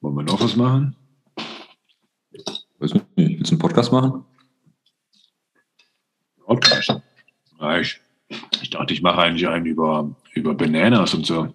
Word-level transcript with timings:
Wollen 0.00 0.14
wir 0.14 0.22
noch 0.22 0.40
was 0.40 0.54
machen? 0.54 0.94
Weiß 2.78 2.94
nicht. 2.94 3.06
Willst 3.16 3.50
du 3.50 3.54
einen 3.54 3.58
Podcast 3.58 3.90
machen? 3.90 4.24
Podcast? 6.46 7.00
Ich, 7.80 8.00
ich 8.62 8.70
dachte, 8.70 8.94
ich 8.94 9.02
mache 9.02 9.18
eigentlich 9.18 9.48
einen 9.48 9.66
über, 9.66 10.08
über 10.34 10.54
Bananas 10.54 11.14
und 11.14 11.26
so. 11.26 11.52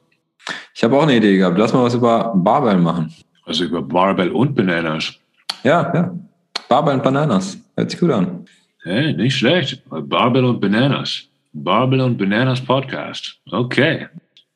Ich 0.73 0.83
habe 0.83 0.97
auch 0.97 1.03
eine 1.03 1.15
Idee 1.15 1.37
gehabt. 1.37 1.57
Lass 1.57 1.71
mal 1.71 1.83
was 1.83 1.93
über 1.95 2.33
Barbell 2.35 2.77
machen. 2.77 3.13
Also 3.45 3.63
über 3.63 3.81
Barbell 3.81 4.31
und 4.31 4.55
Bananas. 4.55 5.17
Ja, 5.63 5.93
ja. 5.93 6.19
Barbell 6.67 6.95
und 6.95 7.03
Bananas. 7.03 7.57
Hört 7.77 7.91
sich 7.91 7.99
gut 7.99 8.11
an. 8.11 8.45
Hey, 8.83 9.13
nicht 9.13 9.37
schlecht. 9.37 9.81
Barbell 9.89 10.43
und 10.43 10.59
Bananas. 10.59 11.23
Barbell 11.53 12.01
und 12.01 12.17
Bananas 12.17 12.59
Podcast. 12.59 13.39
Okay, 13.49 14.07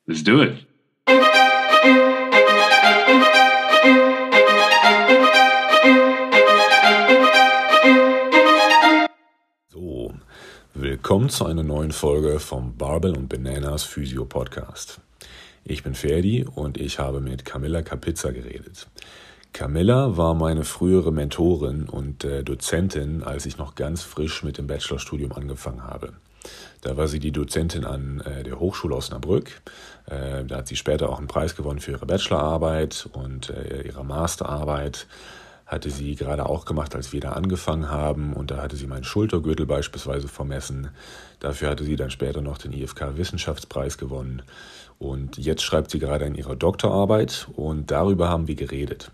let's 0.06 0.22
do 0.22 0.42
it. 0.42 0.67
Willkommen 10.88 11.28
zu 11.28 11.44
einer 11.44 11.64
neuen 11.64 11.92
Folge 11.92 12.40
vom 12.40 12.74
Barbell 12.78 13.14
und 13.14 13.28
Bananas 13.28 13.84
Physio 13.84 14.24
Podcast. 14.24 15.02
Ich 15.62 15.82
bin 15.82 15.94
Ferdi 15.94 16.46
und 16.54 16.78
ich 16.78 16.98
habe 16.98 17.20
mit 17.20 17.44
Camilla 17.44 17.82
Capizza 17.82 18.30
geredet. 18.30 18.86
Camilla 19.52 20.16
war 20.16 20.32
meine 20.32 20.64
frühere 20.64 21.12
Mentorin 21.12 21.90
und 21.90 22.24
äh, 22.24 22.42
Dozentin, 22.42 23.22
als 23.22 23.44
ich 23.44 23.58
noch 23.58 23.74
ganz 23.74 24.00
frisch 24.00 24.42
mit 24.42 24.56
dem 24.56 24.66
Bachelorstudium 24.66 25.32
angefangen 25.32 25.84
habe. 25.84 26.14
Da 26.80 26.96
war 26.96 27.06
sie 27.06 27.18
die 27.18 27.32
Dozentin 27.32 27.84
an 27.84 28.20
äh, 28.20 28.42
der 28.42 28.58
Hochschule 28.58 28.94
Osnabrück. 28.94 29.60
Äh, 30.06 30.46
da 30.46 30.56
hat 30.56 30.68
sie 30.68 30.76
später 30.76 31.10
auch 31.10 31.18
einen 31.18 31.28
Preis 31.28 31.54
gewonnen 31.54 31.80
für 31.80 31.90
ihre 31.90 32.06
Bachelorarbeit 32.06 33.10
und 33.12 33.50
äh, 33.50 33.82
ihre 33.82 34.06
Masterarbeit 34.06 35.06
hatte 35.68 35.90
sie 35.90 36.16
gerade 36.16 36.46
auch 36.46 36.64
gemacht, 36.64 36.96
als 36.96 37.12
wir 37.12 37.20
da 37.20 37.32
angefangen 37.32 37.90
haben. 37.90 38.32
Und 38.32 38.50
da 38.50 38.62
hatte 38.62 38.74
sie 38.74 38.86
meinen 38.86 39.04
Schultergürtel 39.04 39.66
beispielsweise 39.66 40.26
vermessen. 40.26 40.88
Dafür 41.40 41.68
hatte 41.68 41.84
sie 41.84 41.94
dann 41.94 42.10
später 42.10 42.40
noch 42.40 42.58
den 42.58 42.72
IFK-Wissenschaftspreis 42.72 43.98
gewonnen. 43.98 44.42
Und 44.98 45.36
jetzt 45.36 45.62
schreibt 45.62 45.90
sie 45.90 45.98
gerade 45.98 46.24
in 46.24 46.34
ihrer 46.34 46.56
Doktorarbeit 46.56 47.48
und 47.54 47.90
darüber 47.90 48.28
haben 48.30 48.48
wir 48.48 48.56
geredet. 48.56 49.12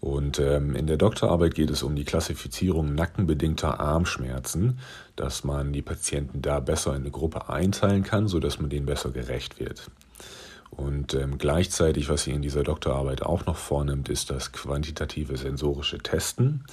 Und 0.00 0.40
ähm, 0.40 0.74
in 0.74 0.88
der 0.88 0.96
Doktorarbeit 0.96 1.54
geht 1.54 1.70
es 1.70 1.84
um 1.84 1.94
die 1.94 2.04
Klassifizierung 2.04 2.96
nackenbedingter 2.96 3.78
Armschmerzen, 3.78 4.80
dass 5.14 5.44
man 5.44 5.72
die 5.72 5.80
Patienten 5.80 6.42
da 6.42 6.58
besser 6.58 6.90
in 6.90 7.02
eine 7.02 7.12
Gruppe 7.12 7.48
einteilen 7.48 8.02
kann, 8.02 8.26
sodass 8.26 8.58
man 8.58 8.68
denen 8.68 8.84
besser 8.84 9.12
gerecht 9.12 9.60
wird. 9.60 9.88
Und 10.76 11.12
ähm, 11.14 11.36
gleichzeitig, 11.36 12.08
was 12.08 12.24
sie 12.24 12.32
in 12.32 12.40
dieser 12.40 12.62
Doktorarbeit 12.62 13.22
auch 13.22 13.44
noch 13.44 13.58
vornimmt, 13.58 14.08
ist 14.08 14.30
das 14.30 14.52
quantitative 14.52 15.36
sensorische 15.36 15.98
Testen. 15.98 16.64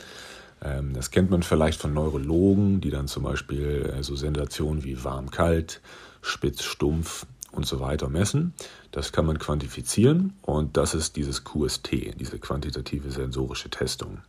Ähm, 0.64 0.94
das 0.94 1.12
kennt 1.12 1.30
man 1.30 1.44
vielleicht 1.44 1.82
von 1.82 1.94
Neurologen, 1.94 2.80
die 2.80 2.92
dann 2.92 3.08
zum 3.08 3.24
Beispiel 3.24 3.94
äh, 3.94 4.02
so 4.02 4.16
Sensationen 4.16 4.84
wie 4.86 5.04
warm-kalt, 5.04 5.82
spitz-stumpf 6.22 7.26
und 7.52 7.66
so 7.66 7.82
weiter 7.82 8.10
messen. 8.10 8.54
Das 8.92 9.12
kann 9.12 9.26
man 9.26 9.38
quantifizieren 9.38 10.34
und 10.44 10.78
das 10.78 10.94
ist 10.94 11.18
dieses 11.18 11.44
QST, 11.44 11.92
diese 12.20 12.40
quantitative 12.40 13.12
sensorische 13.12 13.70
Testung. 13.70 14.20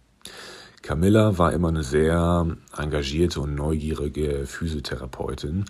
Camilla 0.90 1.38
war 1.38 1.52
immer 1.52 1.68
eine 1.68 1.84
sehr 1.84 2.48
engagierte 2.76 3.40
und 3.40 3.54
neugierige 3.54 4.44
Physiotherapeutin. 4.44 5.66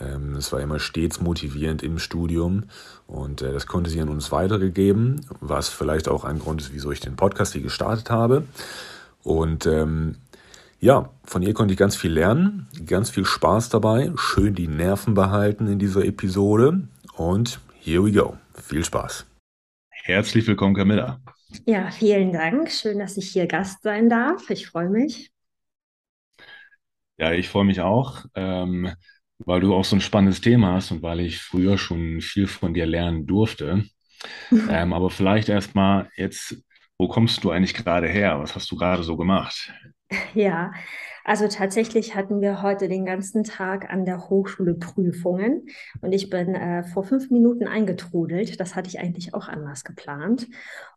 Ähm, 0.00 0.36
es 0.36 0.50
war 0.50 0.62
immer 0.62 0.78
stets 0.78 1.20
motivierend 1.20 1.82
im 1.82 1.98
Studium 1.98 2.64
und 3.06 3.42
äh, 3.42 3.52
das 3.52 3.66
konnte 3.66 3.90
sie 3.90 4.00
an 4.00 4.08
uns 4.08 4.32
weitergegeben, 4.32 5.26
was 5.42 5.68
vielleicht 5.68 6.08
auch 6.08 6.24
ein 6.24 6.38
Grund 6.38 6.62
ist, 6.62 6.72
wieso 6.72 6.90
ich 6.90 7.00
den 7.00 7.16
Podcast 7.16 7.52
hier 7.52 7.60
gestartet 7.60 8.08
habe. 8.08 8.44
Und 9.22 9.66
ähm, 9.66 10.14
ja, 10.80 11.10
von 11.22 11.42
ihr 11.42 11.52
konnte 11.52 11.74
ich 11.74 11.78
ganz 11.78 11.94
viel 11.94 12.12
lernen, 12.12 12.66
ganz 12.86 13.10
viel 13.10 13.26
Spaß 13.26 13.68
dabei, 13.68 14.10
schön 14.16 14.54
die 14.54 14.68
Nerven 14.68 15.12
behalten 15.12 15.66
in 15.66 15.78
dieser 15.78 16.02
Episode 16.02 16.88
und 17.14 17.60
here 17.78 18.02
we 18.02 18.10
go. 18.10 18.38
Viel 18.54 18.86
Spaß. 18.86 19.26
Herzlich 19.90 20.46
willkommen, 20.46 20.74
Camilla. 20.74 21.20
Ja, 21.66 21.90
vielen 21.90 22.32
Dank. 22.32 22.70
Schön, 22.70 22.98
dass 23.00 23.16
ich 23.16 23.30
hier 23.30 23.46
Gast 23.46 23.82
sein 23.82 24.08
darf. 24.08 24.48
Ich 24.50 24.66
freue 24.68 24.88
mich. 24.88 25.32
Ja, 27.18 27.32
ich 27.32 27.48
freue 27.48 27.64
mich 27.64 27.80
auch, 27.80 28.24
ähm, 28.34 28.92
weil 29.38 29.60
du 29.60 29.74
auch 29.74 29.84
so 29.84 29.96
ein 29.96 30.00
spannendes 30.00 30.40
Thema 30.40 30.72
hast 30.74 30.90
und 30.90 31.02
weil 31.02 31.20
ich 31.20 31.40
früher 31.40 31.78
schon 31.78 32.20
viel 32.20 32.46
von 32.46 32.74
dir 32.74 32.86
lernen 32.86 33.26
durfte. 33.26 33.84
ähm, 34.66 34.92
aber 34.92 35.10
vielleicht 35.10 35.48
erstmal 35.48 36.10
jetzt, 36.16 36.56
wo 36.98 37.08
kommst 37.08 37.44
du 37.44 37.50
eigentlich 37.50 37.74
gerade 37.74 38.08
her? 38.08 38.40
Was 38.40 38.54
hast 38.56 38.70
du 38.70 38.76
gerade 38.76 39.02
so 39.04 39.16
gemacht? 39.16 39.72
Ja, 40.34 40.72
also 41.24 41.48
tatsächlich 41.48 42.14
hatten 42.14 42.40
wir 42.40 42.62
heute 42.62 42.88
den 42.88 43.04
ganzen 43.04 43.44
Tag 43.44 43.90
an 43.90 44.04
der 44.04 44.28
Hochschule 44.28 44.74
Prüfungen 44.74 45.66
und 46.00 46.12
ich 46.12 46.30
bin 46.30 46.54
äh, 46.54 46.82
vor 46.84 47.04
fünf 47.04 47.30
Minuten 47.30 47.66
eingetrudelt. 47.66 48.58
Das 48.60 48.74
hatte 48.74 48.88
ich 48.88 48.98
eigentlich 48.98 49.34
auch 49.34 49.48
anders 49.48 49.84
geplant. 49.84 50.48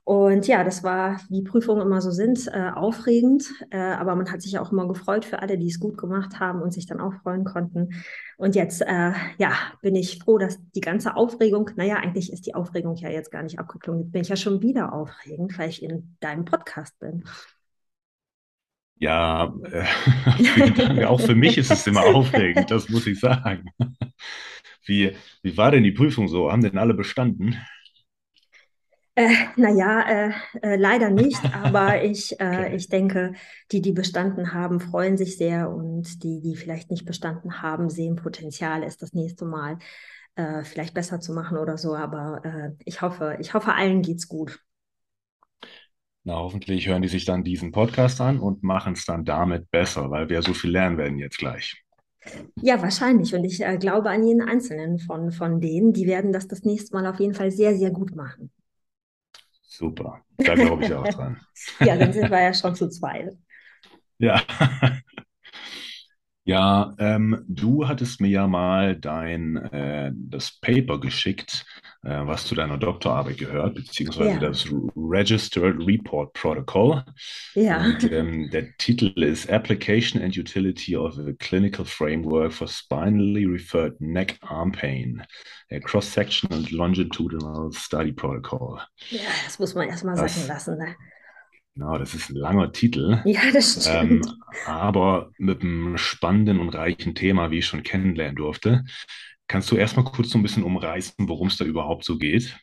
Und 0.03 0.45
ja, 0.47 0.63
das 0.63 0.83
war, 0.83 1.19
wie 1.29 1.41
Prüfungen 1.41 1.81
immer 1.81 1.99
so 1.99 2.11
sind, 2.11 2.47
äh, 2.47 2.69
aufregend, 2.69 3.45
äh, 3.71 3.77
aber 3.77 4.15
man 4.15 4.31
hat 4.31 4.39
sich 4.41 4.59
auch 4.59 4.71
immer 4.71 4.87
gefreut 4.87 5.25
für 5.25 5.39
alle, 5.39 5.57
die 5.57 5.67
es 5.67 5.79
gut 5.79 5.97
gemacht 5.97 6.39
haben 6.39 6.61
und 6.61 6.71
sich 6.71 6.85
dann 6.85 7.01
auch 7.01 7.13
freuen 7.23 7.43
konnten. 7.43 7.89
Und 8.37 8.55
jetzt, 8.55 8.81
äh, 8.81 9.13
ja, 9.39 9.53
bin 9.81 9.95
ich 9.95 10.19
froh, 10.19 10.37
dass 10.37 10.59
die 10.75 10.81
ganze 10.81 11.15
Aufregung, 11.15 11.71
naja, 11.75 11.95
eigentlich 11.95 12.31
ist 12.31 12.45
die 12.45 12.53
Aufregung 12.53 12.95
ja 12.95 13.09
jetzt 13.09 13.31
gar 13.31 13.41
nicht 13.41 13.57
abgeklungen. 13.57 14.03
Jetzt 14.03 14.11
bin 14.11 14.21
ich 14.21 14.29
ja 14.29 14.35
schon 14.35 14.61
wieder 14.61 14.93
aufregend, 14.93 15.57
weil 15.57 15.69
ich 15.69 15.81
in 15.81 16.15
deinem 16.19 16.45
Podcast 16.45 16.99
bin. 16.99 17.23
Ja, 18.97 19.53
äh, 19.71 21.03
auch 21.05 21.19
für 21.19 21.35
mich 21.35 21.57
ist 21.57 21.71
es 21.71 21.85
immer 21.87 22.05
aufregend, 22.15 22.71
das 22.71 22.89
muss 22.89 23.07
ich 23.07 23.19
sagen. 23.19 23.69
Wie, 24.85 25.15
wie 25.41 25.57
war 25.57 25.71
denn 25.71 25.83
die 25.83 25.91
Prüfung 25.91 26.27
so? 26.27 26.51
Haben 26.51 26.61
denn 26.61 26.77
alle 26.77 26.93
bestanden? 26.93 27.57
Äh, 29.17 29.29
naja, 29.55 30.01
äh, 30.01 30.31
äh, 30.61 30.75
leider 30.75 31.09
nicht, 31.09 31.39
aber 31.55 32.03
ich, 32.03 32.39
äh, 32.39 32.43
okay. 32.43 32.75
ich 32.75 32.89
denke, 32.89 33.33
die, 33.71 33.81
die 33.81 33.93
bestanden 33.93 34.53
haben, 34.53 34.81
freuen 34.81 35.17
sich 35.17 35.37
sehr 35.37 35.69
und 35.69 36.21
die, 36.23 36.41
die 36.41 36.55
vielleicht 36.57 36.91
nicht 36.91 37.05
bestanden 37.05 37.61
haben, 37.61 37.89
sehen 37.89 38.17
Potenzial, 38.17 38.83
es 38.83 38.97
das 38.97 39.13
nächste 39.13 39.45
Mal 39.45 39.77
äh, 40.35 40.63
vielleicht 40.63 40.93
besser 40.93 41.21
zu 41.21 41.33
machen 41.33 41.57
oder 41.57 41.77
so. 41.77 41.95
Aber 41.95 42.41
äh, 42.43 42.71
ich 42.83 43.01
hoffe, 43.01 43.37
ich 43.39 43.53
hoffe, 43.53 43.73
allen 43.73 44.01
geht's 44.01 44.27
gut. 44.27 44.59
Na, 46.27 46.33
hoffentlich 46.37 46.87
hören 46.87 47.03
die 47.03 47.07
sich 47.07 47.23
dann 47.23 47.43
diesen 47.43 47.71
Podcast 47.71 48.19
an 48.19 48.39
und 48.39 48.63
machen 48.63 48.93
es 48.93 49.05
dann 49.05 49.25
damit 49.25 49.69
besser, 49.69 50.09
weil 50.09 50.27
wir 50.27 50.41
so 50.41 50.55
viel 50.55 50.71
lernen 50.71 50.97
werden 50.97 51.19
jetzt 51.19 51.37
gleich. 51.37 51.83
Ja, 52.63 52.81
wahrscheinlich. 52.81 53.35
Und 53.35 53.43
ich 53.43 53.63
äh, 53.63 53.77
glaube 53.77 54.09
an 54.09 54.25
jeden 54.25 54.41
Einzelnen 54.41 54.97
von, 54.97 55.31
von 55.31 55.61
denen. 55.61 55.93
Die 55.93 56.07
werden 56.07 56.33
das 56.33 56.47
das 56.47 56.63
nächste 56.63 56.95
Mal 56.95 57.05
auf 57.05 57.19
jeden 57.19 57.35
Fall 57.35 57.51
sehr, 57.51 57.75
sehr 57.75 57.91
gut 57.91 58.15
machen. 58.15 58.51
Super. 59.61 60.21
Da 60.37 60.55
glaube 60.55 60.85
ich 60.85 60.93
auch 60.95 61.07
dran. 61.07 61.39
ja, 61.79 61.95
dann 61.95 62.11
sind 62.11 62.31
wir 62.31 62.41
ja 62.41 62.55
schon 62.55 62.73
zu 62.73 62.89
zweit. 62.89 63.37
Ja. 64.17 64.41
Ja, 66.47 66.93
ähm, 66.99 67.43
du 67.47 67.87
hattest 67.87 68.21
mir 68.21 68.29
ja 68.29 68.47
mal 68.47 68.95
dein 68.95 69.57
äh, 69.57 70.11
das 70.13 70.59
Paper 70.61 70.99
geschickt, 70.99 71.65
was 72.05 72.45
zu 72.45 72.53
deiner 72.53 72.77
Doktorarbeit 72.77 73.37
gehört, 73.37 73.75
beziehungsweise 73.75 74.31
ja. 74.31 74.39
das 74.39 74.67
Registered 74.95 75.75
Report 75.79 76.31
Protocol. 76.33 77.03
Ja. 77.55 77.83
Und 77.83 78.11
ähm, 78.11 78.49
der 78.51 78.77
Titel 78.77 79.11
ist 79.23 79.49
Application 79.49 80.21
and 80.21 80.37
Utility 80.37 80.95
of 80.95 81.17
a 81.17 81.33
Clinical 81.39 81.83
Framework 81.83 82.53
for 82.53 82.67
Spinally 82.67 83.45
Referred 83.45 83.99
Neck 83.99 84.37
Arm 84.41 84.71
Pain, 84.71 85.23
a 85.71 85.79
Cross-Sectional 85.79 86.59
and 86.59 86.71
Longitudinal 86.71 87.71
Study 87.73 88.11
Protocol. 88.11 88.79
Ja, 89.09 89.21
das 89.43 89.57
muss 89.57 89.73
man 89.73 89.89
erstmal 89.89 90.15
sagen 90.15 90.47
lassen. 90.47 90.77
Ne? 90.77 90.95
Genau, 91.73 91.97
das 91.97 92.13
ist 92.13 92.29
ein 92.29 92.35
langer 92.35 92.71
Titel. 92.71 93.21
Ja, 93.25 93.41
das 93.51 93.85
ähm, 93.87 94.21
stimmt. 94.21 94.27
Ähm, 94.27 94.33
aber 94.65 95.31
mit 95.37 95.61
einem 95.61 95.97
spannenden 95.97 96.59
und 96.59 96.69
reichen 96.69 97.15
Thema, 97.15 97.51
wie 97.51 97.57
ich 97.57 97.65
schon 97.65 97.83
kennenlernen 97.83 98.35
durfte. 98.35 98.85
Kannst 99.47 99.71
du 99.71 99.75
erstmal 99.75 100.05
kurz 100.05 100.29
so 100.29 100.39
ein 100.39 100.43
bisschen 100.43 100.63
umreißen, 100.63 101.29
worum 101.29 101.47
es 101.47 101.57
da 101.57 101.65
überhaupt 101.65 102.03
so 102.03 102.17
geht? 102.17 102.57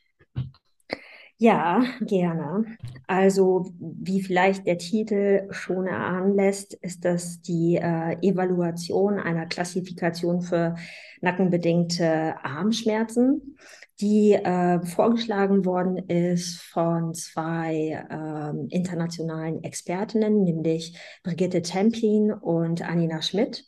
Ja, 1.38 1.82
gerne. 2.00 2.76
Also, 3.08 3.72
wie 3.78 4.22
vielleicht 4.22 4.66
der 4.66 4.78
Titel 4.78 5.48
schon 5.50 5.86
erahnen 5.86 6.36
lässt, 6.36 6.74
ist 6.74 7.04
das 7.04 7.40
die 7.42 7.76
äh, 7.76 8.16
Evaluation 8.22 9.18
einer 9.18 9.46
Klassifikation 9.46 10.42
für 10.42 10.76
nackenbedingte 11.20 12.36
Armschmerzen 12.44 13.56
die 14.02 14.32
äh, 14.32 14.84
vorgeschlagen 14.84 15.64
worden 15.64 15.96
ist 15.96 16.60
von 16.60 17.14
zwei 17.14 18.04
äh, 18.10 18.74
internationalen 18.74 19.62
Expertinnen, 19.62 20.42
nämlich 20.42 20.98
Brigitte 21.22 21.62
Templin 21.62 22.32
und 22.32 22.82
Anina 22.82 23.22
Schmidt. 23.22 23.64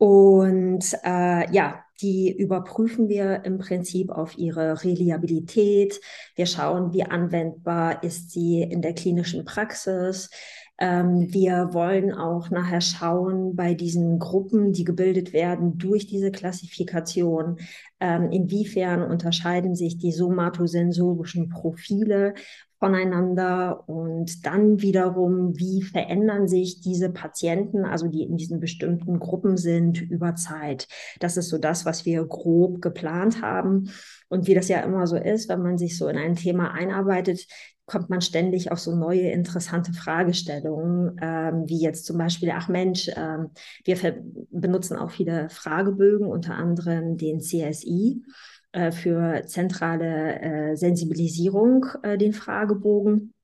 Und 0.00 0.96
äh, 1.04 1.52
ja, 1.52 1.84
die 2.00 2.34
überprüfen 2.34 3.10
wir 3.10 3.44
im 3.44 3.58
Prinzip 3.58 4.10
auf 4.10 4.38
ihre 4.38 4.82
Reliabilität. 4.82 6.00
Wir 6.36 6.46
schauen, 6.46 6.94
wie 6.94 7.04
anwendbar 7.04 8.02
ist 8.02 8.30
sie 8.30 8.62
in 8.62 8.80
der 8.80 8.94
klinischen 8.94 9.44
Praxis. 9.44 10.30
Ähm, 10.78 11.30
wir 11.30 11.74
wollen 11.74 12.14
auch 12.14 12.48
nachher 12.48 12.80
schauen 12.80 13.54
bei 13.54 13.74
diesen 13.74 14.18
Gruppen, 14.18 14.72
die 14.72 14.84
gebildet 14.84 15.34
werden 15.34 15.76
durch 15.76 16.06
diese 16.06 16.30
Klassifikation, 16.30 17.58
ähm, 18.00 18.30
inwiefern 18.32 19.02
unterscheiden 19.02 19.74
sich 19.74 19.98
die 19.98 20.12
somatosensorischen 20.12 21.50
Profile 21.50 22.32
voneinander 22.80 23.88
und 23.88 24.46
dann 24.46 24.80
wiederum, 24.80 25.56
wie 25.56 25.82
verändern 25.82 26.48
sich 26.48 26.80
diese 26.80 27.10
Patienten, 27.10 27.84
also 27.84 28.08
die 28.08 28.22
in 28.22 28.38
diesen 28.38 28.58
bestimmten 28.58 29.20
Gruppen 29.20 29.58
sind, 29.58 30.00
über 30.00 30.34
Zeit. 30.34 30.88
Das 31.20 31.36
ist 31.36 31.50
so 31.50 31.58
das, 31.58 31.84
was 31.84 32.06
wir 32.06 32.24
grob 32.24 32.80
geplant 32.80 33.42
haben. 33.42 33.90
Und 34.28 34.46
wie 34.46 34.54
das 34.54 34.68
ja 34.68 34.80
immer 34.80 35.06
so 35.06 35.16
ist, 35.16 35.48
wenn 35.50 35.62
man 35.62 35.76
sich 35.76 35.98
so 35.98 36.08
in 36.08 36.16
ein 36.16 36.36
Thema 36.36 36.72
einarbeitet, 36.72 37.46
kommt 37.84 38.08
man 38.08 38.20
ständig 38.22 38.72
auf 38.72 38.78
so 38.78 38.94
neue 38.94 39.30
interessante 39.30 39.92
Fragestellungen, 39.92 41.16
ähm, 41.20 41.64
wie 41.66 41.82
jetzt 41.82 42.06
zum 42.06 42.16
Beispiel, 42.16 42.52
ach 42.54 42.68
Mensch, 42.68 43.10
ähm, 43.16 43.50
wir 43.84 44.24
benutzen 44.50 44.96
auch 44.96 45.10
viele 45.10 45.48
Fragebögen, 45.50 46.26
unter 46.26 46.54
anderem 46.54 47.16
den 47.16 47.40
CSI 47.40 48.22
äh, 48.72 48.92
für 48.92 49.44
zentrale 49.46 50.40
äh, 50.40 50.76
Sensibilisierung, 50.76 51.86
äh, 52.02 52.18
den 52.18 52.32
Fragebogen. 52.32 53.34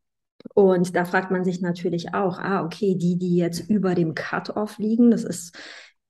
Und 0.55 0.95
da 0.95 1.05
fragt 1.05 1.31
man 1.31 1.45
sich 1.45 1.61
natürlich 1.61 2.15
auch, 2.15 2.39
ah, 2.39 2.65
okay, 2.65 2.95
die, 2.95 3.17
die 3.19 3.37
jetzt 3.37 3.69
über 3.69 3.95
dem 3.95 4.15
Cut-off 4.15 4.79
liegen, 4.79 5.11
das 5.11 5.25
ist 5.25 5.57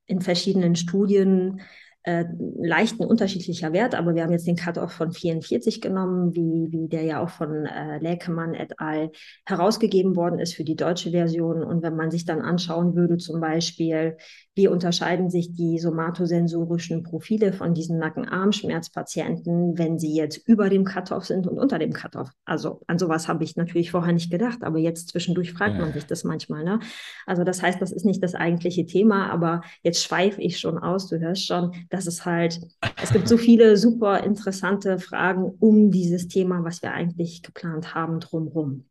in 0.06 0.20
verschiedenen 0.20 0.76
Studien 0.76 1.60
äh, 2.06 2.24
leicht 2.56 3.00
ein 3.00 3.06
unterschiedlicher 3.06 3.72
Wert, 3.72 3.96
aber 3.96 4.14
wir 4.14 4.22
haben 4.22 4.30
jetzt 4.30 4.46
den 4.46 4.54
Cut-off 4.54 4.92
von 4.92 5.10
44 5.10 5.80
genommen, 5.80 6.36
wie, 6.36 6.68
wie 6.70 6.88
der 6.88 7.02
ja 7.02 7.20
auch 7.20 7.30
von 7.30 7.66
äh, 7.66 7.98
Läkemann 7.98 8.54
et 8.54 8.78
al. 8.78 9.10
herausgegeben 9.44 10.14
worden 10.14 10.38
ist 10.38 10.54
für 10.54 10.62
die 10.62 10.76
deutsche 10.76 11.10
Version. 11.10 11.64
Und 11.64 11.82
wenn 11.82 11.96
man 11.96 12.12
sich 12.12 12.24
dann 12.24 12.42
anschauen 12.42 12.94
würde, 12.94 13.16
zum 13.16 13.40
Beispiel, 13.40 14.16
wie 14.54 14.68
unterscheiden 14.68 15.30
sich 15.30 15.52
die 15.52 15.80
somatosensorischen 15.80 17.02
Profile 17.02 17.52
von 17.52 17.74
diesen 17.74 17.98
Nacken-Arm-Schmerzpatienten, 17.98 19.76
wenn 19.76 19.98
sie 19.98 20.14
jetzt 20.14 20.36
über 20.46 20.70
dem 20.70 20.84
Cut-off 20.84 21.24
sind 21.24 21.48
und 21.48 21.58
unter 21.58 21.80
dem 21.80 21.92
Cut-off? 21.92 22.30
Also 22.44 22.82
an 22.86 23.00
sowas 23.00 23.26
habe 23.26 23.42
ich 23.42 23.56
natürlich 23.56 23.90
vorher 23.90 24.12
nicht 24.12 24.30
gedacht, 24.30 24.60
aber 24.62 24.78
jetzt 24.78 25.08
zwischendurch 25.08 25.52
fragt 25.52 25.78
man 25.78 25.92
sich 25.92 26.06
das 26.06 26.22
manchmal. 26.22 26.62
Ne? 26.62 26.78
Also 27.26 27.42
das 27.42 27.62
heißt, 27.62 27.82
das 27.82 27.90
ist 27.90 28.04
nicht 28.06 28.22
das 28.22 28.36
eigentliche 28.36 28.86
Thema, 28.86 29.28
aber 29.28 29.62
jetzt 29.82 30.04
schweife 30.04 30.40
ich 30.40 30.60
schon 30.60 30.78
aus. 30.78 31.08
Du 31.08 31.18
hörst 31.18 31.44
schon, 31.44 31.72
das 31.96 32.06
ist 32.06 32.24
halt, 32.26 32.60
es 33.02 33.12
gibt 33.12 33.28
so 33.28 33.38
viele 33.38 33.76
super 33.76 34.22
interessante 34.24 34.98
Fragen 34.98 35.44
um 35.60 35.90
dieses 35.90 36.28
Thema, 36.28 36.62
was 36.64 36.82
wir 36.82 36.92
eigentlich 36.92 37.42
geplant 37.42 37.94
haben, 37.94 38.20
drumherum. 38.20 38.86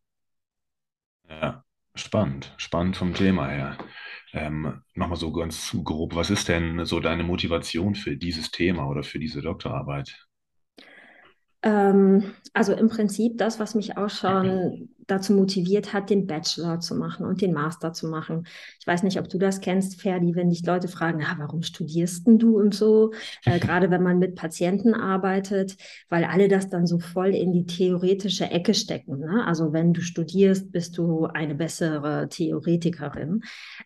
Ja, 1.29 1.63
spannend, 1.95 2.53
spannend 2.57 2.97
vom 2.97 3.13
Thema 3.13 3.47
her. 3.49 3.77
Ähm, 4.33 4.81
Nochmal 4.95 5.17
so 5.17 5.31
ganz 5.31 5.75
grob, 5.83 6.15
was 6.15 6.29
ist 6.31 6.47
denn 6.49 6.85
so 6.85 6.99
deine 6.99 7.23
Motivation 7.23 7.93
für 7.95 8.17
dieses 8.17 8.49
Thema 8.51 8.87
oder 8.87 9.03
für 9.03 9.19
diese 9.19 9.41
Doktorarbeit? 9.41 10.27
Ähm, 11.65 12.31
also 12.53 12.71
im 12.71 12.87
Prinzip 12.87 13.37
das, 13.37 13.59
was 13.59 13.75
mich 13.75 13.97
auch 13.97 14.09
schon 14.09 14.89
dazu 15.07 15.33
motiviert 15.33 15.93
hat, 15.93 16.09
den 16.09 16.25
Bachelor 16.25 16.79
zu 16.79 16.95
machen 16.95 17.25
und 17.25 17.41
den 17.41 17.53
Master 17.53 17.93
zu 17.93 18.07
machen. 18.07 18.47
Ich 18.79 18.87
weiß 18.87 19.03
nicht, 19.03 19.19
ob 19.19 19.29
du 19.29 19.37
das 19.37 19.61
kennst, 19.61 20.01
Ferdi, 20.01 20.35
wenn 20.35 20.49
dich 20.49 20.65
Leute 20.65 20.87
fragen, 20.87 21.23
ah, 21.23 21.35
warum 21.37 21.61
studierst 21.61 22.25
denn 22.25 22.39
du 22.39 22.57
und 22.59 22.73
so, 22.73 23.11
äh, 23.45 23.59
gerade 23.59 23.91
wenn 23.91 24.03
man 24.03 24.19
mit 24.19 24.35
Patienten 24.35 24.93
arbeitet, 24.93 25.77
weil 26.09 26.23
alle 26.23 26.47
das 26.47 26.69
dann 26.69 26.87
so 26.87 26.99
voll 26.99 27.35
in 27.35 27.51
die 27.51 27.65
theoretische 27.65 28.45
Ecke 28.45 28.73
stecken. 28.73 29.19
Ne? 29.19 29.43
Also 29.45 29.73
wenn 29.73 29.93
du 29.93 30.01
studierst, 30.01 30.71
bist 30.71 30.97
du 30.97 31.25
eine 31.25 31.55
bessere 31.55 32.27
Theoretikerin. 32.29 33.41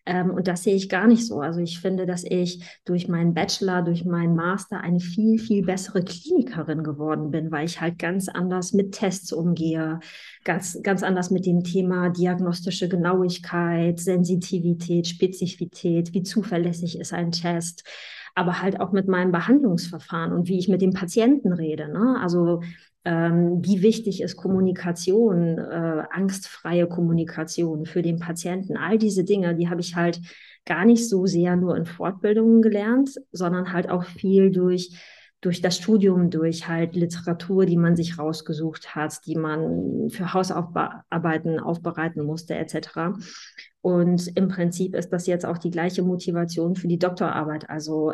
Ähm, 0.05 0.31
und 0.31 0.47
das 0.47 0.63
sehe 0.63 0.75
ich 0.75 0.89
gar 0.89 1.07
nicht 1.07 1.27
so. 1.27 1.41
Also 1.41 1.59
ich 1.59 1.79
finde, 1.79 2.05
dass 2.05 2.23
ich 2.23 2.63
durch 2.85 3.07
meinen 3.07 3.33
Bachelor, 3.33 3.81
durch 3.81 4.05
meinen 4.05 4.35
Master 4.35 4.81
eine 4.81 4.99
viel, 4.99 5.37
viel 5.37 5.65
bessere 5.65 6.03
Klinikerin 6.03 6.83
geworden 6.83 7.31
bin, 7.31 7.51
weil 7.51 7.65
ich 7.69 7.81
halt 7.81 7.99
ganz 7.99 8.27
anders 8.27 8.73
mit 8.73 8.91
Tests 8.91 9.31
umgehe, 9.31 9.99
ganz, 10.43 10.79
ganz 10.83 11.03
anders 11.03 11.31
mit 11.31 11.45
dem 11.45 11.63
Thema 11.63 12.09
diagnostische 12.09 12.89
Genauigkeit, 12.89 13.99
Sensitivität, 13.99 15.07
Spezifität, 15.07 16.13
wie 16.13 16.23
zuverlässig 16.23 16.99
ist 16.99 17.13
ein 17.13 17.31
Test, 17.31 17.83
aber 18.35 18.61
halt 18.61 18.79
auch 18.79 18.91
mit 18.91 19.07
meinem 19.07 19.31
Behandlungsverfahren 19.31 20.33
und 20.33 20.47
wie 20.47 20.59
ich 20.59 20.67
mit 20.67 20.81
dem 20.81 20.93
Patienten 20.93 21.53
rede. 21.53 21.89
Ne? 21.89 22.17
Also 22.21 22.61
ähm, 23.05 23.59
wie 23.63 23.81
wichtig 23.81 24.21
ist 24.21 24.35
Kommunikation, 24.35 25.57
äh, 25.57 26.03
angstfreie 26.11 26.87
Kommunikation 26.87 27.85
für 27.85 28.01
den 28.01 28.19
Patienten. 28.19 28.77
All 28.77 28.97
diese 28.97 29.23
Dinge, 29.23 29.55
die 29.55 29.69
habe 29.69 29.81
ich 29.81 29.95
halt 29.95 30.19
gar 30.65 30.85
nicht 30.85 31.07
so 31.09 31.25
sehr 31.25 31.55
nur 31.55 31.75
in 31.75 31.85
Fortbildungen 31.85 32.61
gelernt, 32.61 33.15
sondern 33.31 33.73
halt 33.73 33.89
auch 33.89 34.03
viel 34.03 34.51
durch 34.51 34.91
durch 35.41 35.61
das 35.61 35.77
Studium, 35.77 36.29
durch 36.29 36.67
halt 36.67 36.95
Literatur, 36.95 37.65
die 37.65 37.77
man 37.77 37.95
sich 37.95 38.17
rausgesucht 38.17 38.95
hat, 38.95 39.25
die 39.25 39.35
man 39.35 40.09
für 40.09 40.33
Hausarbeiten 40.33 41.59
aufbereiten 41.59 42.23
musste, 42.25 42.55
etc. 42.55 43.17
Und 43.81 44.35
im 44.35 44.49
Prinzip 44.49 44.95
ist 44.95 45.09
das 45.13 45.25
jetzt 45.25 45.45
auch 45.45 45.57
die 45.57 45.71
gleiche 45.71 46.03
Motivation 46.03 46.75
für 46.75 46.87
die 46.87 46.99
Doktorarbeit. 46.99 47.69
Also 47.69 48.13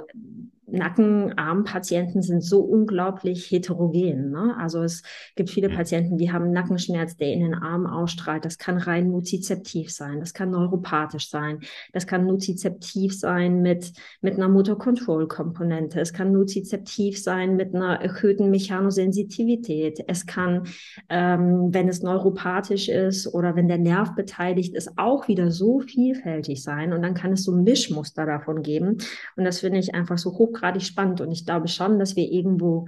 Nackenarmpatienten 0.68 2.22
sind 2.22 2.44
so 2.44 2.62
unglaublich 2.62 3.50
heterogen. 3.52 4.32
Ne? 4.32 4.56
Also 4.58 4.82
es 4.84 5.04
gibt 5.36 5.50
viele 5.50 5.70
Patienten, 5.70 6.18
die 6.18 6.32
haben 6.32 6.52
Nackenschmerz, 6.52 7.18
der 7.18 7.34
in 7.34 7.42
den 7.42 7.54
Arm 7.54 7.86
ausstrahlt. 7.86 8.46
Das 8.46 8.58
kann 8.58 8.78
rein 8.78 9.10
nozizeptiv 9.10 9.92
sein, 9.92 10.20
das 10.20 10.34
kann 10.34 10.52
neuropathisch 10.52 11.30
sein, 11.30 11.60
das 11.94 12.08
kann 12.08 12.26
nozizeptiv 12.26 13.18
sein 13.18 13.62
mit, 13.62 13.94
mit 14.22 14.36
einer 14.36 14.50
Motor-Control-Komponente, 14.50 16.00
es 16.00 16.14
kann 16.14 16.32
nozizeptiv 16.32 17.22
sein 17.22 17.56
mit 17.56 17.76
einer 17.76 18.02
erhöhten 18.02 18.50
Mechanosensitivität, 18.50 20.04
es 20.08 20.26
kann, 20.26 20.64
ähm, 21.10 21.74
wenn 21.74 21.88
es 21.88 22.02
neuropathisch 22.02 22.90
ist 22.90 23.28
oder 23.34 23.56
wenn 23.56 23.68
der 23.68 23.78
Nerv 23.78 24.16
beteiligt 24.16 24.74
ist, 24.76 24.98
auch 24.98 25.28
wieder 25.28 25.52
so 25.58 25.82
vielfältig 25.82 26.64
sein. 26.64 26.94
Und 26.94 27.02
dann 27.02 27.14
kann 27.14 27.34
es 27.34 27.44
so 27.44 27.52
Mischmuster 27.52 28.26
davon 28.26 28.62
geben. 28.62 28.98
Und 29.36 29.44
das 29.44 29.60
finde 29.60 29.80
ich 29.80 29.94
einfach 29.94 30.18
so 30.18 30.32
hoch 30.32 30.46
hochgradig 30.46 30.84
spannend 30.84 31.22
und 31.22 31.32
ich 31.32 31.46
glaube 31.46 31.68
schon, 31.68 32.00
dass 32.00 32.16
wir 32.16 32.32
irgendwo 32.32 32.88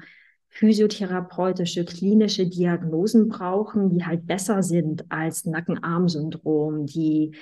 physiotherapeutische, 0.49 1.85
klinische 1.85 2.47
Diagnosen 2.47 3.27
brauchen, 3.27 3.89
die 3.89 4.05
halt 4.05 4.25
besser 4.25 4.63
sind 4.63 5.05
als 5.11 5.45
Nacken-Arm-Syndrom, 5.45 6.85
die 6.85 7.35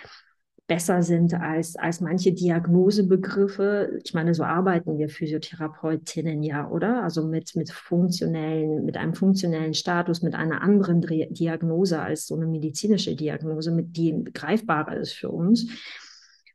besser 0.67 1.03
sind 1.03 1.33
als, 1.33 1.75
als 1.75 2.01
manche 2.01 2.33
Diagnosebegriffe. 2.33 3.99
Ich 4.03 4.13
meine, 4.13 4.33
so 4.33 4.43
arbeiten 4.43 4.97
wir 4.97 5.09
Physiotherapeutinnen 5.09 6.41
ja, 6.41 6.67
oder? 6.69 7.03
Also 7.03 7.27
mit, 7.27 7.55
mit 7.55 7.71
funktionellen, 7.71 8.83
mit 8.83 8.97
einem 8.97 9.13
funktionellen 9.13 9.75
Status, 9.75 10.23
mit 10.23 10.33
einer 10.33 10.61
anderen 10.61 11.01
Diagnose 11.01 12.01
als 12.01 12.25
so 12.25 12.35
eine 12.35 12.47
medizinische 12.47 13.15
Diagnose, 13.15 13.71
mit 13.71 13.95
die 13.95 14.23
greifbarer 14.33 14.97
ist 14.97 15.13
für 15.13 15.29
uns. 15.29 15.67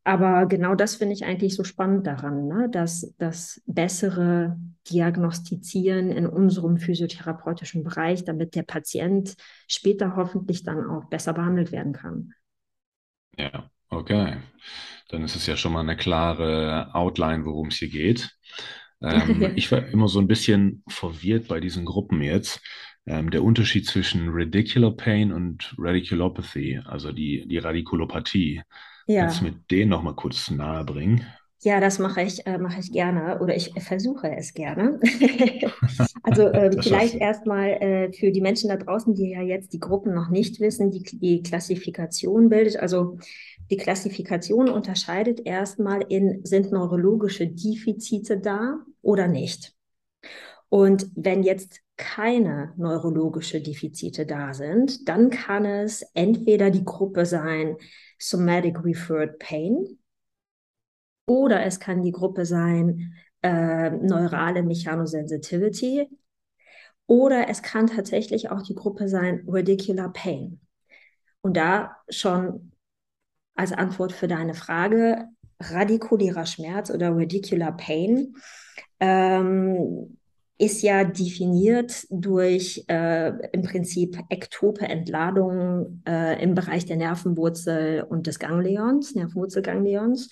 Aber 0.03 0.47
genau 0.47 0.75
das 0.75 0.97
finde 0.97 1.15
ich 1.15 1.25
eigentlich 1.25 1.55
so 1.55 1.63
spannend 1.63 2.07
daran, 2.07 2.49
ne? 2.49 2.69
dass 2.71 3.15
das 3.19 3.63
bessere 3.67 4.59
Diagnostizieren 4.91 6.11
in 6.11 6.27
unserem 6.27 6.79
physiotherapeutischen 6.79 7.85
Bereich, 7.85 8.25
damit 8.25 8.57
der 8.57 8.63
Patient 8.63 9.37
später 9.69 10.17
hoffentlich 10.17 10.65
dann 10.65 10.89
auch 10.89 11.05
besser 11.05 11.35
behandelt 11.35 11.71
werden 11.71 11.93
kann. 11.93 12.33
Ja, 13.37 13.71
okay. 13.91 14.37
Dann 15.09 15.25
ist 15.25 15.37
es 15.37 15.47
ja 15.47 15.57
schon 15.57 15.73
mal 15.73 15.81
eine 15.81 15.97
klare 15.97 16.95
Outline, 16.95 17.45
worum 17.45 17.69
es 17.69 17.77
hier 17.77 17.89
geht. 17.89 18.31
Ähm, 19.03 19.53
ich 19.57 19.71
war 19.73 19.87
immer 19.87 20.09
so 20.09 20.21
ein 20.21 20.29
bisschen 20.29 20.83
verwirrt 20.89 21.49
bei 21.49 21.61
diesen 21.61 21.85
Gruppen 21.85 22.23
jetzt. 22.23 22.61
Ähm, 23.07 23.31
der 23.31 23.43
Unterschied 23.43 23.87
zwischen 23.87 24.29
Radicular 24.31 24.93
Pain 24.93 25.33
und 25.33 25.75
Radiculopathy, 25.79 26.81
also 26.85 27.13
die, 27.13 27.47
die 27.49 27.59
Radikulopathie. 27.59 28.63
Ja. 29.07 29.23
Kannst 29.23 29.41
du 29.41 29.45
mir 29.47 29.55
den 29.71 29.89
nochmal 29.89 30.15
kurz 30.15 30.51
nahe 30.51 30.85
bringen? 30.85 31.27
Ja, 31.63 31.79
das 31.79 31.99
mache 31.99 32.23
ich, 32.23 32.47
äh, 32.47 32.57
mache 32.57 32.81
ich 32.81 32.91
gerne 32.91 33.39
oder 33.41 33.55
ich 33.55 33.73
versuche 33.83 34.35
es 34.35 34.55
gerne. 34.55 34.99
also 36.23 36.47
äh, 36.47 36.71
vielleicht 36.81 37.17
erstmal 37.17 37.69
äh, 37.69 38.13
für 38.13 38.31
die 38.31 38.41
Menschen 38.41 38.71
da 38.71 38.77
draußen, 38.77 39.15
die 39.15 39.31
ja 39.31 39.43
jetzt 39.43 39.75
die 39.75 39.81
Gruppen 39.81 40.15
noch 40.15 40.31
nicht 40.31 40.59
wissen, 40.61 40.91
die 40.91 41.03
die 41.03 41.43
Klassifikation 41.43 42.49
bildet. 42.49 42.79
Also 42.79 43.19
die 43.71 43.77
Klassifikation 43.77 44.69
unterscheidet 44.69 45.47
erstmal 45.47 46.03
in, 46.09 46.45
sind 46.45 46.73
neurologische 46.73 47.47
Defizite 47.47 48.39
da 48.39 48.81
oder 49.03 49.29
nicht. 49.29 49.75
Und 50.69 51.11
wenn 51.15 51.43
jetzt 51.43 51.81
keine 51.97 52.73
neurologische 52.77 53.61
Defizite 53.61 54.27
da 54.27 54.55
sind, 54.55 55.09
dann 55.09 55.31
kann 55.31 55.65
es 55.65 56.03
entweder 56.15 56.71
die 56.71 56.85
Gruppe 56.85 57.27
sein 57.27 57.77
Somatic 58.19 58.85
Referred 58.85 59.39
Pain 59.39 59.99
oder 61.27 61.65
es 61.65 61.79
kann 61.79 62.03
die 62.03 62.13
Gruppe 62.13 62.45
sein 62.45 63.15
äh, 63.43 63.91
neurale 63.91 64.63
Mechanosensitivity. 64.63 66.09
Oder 67.07 67.49
es 67.49 67.63
kann 67.63 67.87
tatsächlich 67.87 68.51
auch 68.51 68.63
die 68.63 68.75
Gruppe 68.75 69.09
sein 69.09 69.45
Radicular 69.47 70.13
Pain. 70.13 70.61
Und 71.41 71.57
da 71.57 71.97
schon 72.09 72.70
als 73.55 73.73
Antwort 73.73 74.13
für 74.13 74.29
deine 74.29 74.55
Frage, 74.55 75.27
radikulärer 75.61 76.47
Schmerz 76.47 76.91
oder 76.91 77.11
Radicular 77.11 77.77
Pain 77.77 78.35
ähm, 78.99 80.17
ist 80.59 80.83
ja 80.83 81.05
definiert 81.05 82.07
durch 82.11 82.85
äh, 82.89 83.29
im 83.53 83.63
Prinzip 83.63 84.19
ektope 84.29 84.87
Entladungen 84.87 86.03
äh, 86.07 86.43
im 86.43 86.55
Bereich 86.55 86.85
der 86.85 86.97
Nervenwurzel 86.97 88.03
und 88.03 88.27
des 88.27 88.39
Ganglions, 88.39 89.15
Nervenwurzelganglions 89.15 90.31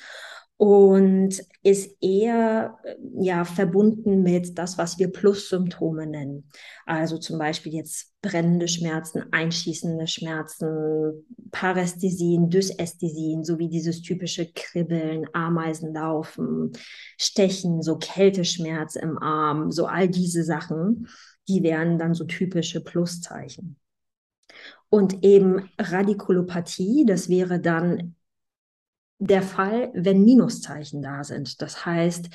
und 0.59 1.41
ist 1.63 1.97
eher 2.03 2.79
ja 3.21 3.45
verbunden 3.45 4.25
mit 4.25 4.59
das, 4.59 4.77
was 4.77 4.99
wir 4.99 5.13
Plus-Symptome 5.13 6.05
nennen. 6.05 6.51
Also 6.85 7.17
zum 7.19 7.39
Beispiel 7.39 7.75
jetzt 7.75 8.13
brennende 8.23 8.67
Schmerzen, 8.67 9.23
einschießende 9.31 10.09
Schmerzen, 10.09 11.25
Parästhesien, 11.53 12.51
Dysästhesien, 12.51 13.45
sowie 13.45 13.69
dieses 13.69 14.03
typische 14.03 14.51
Kribbeln, 14.53 15.27
Ameisenlaufen, 15.33 16.73
Stechen, 17.17 17.81
so 17.81 17.97
Kälteschmerz 17.97 18.97
im 18.97 19.17
Arm, 19.17 19.71
so 19.71 19.87
all 19.87 20.09
diese 20.09 20.43
Sachen, 20.43 21.07
die 21.47 21.63
wären 21.63 22.01
dann 22.01 22.15
so 22.15 22.25
typische 22.25 22.83
Pluszeichen. 22.83 23.77
Und 24.91 25.25
eben 25.25 25.71
Radikulopathie, 25.79 27.05
das 27.07 27.29
wäre 27.29 27.61
dann 27.61 28.17
der 29.19 29.43
Fall, 29.43 29.91
wenn 29.95 30.25
Minuszeichen 30.25 31.03
da 31.03 31.25
sind. 31.25 31.61
Das 31.61 31.85
heißt, 31.85 32.29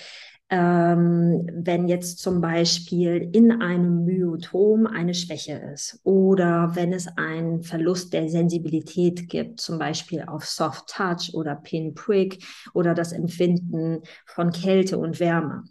ähm, 0.50 1.48
wenn 1.52 1.88
jetzt 1.88 2.20
zum 2.20 2.42
Beispiel 2.42 3.30
in 3.34 3.62
einem 3.62 4.06
Myotom 4.06 4.86
eine 4.86 5.14
Schwäche 5.14 5.54
ist 5.74 6.00
oder 6.04 6.76
wenn 6.76 6.94
es 6.94 7.08
einen 7.18 7.64
Verlust 7.64 8.14
der 8.14 8.30
Sensibilität 8.30 9.30
gibt, 9.30 9.62
zum 9.62 9.80
Beispiel 9.80 10.24
auf 10.28 10.46
Soft 10.46 10.88
Touch 10.88 11.34
oder 11.34 11.56
Pinprick 11.56 12.46
oder 12.74 12.94
das 12.94 13.14
Empfinden 13.14 14.02
von 14.26 14.52
Kälte 14.52 14.98
und 15.00 15.20
Wärme. 15.20 15.64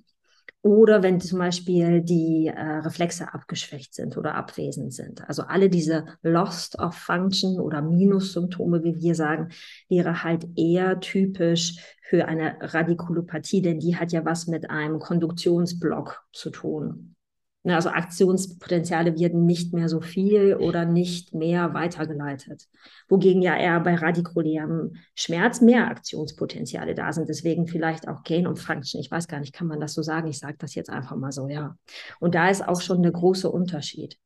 Oder 0.62 1.02
wenn 1.02 1.20
zum 1.20 1.40
Beispiel 1.40 2.02
die 2.02 2.46
äh, 2.46 2.60
Reflexe 2.60 3.34
abgeschwächt 3.34 3.94
sind 3.94 4.16
oder 4.16 4.36
abwesend 4.36 4.94
sind. 4.94 5.28
Also 5.28 5.42
alle 5.42 5.68
diese 5.68 6.06
Lost 6.22 6.78
of 6.78 6.94
Function 6.94 7.58
oder 7.58 7.82
Minussymptome, 7.82 8.84
wie 8.84 9.00
wir 9.00 9.16
sagen, 9.16 9.48
wäre 9.88 10.22
halt 10.22 10.46
eher 10.56 11.00
typisch 11.00 11.78
für 12.02 12.26
eine 12.26 12.58
Radikulopathie, 12.60 13.60
denn 13.60 13.80
die 13.80 13.96
hat 13.96 14.12
ja 14.12 14.24
was 14.24 14.46
mit 14.46 14.70
einem 14.70 15.00
Konduktionsblock 15.00 16.22
zu 16.32 16.50
tun. 16.50 17.16
Ne, 17.64 17.76
also 17.76 17.90
Aktionspotenziale 17.90 19.16
werden 19.20 19.46
nicht 19.46 19.72
mehr 19.72 19.88
so 19.88 20.00
viel 20.00 20.56
oder 20.56 20.84
nicht 20.84 21.32
mehr 21.32 21.74
weitergeleitet. 21.74 22.66
Wogegen 23.08 23.40
ja 23.40 23.56
eher 23.56 23.78
bei 23.78 23.94
radikulärem 23.94 24.96
Schmerz 25.14 25.60
mehr 25.60 25.86
Aktionspotenziale 25.86 26.96
da 26.96 27.12
sind. 27.12 27.28
Deswegen 27.28 27.68
vielleicht 27.68 28.08
auch 28.08 28.24
Gain 28.24 28.48
und 28.48 28.58
Function. 28.58 29.00
Ich 29.00 29.12
weiß 29.12 29.28
gar 29.28 29.38
nicht, 29.38 29.52
kann 29.52 29.68
man 29.68 29.78
das 29.78 29.94
so 29.94 30.02
sagen? 30.02 30.26
Ich 30.26 30.40
sage 30.40 30.56
das 30.58 30.74
jetzt 30.74 30.90
einfach 30.90 31.14
mal 31.14 31.30
so, 31.30 31.48
ja. 31.48 31.76
Und 32.18 32.34
da 32.34 32.48
ist 32.48 32.66
auch 32.66 32.80
schon 32.80 33.00
der 33.00 33.12
große 33.12 33.48
Unterschied. 33.48 34.18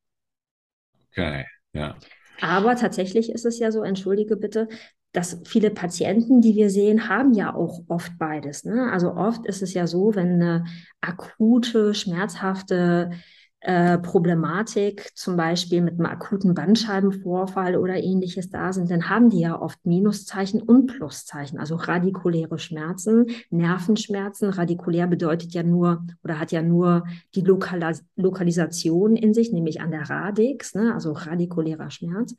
Okay, 1.11 1.45
ja. 1.75 1.95
Aber 2.41 2.77
tatsächlich 2.77 3.31
ist 3.31 3.45
es 3.45 3.59
ja 3.59 3.71
so, 3.71 3.83
entschuldige 3.83 4.37
bitte, 4.37 4.69
dass 5.17 5.41
viele 5.45 5.71
Patienten, 5.71 6.43
die 6.43 6.57
wir 6.57 6.69
sehen, 6.69 7.09
haben 7.09 7.33
ja 7.33 7.55
auch 7.55 7.81
oft 7.89 8.19
beides. 8.19 8.65
Ne? 8.65 8.93
Also 8.93 9.15
oft 9.15 9.47
ist 9.47 9.63
es 9.63 9.73
ja 9.73 9.87
so, 9.87 10.15
wenn 10.15 10.35
eine 10.35 10.65
akute, 11.01 11.95
schmerzhafte 11.95 13.13
äh, 13.61 13.97
Problematik, 13.97 15.11
zum 15.17 15.39
Beispiel 15.39 15.81
mit 15.81 15.95
einem 15.95 16.05
akuten 16.05 16.53
Bandscheibenvorfall 16.53 17.77
oder 17.77 17.97
ähnliches 17.97 18.51
da 18.51 18.75
sind, 18.75 18.91
dann 18.91 19.09
haben 19.09 19.31
die 19.31 19.41
ja 19.41 19.59
oft 19.59 19.87
Minuszeichen 19.87 20.61
und 20.61 20.87
Pluszeichen, 20.87 21.59
also 21.59 21.77
radikuläre 21.77 22.59
Schmerzen, 22.59 23.25
Nervenschmerzen. 23.49 24.51
Radikulär 24.51 25.07
bedeutet 25.07 25.55
ja 25.55 25.63
nur 25.63 26.05
oder 26.25 26.39
hat 26.39 26.53
ja 26.53 26.61
nur 26.61 27.05
die 27.35 27.41
Lokalis 27.41 28.05
Lokalisation 28.17 29.17
in 29.17 29.33
sich, 29.33 29.51
nämlich 29.51 29.81
an 29.81 29.93
der 29.93 30.11
Radix, 30.11 30.75
ne? 30.75 30.93
also 30.93 31.13
radikulärer 31.13 31.91
Schmerz. 31.91 32.35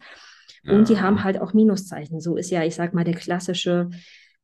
Und 0.66 0.90
die 0.90 1.00
haben 1.00 1.24
halt 1.24 1.40
auch 1.42 1.54
Minuszeichen. 1.54 2.20
So 2.20 2.36
ist 2.36 2.50
ja, 2.50 2.64
ich 2.64 2.76
sag 2.76 2.94
mal, 2.94 3.04
der 3.04 3.16
klassische 3.16 3.90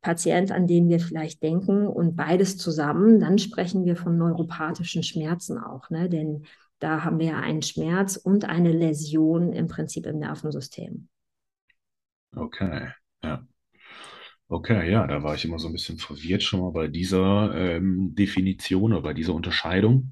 Patient, 0.01 0.51
an 0.51 0.67
den 0.67 0.89
wir 0.89 0.99
vielleicht 0.99 1.41
denken 1.41 1.87
und 1.87 2.15
beides 2.15 2.57
zusammen, 2.57 3.19
dann 3.19 3.37
sprechen 3.37 3.85
wir 3.85 3.95
von 3.95 4.17
neuropathischen 4.17 5.01
Schmerzen 5.01 5.57
auch, 5.57 5.89
ne? 5.89 6.09
Denn 6.09 6.43
da 6.79 7.05
haben 7.05 7.19
wir 7.19 7.27
ja 7.27 7.39
einen 7.39 7.61
Schmerz 7.61 8.17
und 8.17 8.43
eine 8.43 8.73
Läsion 8.73 9.53
im 9.53 9.67
Prinzip 9.67 10.05
im 10.05 10.19
Nervensystem. 10.19 11.07
Okay, 12.35 12.89
ja. 13.23 13.47
Okay, 14.49 14.91
ja, 14.91 15.07
da 15.07 15.23
war 15.23 15.35
ich 15.35 15.45
immer 15.45 15.57
so 15.57 15.67
ein 15.67 15.73
bisschen 15.73 15.97
verwirrt 15.97 16.43
schon 16.43 16.59
mal 16.59 16.71
bei 16.71 16.87
dieser 16.87 17.55
ähm, 17.55 18.13
Definition 18.13 18.91
oder 18.91 19.01
bei 19.01 19.13
dieser 19.13 19.33
Unterscheidung. 19.33 20.11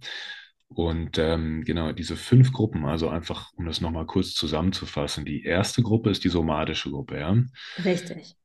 Und 0.74 1.18
ähm, 1.18 1.64
genau, 1.66 1.92
diese 1.92 2.16
fünf 2.16 2.54
Gruppen, 2.54 2.86
also 2.86 3.10
einfach, 3.10 3.52
um 3.54 3.66
das 3.66 3.82
nochmal 3.82 4.06
kurz 4.06 4.34
zusammenzufassen. 4.34 5.26
Die 5.26 5.44
erste 5.44 5.84
Gruppe 5.84 6.10
ist 6.10 6.24
die 6.24 6.30
somatische 6.30 6.92
Gruppe, 6.92 7.20
ja. 7.20 7.36
Richtig. 7.84 8.36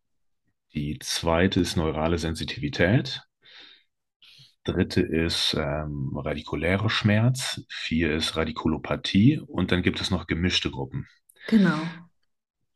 Die 0.75 0.99
zweite 0.99 1.61
ist 1.61 1.77
neurale 1.77 2.19
Sensitivität. 2.19 3.23
Dritte 4.65 5.01
ist 5.03 5.55
ähm, 5.55 6.17
radikulärer 6.17 6.91
Schmerz. 6.91 7.63
Vier 7.69 8.17
ist 8.17 8.37
Radikulopathie. 8.37 9.39
Und 9.39 9.71
dann 9.71 9.83
gibt 9.83 10.01
es 10.01 10.11
noch 10.11 10.27
gemischte 10.27 10.73
Gruppen. 10.73 11.07
Genau. 11.47 11.79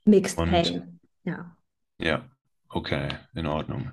Mixed 0.05 0.39
Und, 0.39 0.51
Pain, 0.51 1.01
ja. 1.25 1.57
Ja, 1.99 2.31
okay, 2.69 3.09
in 3.35 3.47
Ordnung. 3.47 3.91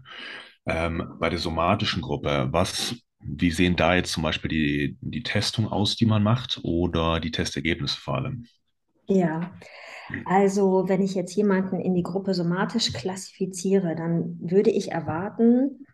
Ähm, 0.68 1.16
bei 1.20 1.30
der 1.30 1.40
somatischen 1.40 2.04
Gruppe, 2.04 2.48
was 2.52 2.96
wie 3.28 3.52
sehen 3.52 3.76
da 3.76 3.96
jetzt 3.96 4.12
zum 4.12 4.24
Beispiel 4.24 4.50
die, 4.50 4.98
die 5.02 5.24
Testung 5.24 5.68
aus, 5.68 5.96
die 5.96 6.06
man 6.06 6.24
macht 6.24 6.60
oder 6.64 7.20
die 7.20 7.32
Testergebnisse 7.32 8.00
vor 8.00 8.16
allem? 8.16 8.46
Ja, 9.08 9.52
also 10.26 10.86
wenn 10.88 11.02
ich 11.02 11.16
jetzt 11.16 11.36
jemanden 11.36 11.80
in 11.80 11.96
die 11.96 12.04
Gruppe 12.04 12.34
somatisch 12.34 12.94
klassifiziere, 12.94 13.96
dann 13.96 14.38
würde 14.40 14.70
ich 14.70 14.92
erwarten, 14.92 15.87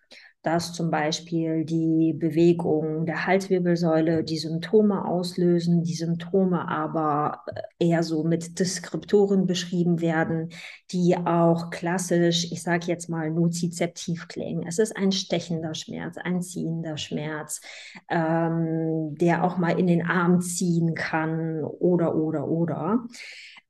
dass 0.43 0.73
zum 0.73 0.91
Beispiel 0.91 1.63
die 1.63 2.13
Bewegung 2.13 3.05
der 3.05 3.25
Halswirbelsäule 3.25 4.25
die 4.25 4.37
Symptome 4.37 5.05
auslösen, 5.05 5.83
die 5.83 5.93
Symptome 5.93 6.67
aber 6.67 7.39
äh, 7.47 7.87
eher 7.87 8.03
so 8.03 8.25
mit 8.25 8.59
Deskriptoren 8.59 9.47
beschrieben 9.47 10.01
werden, 10.01 10.49
die 10.91 11.15
auch 11.17 11.69
klassisch, 11.69 12.51
ich 12.51 12.61
sage 12.61 12.87
jetzt 12.87 13.09
mal, 13.09 13.31
nozizeptiv 13.31 14.27
klingen. 14.27 14.67
Es 14.67 14.79
ist 14.79 14.95
ein 14.97 15.13
stechender 15.13 15.73
Schmerz, 15.73 16.17
ein 16.17 16.41
ziehender 16.41 16.97
Schmerz, 16.97 17.61
ähm, 18.09 19.15
der 19.15 19.45
auch 19.45 19.57
mal 19.57 19.79
in 19.79 19.87
den 19.87 20.05
Arm 20.05 20.41
ziehen 20.41 20.93
kann 20.93 21.63
oder, 21.63 22.15
oder, 22.15 22.49
oder. 22.49 23.05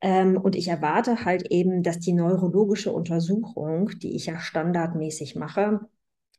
Ähm, 0.02 0.38
und 0.38 0.56
ich 0.56 0.68
erwarte 0.70 1.24
halt 1.24 1.52
eben, 1.52 1.84
dass 1.84 2.00
die 2.00 2.14
neurologische 2.14 2.92
Untersuchung, 2.92 3.90
die 4.02 4.16
ich 4.16 4.26
ja 4.26 4.40
standardmäßig 4.40 5.36
mache, 5.36 5.82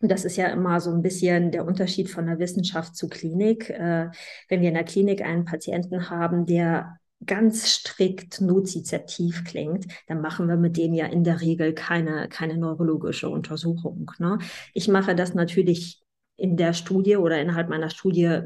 das 0.01 0.25
ist 0.25 0.37
ja 0.37 0.49
immer 0.49 0.81
so 0.81 0.91
ein 0.91 1.03
bisschen 1.03 1.51
der 1.51 1.65
Unterschied 1.67 2.11
von 2.11 2.27
der 2.27 2.39
Wissenschaft 2.39 2.97
zu 2.97 3.09
Klinik. 3.09 3.71
Äh, 3.71 4.11
wenn 4.49 4.61
wir 4.61 4.69
in 4.69 4.75
der 4.75 4.85
Klinik 4.85 5.23
einen 5.23 5.45
Patienten 5.45 6.11
haben, 6.11 6.47
der 6.47 6.99
ganz 7.27 7.67
strikt 7.67 8.41
nozizeptiv 8.41 9.45
klingt, 9.45 9.87
dann 10.09 10.21
machen 10.21 10.49
wir 10.49 10.57
mit 10.57 10.77
dem 10.77 10.93
ja 10.93 11.07
in 11.07 11.25
der 11.25 11.41
Regel 11.41 11.73
keine, 11.73 12.29
keine 12.29 12.59
neurologische 12.59 13.29
Untersuchung. 13.29 14.11
Ne? 14.19 14.39
Ich 14.75 14.89
mache 14.89 15.15
das 15.15 15.35
natürlich 15.35 16.03
in 16.37 16.57
der 16.57 16.73
Studie 16.73 17.17
oder 17.17 17.41
innerhalb 17.41 17.69
meiner 17.69 17.91
Studie 17.91 18.41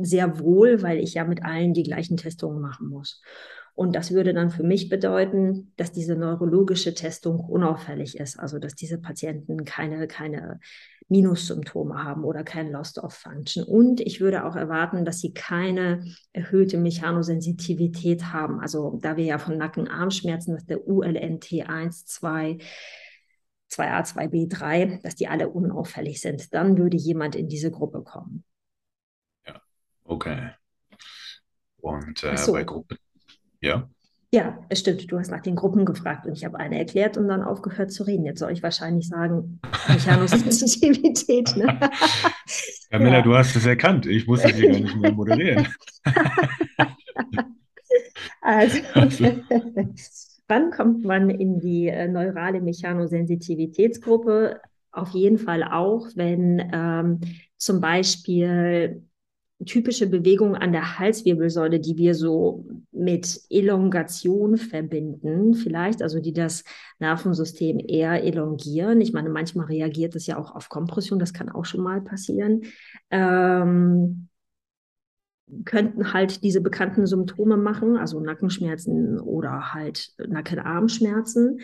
sehr 0.00 0.38
wohl, 0.40 0.82
weil 0.82 0.98
ich 0.98 1.14
ja 1.14 1.24
mit 1.24 1.44
allen 1.44 1.74
die 1.74 1.82
gleichen 1.82 2.16
Testungen 2.16 2.60
machen 2.60 2.88
muss. 2.88 3.22
Und 3.78 3.94
das 3.94 4.10
würde 4.10 4.34
dann 4.34 4.50
für 4.50 4.64
mich 4.64 4.88
bedeuten, 4.88 5.72
dass 5.76 5.92
diese 5.92 6.16
neurologische 6.16 6.94
Testung 6.94 7.38
unauffällig 7.38 8.18
ist, 8.18 8.36
also 8.36 8.58
dass 8.58 8.74
diese 8.74 8.98
Patienten 8.98 9.64
keine, 9.64 10.08
keine 10.08 10.58
Minussymptome 11.06 12.02
haben 12.02 12.24
oder 12.24 12.42
kein 12.42 12.72
Lost 12.72 12.98
of 12.98 13.14
Function. 13.14 13.62
Und 13.62 14.00
ich 14.00 14.20
würde 14.20 14.44
auch 14.44 14.56
erwarten, 14.56 15.04
dass 15.04 15.20
sie 15.20 15.32
keine 15.32 16.04
erhöhte 16.32 16.76
Mechanosensitivität 16.76 18.32
haben. 18.32 18.58
Also 18.58 18.98
da 19.00 19.16
wir 19.16 19.24
ja 19.24 19.38
von 19.38 19.56
Nacken-Armschmerzen, 19.56 20.56
dass 20.56 20.66
der 20.66 20.78
ULNT1, 20.78 22.04
2, 22.04 22.58
2a, 23.70 24.12
2b3, 24.12 25.02
dass 25.02 25.14
die 25.14 25.28
alle 25.28 25.50
unauffällig 25.50 26.20
sind. 26.20 26.52
Dann 26.52 26.78
würde 26.78 26.96
jemand 26.96 27.36
in 27.36 27.48
diese 27.48 27.70
Gruppe 27.70 28.02
kommen. 28.02 28.42
Ja, 29.46 29.62
okay. 30.02 30.50
Und 31.76 32.24
äh, 32.24 32.36
so. 32.36 32.54
bei 32.54 32.64
Gruppe 32.64 32.96
ja. 33.60 33.88
Ja, 34.30 34.58
es 34.68 34.80
stimmt. 34.80 35.10
Du 35.10 35.18
hast 35.18 35.30
nach 35.30 35.40
den 35.40 35.56
Gruppen 35.56 35.86
gefragt 35.86 36.26
und 36.26 36.34
ich 36.34 36.44
habe 36.44 36.58
eine 36.58 36.78
erklärt 36.78 37.16
und 37.16 37.28
dann 37.28 37.42
aufgehört 37.42 37.90
zu 37.90 38.02
reden. 38.02 38.26
Jetzt 38.26 38.40
soll 38.40 38.52
ich 38.52 38.62
wahrscheinlich 38.62 39.08
sagen, 39.08 39.58
Mechanosensitivität. 39.88 41.48
Ne? 41.56 41.80
Camilla, 42.90 43.16
ja. 43.16 43.22
du 43.22 43.34
hast 43.34 43.56
es 43.56 43.64
erkannt. 43.64 44.04
Ich 44.06 44.26
muss 44.26 44.44
es 44.44 44.54
hier 44.54 44.70
gar 44.70 44.80
nicht 44.80 44.96
mehr 44.96 45.12
moderieren. 45.12 45.66
also, 48.42 48.78
also. 48.92 49.24
wann 50.46 50.70
kommt 50.72 51.04
man 51.04 51.30
in 51.30 51.58
die 51.58 51.88
äh, 51.88 52.06
neurale 52.06 52.60
Mechanosensitivitätsgruppe? 52.60 54.60
Auf 54.92 55.08
jeden 55.10 55.38
Fall 55.38 55.62
auch, 55.62 56.06
wenn 56.16 56.70
ähm, 56.72 57.20
zum 57.56 57.80
Beispiel 57.80 59.07
typische 59.66 60.06
Bewegung 60.06 60.54
an 60.54 60.72
der 60.72 60.98
Halswirbelsäule, 60.98 61.80
die 61.80 61.96
wir 61.96 62.14
so 62.14 62.64
mit 62.92 63.40
Elongation 63.50 64.56
verbinden, 64.56 65.54
vielleicht, 65.54 66.00
also 66.00 66.20
die 66.20 66.32
das 66.32 66.64
Nervensystem 67.00 67.80
eher 67.80 68.22
elongieren. 68.22 69.00
Ich 69.00 69.12
meine, 69.12 69.30
manchmal 69.30 69.66
reagiert 69.66 70.14
es 70.14 70.26
ja 70.26 70.38
auch 70.38 70.54
auf 70.54 70.68
Kompression, 70.68 71.18
das 71.18 71.32
kann 71.32 71.48
auch 71.48 71.64
schon 71.64 71.82
mal 71.82 72.00
passieren. 72.00 72.62
Ähm, 73.10 74.28
könnten 75.64 76.12
halt 76.12 76.42
diese 76.44 76.60
bekannten 76.60 77.06
Symptome 77.06 77.56
machen, 77.56 77.96
also 77.96 78.20
Nackenschmerzen 78.20 79.18
oder 79.18 79.72
halt 79.72 80.12
Nackenarmschmerzen. 80.18 81.60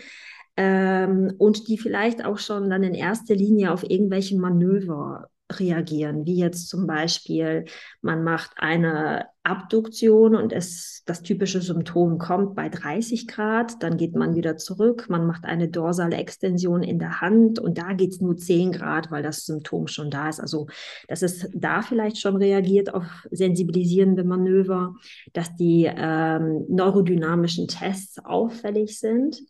Ähm, 0.57 1.33
und 1.37 1.67
die 1.67 1.77
vielleicht 1.77 2.25
auch 2.25 2.37
schon 2.37 2.69
dann 2.69 2.83
in 2.83 2.93
erster 2.93 3.35
Linie 3.35 3.71
auf 3.71 3.89
irgendwelche 3.89 4.37
Manöver 4.37 5.29
reagieren, 5.51 6.25
wie 6.25 6.37
jetzt 6.37 6.69
zum 6.69 6.87
Beispiel, 6.87 7.65
man 8.01 8.23
macht 8.23 8.51
eine 8.57 9.27
Abduktion 9.43 10.35
und 10.35 10.51
es, 10.51 11.03
das 11.05 11.21
typische 11.21 11.61
Symptom 11.61 12.17
kommt 12.17 12.55
bei 12.55 12.67
30 12.67 13.27
Grad, 13.27 13.83
dann 13.83 13.97
geht 13.97 14.15
man 14.15 14.33
wieder 14.33 14.57
zurück, 14.57 15.05
man 15.07 15.27
macht 15.27 15.45
eine 15.45 15.67
dorsale 15.67 16.15
Extension 16.15 16.81
in 16.81 16.97
der 16.97 17.21
Hand 17.21 17.59
und 17.59 17.77
da 17.77 17.93
geht 17.93 18.13
es 18.13 18.21
nur 18.21 18.35
10 18.35 18.71
Grad, 18.71 19.11
weil 19.11 19.21
das 19.21 19.45
Symptom 19.45 19.87
schon 19.87 20.09
da 20.09 20.29
ist. 20.29 20.39
Also, 20.39 20.65
dass 21.07 21.21
es 21.21 21.47
da 21.53 21.83
vielleicht 21.83 22.17
schon 22.17 22.37
reagiert 22.37 22.91
auf 22.91 23.05
sensibilisierende 23.29 24.23
Manöver, 24.23 24.95
dass 25.33 25.55
die 25.55 25.87
ähm, 25.95 26.65
neurodynamischen 26.69 27.67
Tests 27.67 28.17
auffällig 28.17 28.99
sind 28.99 29.43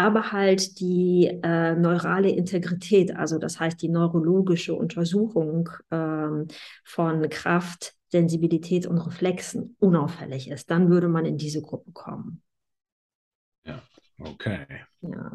aber 0.00 0.32
halt 0.32 0.80
die 0.80 1.26
äh, 1.42 1.74
neurale 1.74 2.30
Integrität, 2.30 3.14
also 3.14 3.38
das 3.38 3.60
heißt 3.60 3.82
die 3.82 3.90
neurologische 3.90 4.74
Untersuchung 4.74 5.68
ähm, 5.90 6.48
von 6.84 7.28
Kraft, 7.28 7.94
Sensibilität 8.08 8.86
und 8.86 8.98
Reflexen 8.98 9.76
unauffällig 9.78 10.48
ist, 10.48 10.70
dann 10.70 10.88
würde 10.88 11.08
man 11.08 11.26
in 11.26 11.36
diese 11.36 11.60
Gruppe 11.60 11.92
kommen. 11.92 12.42
Ja, 13.66 13.82
okay. 14.18 14.64
Ja. 15.02 15.32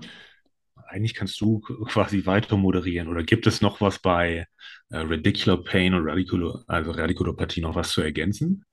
Eigentlich 0.87 1.13
kannst 1.13 1.39
du 1.39 1.59
quasi 1.59 2.25
weiter 2.25 2.57
moderieren 2.57 3.07
oder 3.07 3.23
gibt 3.23 3.45
es 3.45 3.61
noch 3.61 3.81
was 3.81 3.99
bei 3.99 4.47
äh, 4.89 4.97
Radicular 4.97 5.63
Pain 5.63 5.93
und 5.93 6.07
Radicular, 6.07 6.63
also 6.65 6.89
Radikulopathie 6.89 7.61
noch 7.61 7.75
was 7.75 7.91
zu 7.91 8.01
ergänzen? 8.01 8.65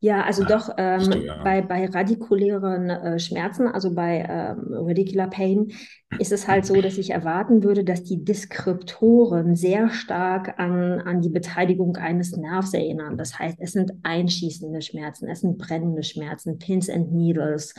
Ja, 0.00 0.22
also 0.22 0.44
ah, 0.44 0.46
doch 0.46 0.70
ähm, 0.76 1.10
du, 1.10 1.18
ja. 1.18 1.42
bei, 1.42 1.60
bei 1.60 1.86
radikulären 1.86 2.88
äh, 2.88 3.18
Schmerzen, 3.18 3.66
also 3.66 3.92
bei 3.94 4.24
ähm, 4.28 4.68
Radicular 4.70 5.28
Pain, 5.28 5.72
ist 6.20 6.30
es 6.30 6.46
halt 6.46 6.66
so, 6.66 6.80
dass 6.80 6.98
ich 6.98 7.10
erwarten 7.10 7.64
würde, 7.64 7.82
dass 7.82 8.04
die 8.04 8.24
Deskriptoren 8.24 9.56
sehr 9.56 9.90
stark 9.90 10.58
an, 10.58 11.00
an 11.00 11.20
die 11.20 11.30
Beteiligung 11.30 11.96
eines 11.96 12.36
Nervs 12.36 12.72
erinnern. 12.74 13.16
Das 13.18 13.38
heißt, 13.38 13.58
es 13.60 13.72
sind 13.72 13.92
einschießende 14.04 14.82
Schmerzen, 14.82 15.28
es 15.28 15.40
sind 15.40 15.58
brennende 15.58 16.04
Schmerzen, 16.04 16.58
Pins 16.58 16.88
and 16.88 17.12
Needles, 17.12 17.74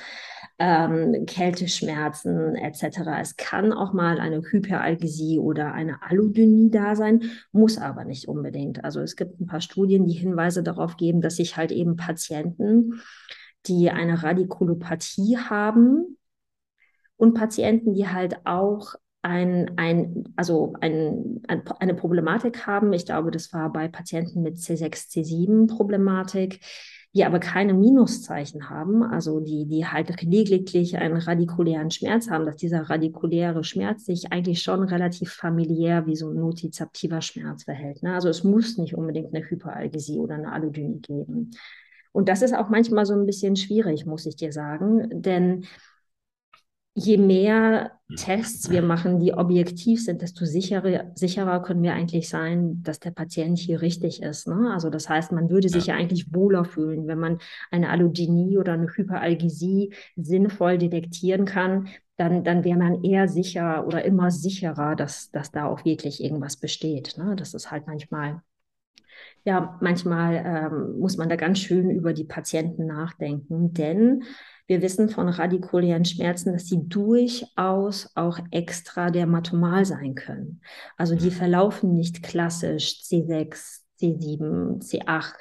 ähm, 0.59 1.25
Kälteschmerzen 1.25 2.55
etc. 2.55 3.19
Es 3.21 3.37
kann 3.37 3.71
auch 3.71 3.93
mal 3.93 4.19
eine 4.19 4.41
Hyperalgesie 4.41 5.39
oder 5.39 5.73
eine 5.73 6.01
Allodynie 6.03 6.69
da 6.69 6.95
sein, 6.95 7.23
muss 7.51 7.77
aber 7.77 8.03
nicht 8.03 8.27
unbedingt. 8.27 8.83
Also 8.83 8.99
es 8.99 9.15
gibt 9.15 9.39
ein 9.39 9.47
paar 9.47 9.61
Studien, 9.61 10.05
die 10.05 10.13
Hinweise 10.13 10.61
darauf 10.61 10.97
geben, 10.97 11.21
dass 11.21 11.37
sich 11.37 11.55
halt 11.55 11.71
eben 11.71 11.95
Patienten, 11.95 13.01
die 13.67 13.89
eine 13.89 14.21
Radikulopathie 14.21 15.37
haben 15.37 16.17
und 17.15 17.33
Patienten, 17.33 17.93
die 17.93 18.07
halt 18.07 18.45
auch 18.45 18.95
ein, 19.21 19.77
ein, 19.77 20.25
also 20.35 20.73
ein, 20.79 21.41
ein, 21.47 21.63
eine 21.79 21.93
Problematik 21.93 22.65
haben. 22.65 22.93
Ich 22.93 23.05
glaube, 23.05 23.31
das 23.31 23.51
war 23.53 23.71
bei 23.71 23.87
Patienten 23.87 24.41
mit 24.41 24.57
C6, 24.57 25.09
C7-Problematik, 25.09 26.61
die 27.15 27.25
aber 27.25 27.39
keine 27.39 27.73
Minuszeichen 27.73 28.69
haben, 28.69 29.01
also 29.01 29.39
die, 29.39 29.65
die 29.65 29.87
halt 29.87 30.21
lediglich 30.21 30.97
einen 30.97 31.17
radikulären 31.17 31.89
Schmerz 31.89 32.29
haben, 32.29 32.45
dass 32.45 32.57
dieser 32.57 32.81
radikuläre 32.81 33.63
Schmerz 33.63 34.05
sich 34.05 34.31
eigentlich 34.31 34.61
schon 34.61 34.83
relativ 34.83 35.33
familiär 35.33 36.05
wie 36.05 36.15
so 36.15 36.29
ein 36.29 36.39
notizaptiver 36.39 37.21
Schmerz 37.21 37.63
verhält. 37.63 38.03
Ne? 38.03 38.13
Also 38.13 38.29
es 38.29 38.43
muss 38.43 38.77
nicht 38.77 38.95
unbedingt 38.95 39.33
eine 39.33 39.43
Hyperalgesie 39.43 40.19
oder 40.19 40.35
eine 40.35 40.51
Allodynie 40.51 41.01
geben. 41.01 41.51
Und 42.11 42.29
das 42.29 42.43
ist 42.43 42.53
auch 42.53 42.69
manchmal 42.69 43.05
so 43.05 43.13
ein 43.13 43.25
bisschen 43.25 43.55
schwierig, 43.55 44.05
muss 44.05 44.25
ich 44.25 44.35
dir 44.35 44.51
sagen, 44.51 45.21
denn 45.21 45.65
je 46.99 47.17
mehr 47.17 47.91
Tests 48.15 48.69
wir 48.69 48.81
machen, 48.81 49.19
die 49.19 49.33
objektiv 49.33 50.03
sind, 50.03 50.21
desto 50.21 50.43
sicherer, 50.45 51.11
sicherer 51.15 51.61
können 51.61 51.83
wir 51.83 51.93
eigentlich 51.93 52.27
sein, 52.27 52.81
dass 52.83 52.99
der 52.99 53.11
Patient 53.11 53.57
hier 53.57 53.81
richtig 53.81 54.21
ist. 54.21 54.47
Ne? 54.47 54.71
Also 54.73 54.89
das 54.89 55.07
heißt, 55.07 55.31
man 55.31 55.49
würde 55.49 55.69
sich 55.69 55.85
ja. 55.85 55.93
ja 55.93 55.99
eigentlich 55.99 56.33
wohler 56.33 56.65
fühlen, 56.65 57.07
wenn 57.07 57.19
man 57.19 57.37
eine 57.71 57.89
Allodynie 57.89 58.57
oder 58.57 58.73
eine 58.73 58.87
Hyperalgesie 58.87 59.93
sinnvoll 60.15 60.77
detektieren 60.77 61.45
kann, 61.45 61.87
dann, 62.17 62.43
dann 62.43 62.63
wäre 62.63 62.79
man 62.79 63.03
eher 63.03 63.27
sicher 63.27 63.85
oder 63.85 64.03
immer 64.03 64.31
sicherer, 64.31 64.95
dass, 64.95 65.31
dass 65.31 65.51
da 65.51 65.67
auch 65.67 65.85
wirklich 65.85 66.23
irgendwas 66.23 66.57
besteht. 66.57 67.15
Ne? 67.17 67.35
Das 67.35 67.53
ist 67.53 67.71
halt 67.71 67.87
manchmal 67.87 68.41
ja, 69.45 69.77
manchmal 69.81 70.43
ähm, 70.45 70.99
muss 70.99 71.17
man 71.17 71.29
da 71.29 71.35
ganz 71.35 71.59
schön 71.59 71.89
über 71.89 72.13
die 72.13 72.23
Patienten 72.23 72.85
nachdenken, 72.85 73.73
denn 73.73 74.23
wir 74.69 74.83
wissen 74.83 75.09
von 75.09 75.29
radikulären 75.29 76.05
Schmerzen, 76.05 76.53
dass 76.53 76.67
sie 76.67 76.87
durchaus 76.87 78.07
auch 78.13 78.37
extra 78.51 79.09
dermatomal 79.09 79.83
sein 79.83 80.13
können. 80.13 80.61
Also 80.95 81.15
die 81.15 81.31
verlaufen 81.31 81.95
nicht 81.95 82.21
klassisch 82.21 83.01
C6, 83.01 83.79
C7, 83.99 84.79
C8, 84.79 85.33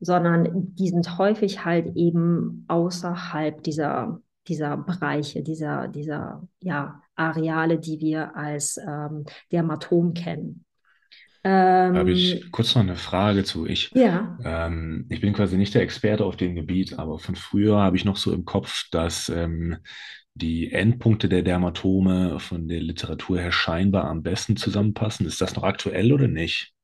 sondern 0.00 0.74
die 0.74 0.90
sind 0.90 1.16
häufig 1.16 1.64
halt 1.64 1.96
eben 1.96 2.66
außerhalb 2.68 3.62
dieser, 3.62 4.20
dieser 4.46 4.76
Bereiche, 4.76 5.42
dieser, 5.42 5.88
dieser 5.88 6.46
ja, 6.60 7.00
Areale, 7.14 7.78
die 7.78 8.00
wir 8.00 8.36
als 8.36 8.76
ähm, 8.76 9.24
Dermatom 9.50 10.12
kennen. 10.12 10.66
Ähm, 11.48 11.96
habe 11.96 12.10
ich 12.10 12.52
kurz 12.52 12.74
noch 12.74 12.82
eine 12.82 12.96
Frage 12.96 13.42
zu. 13.42 13.64
Ich, 13.64 13.90
ja. 13.94 14.36
ähm, 14.44 15.06
ich 15.08 15.22
bin 15.22 15.32
quasi 15.32 15.56
nicht 15.56 15.74
der 15.74 15.80
Experte 15.80 16.26
auf 16.26 16.36
dem 16.36 16.54
Gebiet, 16.54 16.98
aber 16.98 17.18
von 17.18 17.36
früher 17.36 17.78
habe 17.78 17.96
ich 17.96 18.04
noch 18.04 18.18
so 18.18 18.34
im 18.34 18.44
Kopf, 18.44 18.84
dass 18.90 19.30
ähm, 19.30 19.78
die 20.34 20.70
Endpunkte 20.70 21.30
der 21.30 21.42
Dermatome 21.42 22.38
von 22.38 22.68
der 22.68 22.80
Literatur 22.80 23.40
her 23.40 23.50
scheinbar 23.50 24.04
am 24.04 24.22
besten 24.22 24.56
zusammenpassen. 24.56 25.26
Ist 25.26 25.40
das 25.40 25.56
noch 25.56 25.62
aktuell 25.62 26.12
oder 26.12 26.28
nicht? 26.28 26.74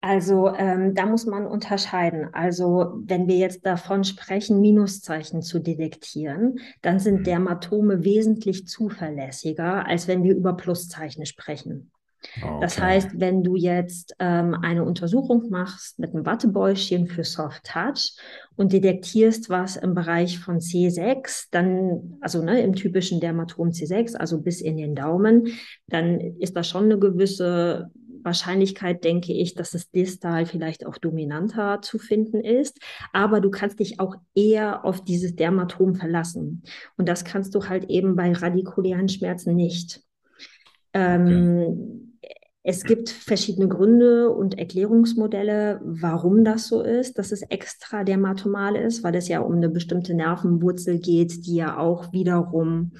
Also 0.00 0.52
ähm, 0.56 0.96
da 0.96 1.06
muss 1.06 1.26
man 1.26 1.46
unterscheiden. 1.46 2.34
Also 2.34 2.94
wenn 3.04 3.28
wir 3.28 3.36
jetzt 3.36 3.64
davon 3.64 4.02
sprechen, 4.02 4.60
Minuszeichen 4.60 5.40
zu 5.40 5.60
detektieren, 5.60 6.58
dann 6.80 6.98
sind 6.98 7.20
mhm. 7.20 7.24
Dermatome 7.24 8.02
wesentlich 8.02 8.66
zuverlässiger, 8.66 9.86
als 9.86 10.08
wenn 10.08 10.24
wir 10.24 10.34
über 10.34 10.54
Pluszeichen 10.54 11.24
sprechen. 11.26 11.92
Okay. 12.40 12.58
Das 12.60 12.80
heißt, 12.80 13.20
wenn 13.20 13.42
du 13.42 13.56
jetzt 13.56 14.14
ähm, 14.18 14.54
eine 14.54 14.84
Untersuchung 14.84 15.48
machst 15.50 15.98
mit 15.98 16.14
einem 16.14 16.24
Wattebäuschen 16.24 17.06
für 17.06 17.24
Soft 17.24 17.64
Touch 17.64 18.16
und 18.56 18.72
detektierst 18.72 19.50
was 19.50 19.76
im 19.76 19.94
Bereich 19.94 20.38
von 20.38 20.58
C6, 20.58 21.48
dann, 21.50 22.18
also 22.20 22.42
ne, 22.42 22.62
im 22.62 22.74
typischen 22.74 23.20
Dermatom 23.20 23.70
C6, 23.70 24.16
also 24.16 24.40
bis 24.40 24.60
in 24.60 24.76
den 24.76 24.94
Daumen, 24.94 25.48
dann 25.88 26.20
ist 26.20 26.56
da 26.56 26.62
schon 26.62 26.84
eine 26.84 26.98
gewisse 26.98 27.90
Wahrscheinlichkeit, 28.24 29.02
denke 29.02 29.32
ich, 29.32 29.54
dass 29.54 29.74
es 29.74 29.90
distal 29.90 30.46
vielleicht 30.46 30.86
auch 30.86 30.98
dominanter 30.98 31.82
zu 31.82 31.98
finden 31.98 32.40
ist. 32.40 32.78
Aber 33.12 33.40
du 33.40 33.50
kannst 33.50 33.80
dich 33.80 33.98
auch 33.98 34.14
eher 34.34 34.84
auf 34.84 35.02
dieses 35.02 35.34
Dermatom 35.34 35.96
verlassen. 35.96 36.62
Und 36.96 37.08
das 37.08 37.24
kannst 37.24 37.54
du 37.54 37.68
halt 37.68 37.90
eben 37.90 38.14
bei 38.14 38.32
radikulären 38.32 39.08
Schmerzen 39.08 39.56
nicht. 39.56 40.02
Ähm, 40.92 41.62
okay. 41.66 42.11
Es 42.64 42.84
gibt 42.84 43.10
verschiedene 43.10 43.66
Gründe 43.66 44.30
und 44.30 44.58
Erklärungsmodelle, 44.58 45.80
warum 45.82 46.44
das 46.44 46.68
so 46.68 46.82
ist, 46.82 47.18
dass 47.18 47.32
es 47.32 47.42
extra 47.42 48.04
dermatomal 48.04 48.76
ist, 48.76 49.02
weil 49.02 49.16
es 49.16 49.26
ja 49.26 49.40
um 49.40 49.54
eine 49.54 49.68
bestimmte 49.68 50.14
Nervenwurzel 50.14 51.00
geht, 51.00 51.44
die 51.44 51.56
ja 51.56 51.76
auch 51.76 52.12
wiederum 52.12 52.92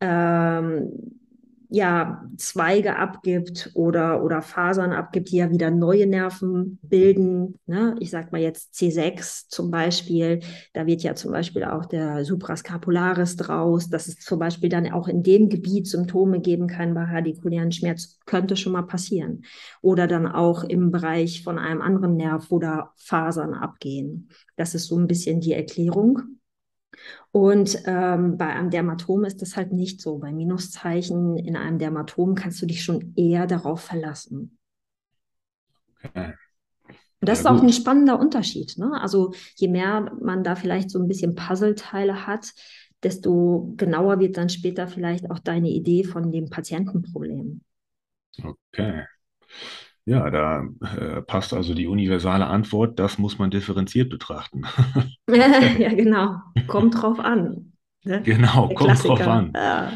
ähm, 0.00 0.90
ja 1.74 2.24
Zweige 2.36 2.96
abgibt 2.96 3.70
oder, 3.74 4.22
oder 4.22 4.42
Fasern 4.42 4.92
abgibt, 4.92 5.30
die 5.30 5.38
ja 5.38 5.50
wieder 5.50 5.70
neue 5.70 6.06
Nerven 6.06 6.78
bilden. 6.82 7.58
Ne? 7.66 7.96
Ich 7.98 8.10
sag 8.10 8.30
mal 8.30 8.40
jetzt 8.40 8.74
C6 8.74 9.48
zum 9.48 9.70
Beispiel, 9.70 10.40
da 10.72 10.86
wird 10.86 11.02
ja 11.02 11.14
zum 11.16 11.32
Beispiel 11.32 11.64
auch 11.64 11.84
der 11.86 12.24
Suprascapularis 12.24 13.36
draus, 13.36 13.90
dass 13.90 14.06
es 14.06 14.16
zum 14.16 14.38
Beispiel 14.38 14.68
dann 14.68 14.90
auch 14.92 15.08
in 15.08 15.22
dem 15.22 15.48
Gebiet 15.48 15.88
Symptome 15.88 16.40
geben 16.40 16.68
kann 16.68 16.94
bei 16.94 17.04
radikulären 17.04 17.72
Schmerz, 17.72 18.18
könnte 18.24 18.56
schon 18.56 18.72
mal 18.72 18.82
passieren. 18.82 19.44
Oder 19.82 20.06
dann 20.06 20.26
auch 20.26 20.62
im 20.62 20.92
Bereich 20.92 21.42
von 21.42 21.58
einem 21.58 21.82
anderen 21.82 22.16
Nerv, 22.16 22.50
wo 22.50 22.60
da 22.60 22.92
Fasern 22.96 23.52
abgehen. 23.52 24.28
Das 24.56 24.74
ist 24.74 24.86
so 24.86 24.96
ein 24.96 25.08
bisschen 25.08 25.40
die 25.40 25.52
Erklärung. 25.52 26.38
Und 27.30 27.82
ähm, 27.86 28.36
bei 28.36 28.46
einem 28.46 28.70
Dermatom 28.70 29.24
ist 29.24 29.42
das 29.42 29.56
halt 29.56 29.72
nicht 29.72 30.00
so. 30.00 30.18
Bei 30.18 30.32
Minuszeichen 30.32 31.36
in 31.36 31.56
einem 31.56 31.78
Dermatom 31.78 32.34
kannst 32.34 32.60
du 32.62 32.66
dich 32.66 32.82
schon 32.82 33.12
eher 33.16 33.46
darauf 33.46 33.80
verlassen. 33.80 34.58
Okay. 36.02 36.34
Und 37.20 37.28
das 37.28 37.42
ja, 37.42 37.50
ist 37.50 37.56
auch 37.56 37.60
gut. 37.60 37.70
ein 37.70 37.72
spannender 37.72 38.20
Unterschied. 38.20 38.76
Ne? 38.76 39.00
Also 39.00 39.32
je 39.56 39.68
mehr 39.68 40.12
man 40.20 40.44
da 40.44 40.56
vielleicht 40.56 40.90
so 40.90 40.98
ein 40.98 41.08
bisschen 41.08 41.34
Puzzleteile 41.34 42.26
hat, 42.26 42.52
desto 43.02 43.72
genauer 43.76 44.18
wird 44.18 44.36
dann 44.36 44.48
später 44.48 44.88
vielleicht 44.88 45.30
auch 45.30 45.38
deine 45.38 45.70
Idee 45.70 46.04
von 46.04 46.30
dem 46.30 46.50
Patientenproblem. 46.50 47.62
Okay. 48.42 49.04
Ja, 50.06 50.28
da 50.30 50.66
äh, 50.98 51.22
passt 51.22 51.54
also 51.54 51.72
die 51.72 51.86
universale 51.86 52.46
Antwort, 52.46 52.98
das 52.98 53.18
muss 53.18 53.38
man 53.38 53.50
differenziert 53.50 54.10
betrachten. 54.10 54.64
ja, 55.28 55.94
genau. 55.94 56.40
Kommt 56.66 57.00
drauf 57.00 57.18
an. 57.20 57.72
Ne? 58.04 58.20
Genau, 58.22 58.68
Der 58.68 58.76
kommt 58.76 58.90
Klassiker. 58.90 59.14
drauf 59.14 59.26
an. 59.28 59.52
Ja. 59.54 59.92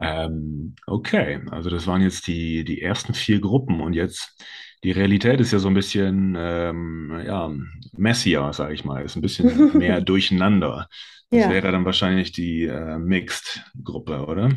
ähm, 0.24 0.76
okay, 0.86 1.40
also 1.50 1.68
das 1.68 1.88
waren 1.88 2.00
jetzt 2.00 2.28
die, 2.28 2.64
die 2.64 2.80
ersten 2.80 3.12
vier 3.12 3.40
Gruppen 3.40 3.80
und 3.80 3.94
jetzt 3.94 4.40
die 4.84 4.92
Realität 4.92 5.40
ist 5.40 5.52
ja 5.52 5.58
so 5.58 5.66
ein 5.66 5.74
bisschen 5.74 6.36
ähm, 6.38 7.22
ja, 7.26 7.50
messier, 7.96 8.52
sage 8.52 8.74
ich 8.74 8.84
mal, 8.84 9.04
ist 9.04 9.16
ein 9.16 9.22
bisschen 9.22 9.76
mehr 9.78 10.00
durcheinander. 10.00 10.88
Das 11.30 11.40
ja. 11.40 11.50
wäre 11.50 11.72
dann 11.72 11.84
wahrscheinlich 11.84 12.30
die 12.30 12.64
äh, 12.64 12.98
Mixed-Gruppe, 12.98 14.26
oder? 14.26 14.50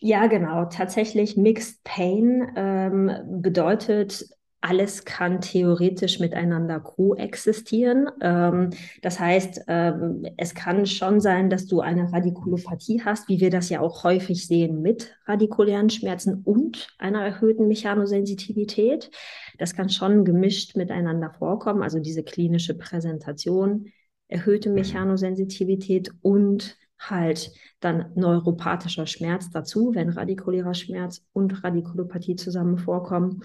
Ja, 0.00 0.26
genau. 0.26 0.66
Tatsächlich 0.66 1.36
Mixed 1.36 1.82
Pain 1.82 2.52
ähm, 2.56 3.10
bedeutet, 3.42 4.28
alles 4.60 5.04
kann 5.04 5.40
theoretisch 5.40 6.18
miteinander 6.18 6.80
koexistieren. 6.80 8.08
Ähm, 8.20 8.70
das 9.02 9.20
heißt, 9.20 9.62
ähm, 9.68 10.24
es 10.36 10.54
kann 10.54 10.86
schon 10.86 11.20
sein, 11.20 11.48
dass 11.48 11.66
du 11.66 11.80
eine 11.80 12.12
Radikulopathie 12.12 13.02
hast, 13.04 13.28
wie 13.28 13.40
wir 13.40 13.50
das 13.50 13.68
ja 13.68 13.80
auch 13.80 14.02
häufig 14.02 14.46
sehen 14.46 14.82
mit 14.82 15.16
radikulären 15.26 15.90
Schmerzen 15.90 16.42
und 16.44 16.88
einer 16.98 17.22
erhöhten 17.22 17.68
Mechanosensitivität. 17.68 19.10
Das 19.58 19.74
kann 19.74 19.90
schon 19.90 20.24
gemischt 20.24 20.76
miteinander 20.76 21.30
vorkommen, 21.30 21.82
also 21.82 22.00
diese 22.00 22.24
klinische 22.24 22.74
Präsentation, 22.74 23.86
erhöhte 24.26 24.70
Mechanosensitivität 24.70 26.10
und 26.20 26.76
halt 26.98 27.52
dann 27.80 28.12
neuropathischer 28.14 29.06
Schmerz 29.06 29.50
dazu, 29.50 29.94
wenn 29.94 30.10
radikulärer 30.10 30.74
Schmerz 30.74 31.24
und 31.32 31.62
Radikulopathie 31.62 32.36
zusammen 32.36 32.78
vorkommen, 32.78 33.42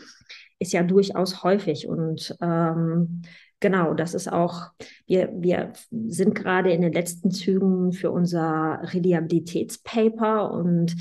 ist 0.60 0.74
ja 0.74 0.84
durchaus 0.84 1.44
häufig. 1.44 1.88
Und 1.88 2.36
ähm, 2.42 3.22
genau, 3.60 3.94
das 3.94 4.13
ist 4.13 4.32
auch, 4.32 4.72
wir, 5.06 5.30
wir 5.36 5.74
sind 5.92 6.36
gerade 6.36 6.72
in 6.72 6.82
den 6.82 6.94
letzten 6.94 7.32
Zügen 7.32 7.94
für 7.94 8.12
unser 8.12 8.80
Reliabilitätspaper 8.84 10.52
und 10.52 10.96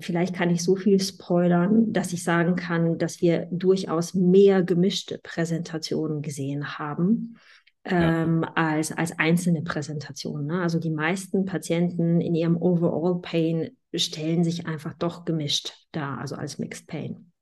vielleicht 0.00 0.34
kann 0.34 0.50
ich 0.50 0.62
so 0.62 0.76
viel 0.76 1.00
spoilern, 1.00 1.92
dass 1.92 2.12
ich 2.12 2.22
sagen 2.22 2.54
kann, 2.54 2.98
dass 2.98 3.20
wir 3.20 3.48
durchaus 3.50 4.14
mehr 4.14 4.62
gemischte 4.62 5.18
Präsentationen 5.18 6.22
gesehen 6.22 6.78
haben 6.78 7.36
ähm, 7.84 8.42
ja. 8.42 8.52
als, 8.54 8.92
als 8.92 9.18
einzelne 9.18 9.62
Präsentation. 9.62 10.46
Ne? 10.46 10.60
Also 10.60 10.78
die 10.78 10.90
meisten 10.90 11.44
Patienten 11.44 12.20
in 12.20 12.34
ihrem 12.34 12.56
Overall 12.56 13.20
Pain 13.20 13.76
stellen 13.94 14.44
sich 14.44 14.66
einfach 14.66 14.94
doch 14.94 15.24
gemischt 15.24 15.72
dar, 15.92 16.18
also 16.18 16.36
als 16.36 16.58
Mixed 16.58 16.86
Pain. 16.86 17.32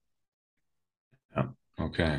Ja, 1.35 1.55
okay. 1.77 2.18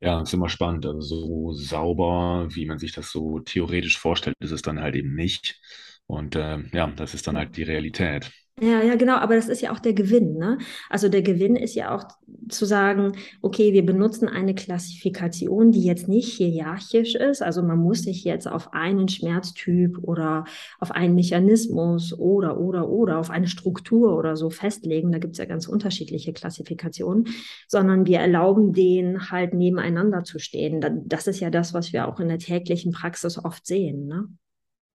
Ja, 0.00 0.22
ist 0.22 0.32
immer 0.32 0.48
spannend. 0.48 0.86
Also 0.86 1.02
so 1.02 1.52
sauber, 1.52 2.46
wie 2.50 2.66
man 2.66 2.78
sich 2.78 2.92
das 2.92 3.10
so 3.10 3.40
theoretisch 3.40 3.98
vorstellt, 3.98 4.36
ist 4.38 4.52
es 4.52 4.62
dann 4.62 4.80
halt 4.80 4.94
eben 4.94 5.14
nicht. 5.14 5.60
Und 6.06 6.36
äh, 6.36 6.58
ja, 6.72 6.86
das 6.86 7.14
ist 7.14 7.26
dann 7.26 7.36
halt 7.36 7.56
die 7.56 7.64
Realität. 7.64 8.30
Ja, 8.60 8.82
ja, 8.82 8.96
genau, 8.96 9.16
aber 9.16 9.36
das 9.36 9.48
ist 9.48 9.60
ja 9.60 9.72
auch 9.72 9.78
der 9.78 9.92
Gewinn. 9.92 10.34
Ne? 10.36 10.58
Also 10.90 11.08
der 11.08 11.22
Gewinn 11.22 11.54
ist 11.54 11.76
ja 11.76 11.94
auch 11.94 12.04
zu 12.48 12.64
sagen, 12.64 13.12
okay, 13.40 13.72
wir 13.72 13.86
benutzen 13.86 14.28
eine 14.28 14.54
Klassifikation, 14.54 15.70
die 15.70 15.84
jetzt 15.84 16.08
nicht 16.08 16.32
hierarchisch 16.34 17.14
ist. 17.14 17.40
Also 17.40 17.62
man 17.62 17.78
muss 17.78 18.02
sich 18.02 18.24
jetzt 18.24 18.48
auf 18.48 18.72
einen 18.72 19.08
Schmerztyp 19.08 19.98
oder 20.02 20.44
auf 20.80 20.90
einen 20.90 21.14
Mechanismus 21.14 22.12
oder, 22.18 22.58
oder, 22.58 22.88
oder 22.88 23.18
auf 23.18 23.30
eine 23.30 23.46
Struktur 23.46 24.16
oder 24.16 24.34
so 24.34 24.50
festlegen. 24.50 25.12
Da 25.12 25.18
gibt 25.18 25.34
es 25.34 25.38
ja 25.38 25.44
ganz 25.44 25.68
unterschiedliche 25.68 26.32
Klassifikationen, 26.32 27.28
sondern 27.68 28.06
wir 28.06 28.18
erlauben 28.18 28.72
denen 28.72 29.30
halt 29.30 29.54
nebeneinander 29.54 30.24
zu 30.24 30.40
stehen. 30.40 31.04
Das 31.06 31.28
ist 31.28 31.38
ja 31.38 31.50
das, 31.50 31.74
was 31.74 31.92
wir 31.92 32.08
auch 32.08 32.18
in 32.18 32.28
der 32.28 32.38
täglichen 32.38 32.90
Praxis 32.92 33.38
oft 33.38 33.64
sehen. 33.66 34.06
Ne? 34.06 34.28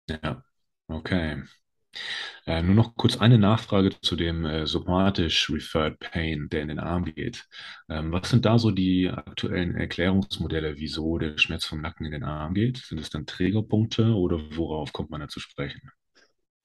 Ja, 0.09 0.43
okay. 0.87 1.43
Äh, 2.45 2.61
nur 2.63 2.75
noch 2.75 2.95
kurz 2.95 3.17
eine 3.17 3.37
Nachfrage 3.37 3.91
zu 4.01 4.15
dem 4.15 4.45
äh, 4.45 4.65
somatisch 4.67 5.49
Referred 5.49 5.99
Pain, 5.99 6.49
der 6.49 6.61
in 6.61 6.69
den 6.69 6.79
Arm 6.79 7.05
geht. 7.05 7.47
Ähm, 7.89 8.11
was 8.11 8.29
sind 8.29 8.45
da 8.45 8.57
so 8.59 8.71
die 8.71 9.09
aktuellen 9.09 9.75
Erklärungsmodelle, 9.75 10.77
wieso 10.77 11.17
der 11.17 11.37
Schmerz 11.37 11.65
vom 11.65 11.81
Nacken 11.81 12.05
in 12.05 12.11
den 12.11 12.23
Arm 12.23 12.53
geht? 12.53 12.77
Sind 12.77 12.99
es 12.99 13.09
dann 13.09 13.25
Trägerpunkte 13.25 14.13
oder 14.15 14.39
worauf 14.55 14.93
kommt 14.93 15.11
man 15.11 15.21
da 15.21 15.27
zu 15.27 15.39
sprechen? 15.39 15.91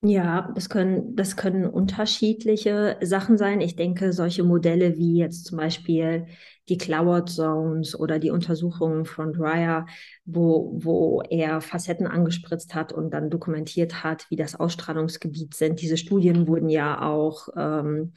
Ja, 0.01 0.51
das 0.53 0.69
können, 0.69 1.15
das 1.15 1.35
können 1.35 1.65
unterschiedliche 1.65 2.97
Sachen 3.01 3.37
sein. 3.37 3.61
Ich 3.61 3.75
denke, 3.75 4.13
solche 4.13 4.43
Modelle 4.43 4.95
wie 4.97 5.17
jetzt 5.17 5.45
zum 5.45 5.57
Beispiel 5.57 6.27
die 6.69 6.77
Cloud 6.77 7.29
Zones 7.31 7.99
oder 7.99 8.19
die 8.19 8.29
Untersuchungen 8.29 9.05
von 9.05 9.33
Dreyer, 9.33 9.87
wo, 10.23 10.71
wo 10.75 11.21
er 11.29 11.61
Facetten 11.61 12.05
angespritzt 12.05 12.75
hat 12.75 12.93
und 12.93 13.09
dann 13.11 13.31
dokumentiert 13.31 14.03
hat, 14.03 14.29
wie 14.29 14.35
das 14.35 14.55
Ausstrahlungsgebiet 14.55 15.55
sind. 15.55 15.81
Diese 15.81 15.97
Studien 15.97 16.47
wurden 16.47 16.69
ja 16.69 17.01
auch 17.01 17.47
ähm, 17.57 18.13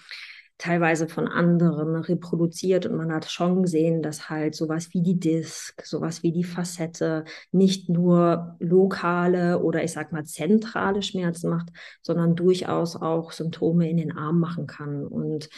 teilweise 0.61 1.09
von 1.09 1.27
anderen 1.27 1.97
reproduziert 1.97 2.85
und 2.85 2.95
man 2.95 3.13
hat 3.13 3.31
schon 3.31 3.63
gesehen, 3.63 4.03
dass 4.03 4.29
halt 4.29 4.55
sowas 4.55 4.93
wie 4.93 5.01
die 5.01 5.19
Disk, 5.19 5.81
sowas 5.87 6.23
wie 6.23 6.33
die 6.33 6.45
Facette 6.45 7.25
nicht 7.51 7.89
nur 7.89 8.57
lokale 8.59 9.63
oder 9.63 9.83
ich 9.83 9.93
sag 9.93 10.13
mal 10.13 10.25
zentrale 10.25 11.03
Schmerzen 11.03 11.49
macht, 11.49 11.71
sondern 12.03 12.37
durchaus 12.37 12.95
auch 12.95 13.33
Symptome 13.33 13.89
in 13.89 13.97
den 13.97 14.13
Arm 14.13 14.39
machen 14.39 14.67
kann. 14.67 15.07
Und 15.07 15.49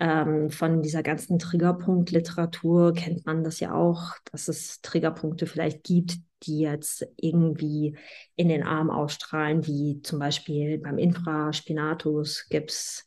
ähm, 0.00 0.50
von 0.50 0.82
dieser 0.82 1.02
ganzen 1.02 1.38
Triggerpunkt-Literatur 1.38 2.94
kennt 2.94 3.26
man 3.26 3.44
das 3.44 3.60
ja 3.60 3.74
auch, 3.74 4.14
dass 4.32 4.48
es 4.48 4.80
Triggerpunkte 4.80 5.46
vielleicht 5.46 5.84
gibt, 5.84 6.16
die 6.44 6.60
jetzt 6.60 7.06
irgendwie 7.18 7.98
in 8.34 8.48
den 8.48 8.62
Arm 8.62 8.88
ausstrahlen, 8.88 9.66
wie 9.66 10.00
zum 10.00 10.18
Beispiel 10.18 10.78
beim 10.78 10.96
Infraspinatus 10.96 12.46
gibt 12.48 12.70
es 12.70 13.04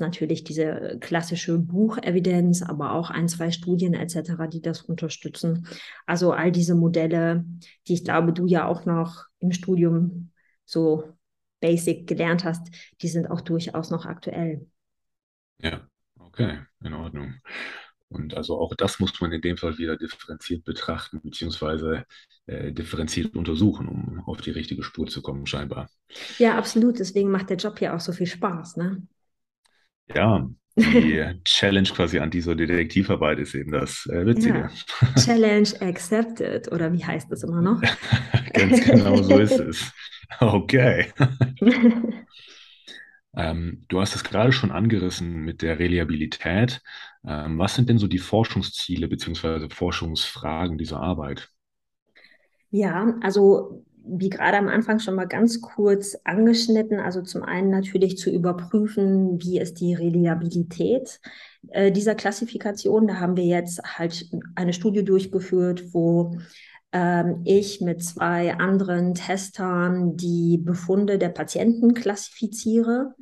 natürlich 0.00 0.42
diese 0.42 0.98
klassische 1.00 1.56
Buchevidenz, 1.56 2.62
aber 2.62 2.94
auch 2.94 3.10
ein, 3.10 3.28
zwei 3.28 3.52
Studien 3.52 3.94
etc., 3.94 4.48
die 4.52 4.60
das 4.60 4.82
unterstützen. 4.82 5.68
Also 6.04 6.32
all 6.32 6.50
diese 6.50 6.74
Modelle, 6.74 7.44
die 7.86 7.94
ich 7.94 8.04
glaube, 8.04 8.32
du 8.32 8.46
ja 8.46 8.66
auch 8.66 8.84
noch 8.86 9.26
im 9.38 9.52
Studium 9.52 10.32
so 10.64 11.04
basic 11.60 12.08
gelernt 12.08 12.42
hast, 12.44 12.66
die 13.02 13.08
sind 13.08 13.30
auch 13.30 13.40
durchaus 13.40 13.90
noch 13.90 14.04
aktuell. 14.04 14.66
Ja, 15.58 15.88
okay, 16.34 16.58
in 16.82 16.94
Ordnung. 16.94 17.34
Und 18.08 18.36
also 18.36 18.60
auch 18.60 18.74
das 18.74 19.00
muss 19.00 19.20
man 19.20 19.32
in 19.32 19.40
dem 19.40 19.56
Fall 19.56 19.78
wieder 19.78 19.96
differenziert 19.96 20.64
betrachten, 20.64 21.20
beziehungsweise 21.22 22.04
äh, 22.46 22.72
differenziert 22.72 23.34
untersuchen, 23.34 23.88
um 23.88 24.22
auf 24.26 24.40
die 24.40 24.50
richtige 24.50 24.82
Spur 24.82 25.06
zu 25.06 25.20
kommen, 25.22 25.46
scheinbar. 25.46 25.88
Ja, 26.38 26.56
absolut. 26.56 26.98
Deswegen 27.00 27.30
macht 27.30 27.50
der 27.50 27.56
Job 27.56 27.80
ja 27.80 27.96
auch 27.96 28.00
so 28.00 28.12
viel 28.12 28.26
Spaß, 28.26 28.76
ne? 28.76 29.02
Ja, 30.14 30.48
die 30.76 31.40
Challenge 31.44 31.88
quasi 31.88 32.18
an 32.18 32.30
dieser 32.30 32.54
Detektivarbeit 32.54 33.38
ist 33.38 33.54
eben 33.54 33.72
das 33.72 34.06
äh, 34.06 34.26
Witzige. 34.26 34.70
Ja. 34.70 35.20
Challenge 35.20 35.68
accepted, 35.80 36.70
oder 36.70 36.92
wie 36.92 37.04
heißt 37.04 37.30
das 37.32 37.42
immer 37.42 37.62
noch? 37.62 37.80
Ganz 38.52 38.84
genau 38.84 39.16
so 39.22 39.38
ist 39.38 39.58
es. 39.58 39.92
Okay. 40.40 41.12
Ähm, 43.36 43.84
du 43.88 44.00
hast 44.00 44.14
es 44.14 44.24
gerade 44.24 44.52
schon 44.52 44.70
angerissen 44.70 45.44
mit 45.44 45.62
der 45.62 45.78
Reliabilität. 45.78 46.82
Ähm, 47.26 47.58
was 47.58 47.74
sind 47.74 47.88
denn 47.88 47.98
so 47.98 48.06
die 48.06 48.18
Forschungsziele 48.18 49.08
bzw. 49.08 49.68
Forschungsfragen 49.70 50.78
dieser 50.78 51.00
Arbeit? 51.00 51.48
Ja, 52.70 53.14
also 53.20 53.84
wie 54.06 54.28
gerade 54.28 54.58
am 54.58 54.68
Anfang 54.68 54.98
schon 54.98 55.14
mal 55.14 55.26
ganz 55.26 55.60
kurz 55.60 56.16
angeschnitten, 56.24 57.00
also 57.00 57.22
zum 57.22 57.42
einen 57.42 57.70
natürlich 57.70 58.18
zu 58.18 58.30
überprüfen, 58.30 59.40
wie 59.42 59.58
ist 59.58 59.80
die 59.80 59.94
Reliabilität 59.94 61.20
äh, 61.68 61.90
dieser 61.90 62.14
Klassifikation. 62.14 63.06
Da 63.06 63.18
haben 63.18 63.36
wir 63.36 63.44
jetzt 63.44 63.82
halt 63.82 64.28
eine 64.54 64.74
Studie 64.74 65.04
durchgeführt, 65.04 65.94
wo 65.94 66.36
ich 67.44 67.80
mit 67.80 68.04
zwei 68.04 68.54
anderen 68.54 69.14
Testern 69.14 70.16
die 70.16 70.58
Befunde 70.58 71.18
der 71.18 71.30
Patienten 71.30 71.92
klassifiziere 71.92 73.14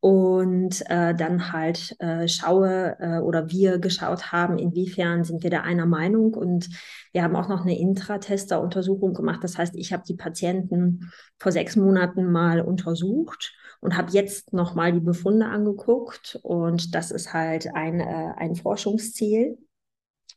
und 0.00 0.88
äh, 0.88 1.14
dann 1.14 1.52
halt 1.52 1.96
äh, 2.00 2.28
schaue 2.28 2.96
äh, 3.00 3.18
oder 3.18 3.50
wir 3.50 3.78
geschaut 3.78 4.30
haben, 4.30 4.56
inwiefern 4.56 5.24
sind 5.24 5.42
wir 5.42 5.50
da 5.50 5.62
einer 5.62 5.86
Meinung 5.86 6.34
und 6.34 6.68
wir 7.12 7.24
haben 7.24 7.34
auch 7.34 7.48
noch 7.48 7.62
eine 7.62 7.76
Intratester-Untersuchung 7.76 9.14
gemacht. 9.14 9.40
Das 9.42 9.58
heißt, 9.58 9.74
ich 9.74 9.92
habe 9.92 10.04
die 10.06 10.14
Patienten 10.14 11.10
vor 11.38 11.50
sechs 11.50 11.74
Monaten 11.74 12.30
mal 12.30 12.60
untersucht 12.60 13.52
und 13.80 13.96
habe 13.96 14.12
jetzt 14.12 14.52
nochmal 14.52 14.92
die 14.92 15.00
Befunde 15.00 15.46
angeguckt 15.46 16.38
und 16.42 16.94
das 16.94 17.10
ist 17.10 17.32
halt 17.32 17.74
ein, 17.74 17.98
äh, 17.98 18.32
ein 18.36 18.54
Forschungsziel. 18.54 19.58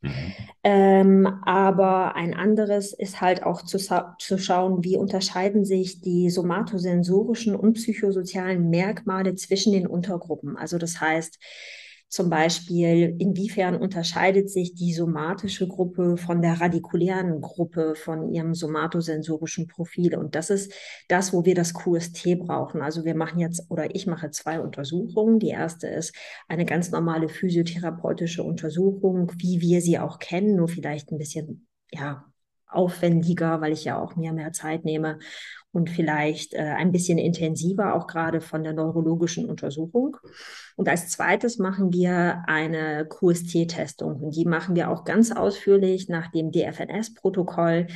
Mhm. 0.01 0.33
Ähm, 0.63 1.27
aber 1.45 2.15
ein 2.15 2.33
anderes 2.33 2.93
ist 2.93 3.21
halt 3.21 3.43
auch 3.43 3.63
zu, 3.63 3.77
zu 3.77 4.37
schauen, 4.37 4.83
wie 4.83 4.97
unterscheiden 4.97 5.65
sich 5.65 6.01
die 6.01 6.29
somatosensorischen 6.29 7.55
und 7.55 7.73
psychosozialen 7.73 8.69
Merkmale 8.69 9.35
zwischen 9.35 9.73
den 9.73 9.87
Untergruppen. 9.87 10.57
Also 10.57 10.77
das 10.77 10.99
heißt, 10.99 11.39
zum 12.09 12.29
Beispiel, 12.31 13.15
inwiefern 13.19 13.75
unterscheidet 13.75 14.49
sich 14.49 14.73
die 14.73 14.93
somatische 14.93 15.67
Gruppe 15.67 16.17
von 16.17 16.41
der 16.41 16.59
radikulären 16.59 17.39
Gruppe 17.39 17.93
von 17.95 18.33
ihrem 18.33 18.55
somatosensorischen 18.55 19.67
Profil? 19.67 20.15
Und 20.15 20.33
das 20.33 20.49
ist 20.49 20.73
das, 21.07 21.33
wo 21.33 21.45
wir 21.45 21.53
das 21.53 21.73
QST 21.73 22.39
brauchen. 22.39 22.81
Also 22.81 23.05
wir 23.05 23.15
machen 23.15 23.39
jetzt, 23.39 23.69
oder 23.69 23.93
ich 23.93 24.07
mache 24.07 24.31
zwei 24.31 24.59
Untersuchungen. 24.59 25.37
Die 25.37 25.49
erste 25.49 25.87
ist 25.87 26.15
eine 26.47 26.65
ganz 26.65 26.89
normale 26.89 27.29
physiotherapeutische 27.29 28.41
Untersuchung, 28.41 29.31
wie 29.37 29.61
wir 29.61 29.81
sie 29.81 29.99
auch 29.99 30.17
kennen, 30.17 30.55
nur 30.55 30.67
vielleicht 30.67 31.11
ein 31.11 31.19
bisschen, 31.19 31.67
ja, 31.91 32.25
aufwendiger, 32.71 33.61
weil 33.61 33.73
ich 33.73 33.83
ja 33.83 33.99
auch 33.99 34.15
mir 34.15 34.31
mehr 34.31 34.53
Zeit 34.53 34.85
nehme 34.85 35.19
und 35.71 35.89
vielleicht 35.89 36.53
äh, 36.53 36.73
ein 36.77 36.91
bisschen 36.91 37.17
intensiver, 37.17 37.95
auch 37.95 38.07
gerade 38.07 38.41
von 38.41 38.63
der 38.63 38.73
neurologischen 38.73 39.47
Untersuchung. 39.47 40.17
Und 40.75 40.89
als 40.89 41.09
zweites 41.09 41.59
machen 41.59 41.93
wir 41.93 42.43
eine 42.47 43.05
QST-Testung. 43.07 44.15
Und 44.21 44.35
die 44.35 44.45
machen 44.45 44.75
wir 44.75 44.89
auch 44.89 45.03
ganz 45.03 45.31
ausführlich 45.31 46.09
nach 46.09 46.31
dem 46.31 46.51
DFNS-Protokoll, 46.51 47.87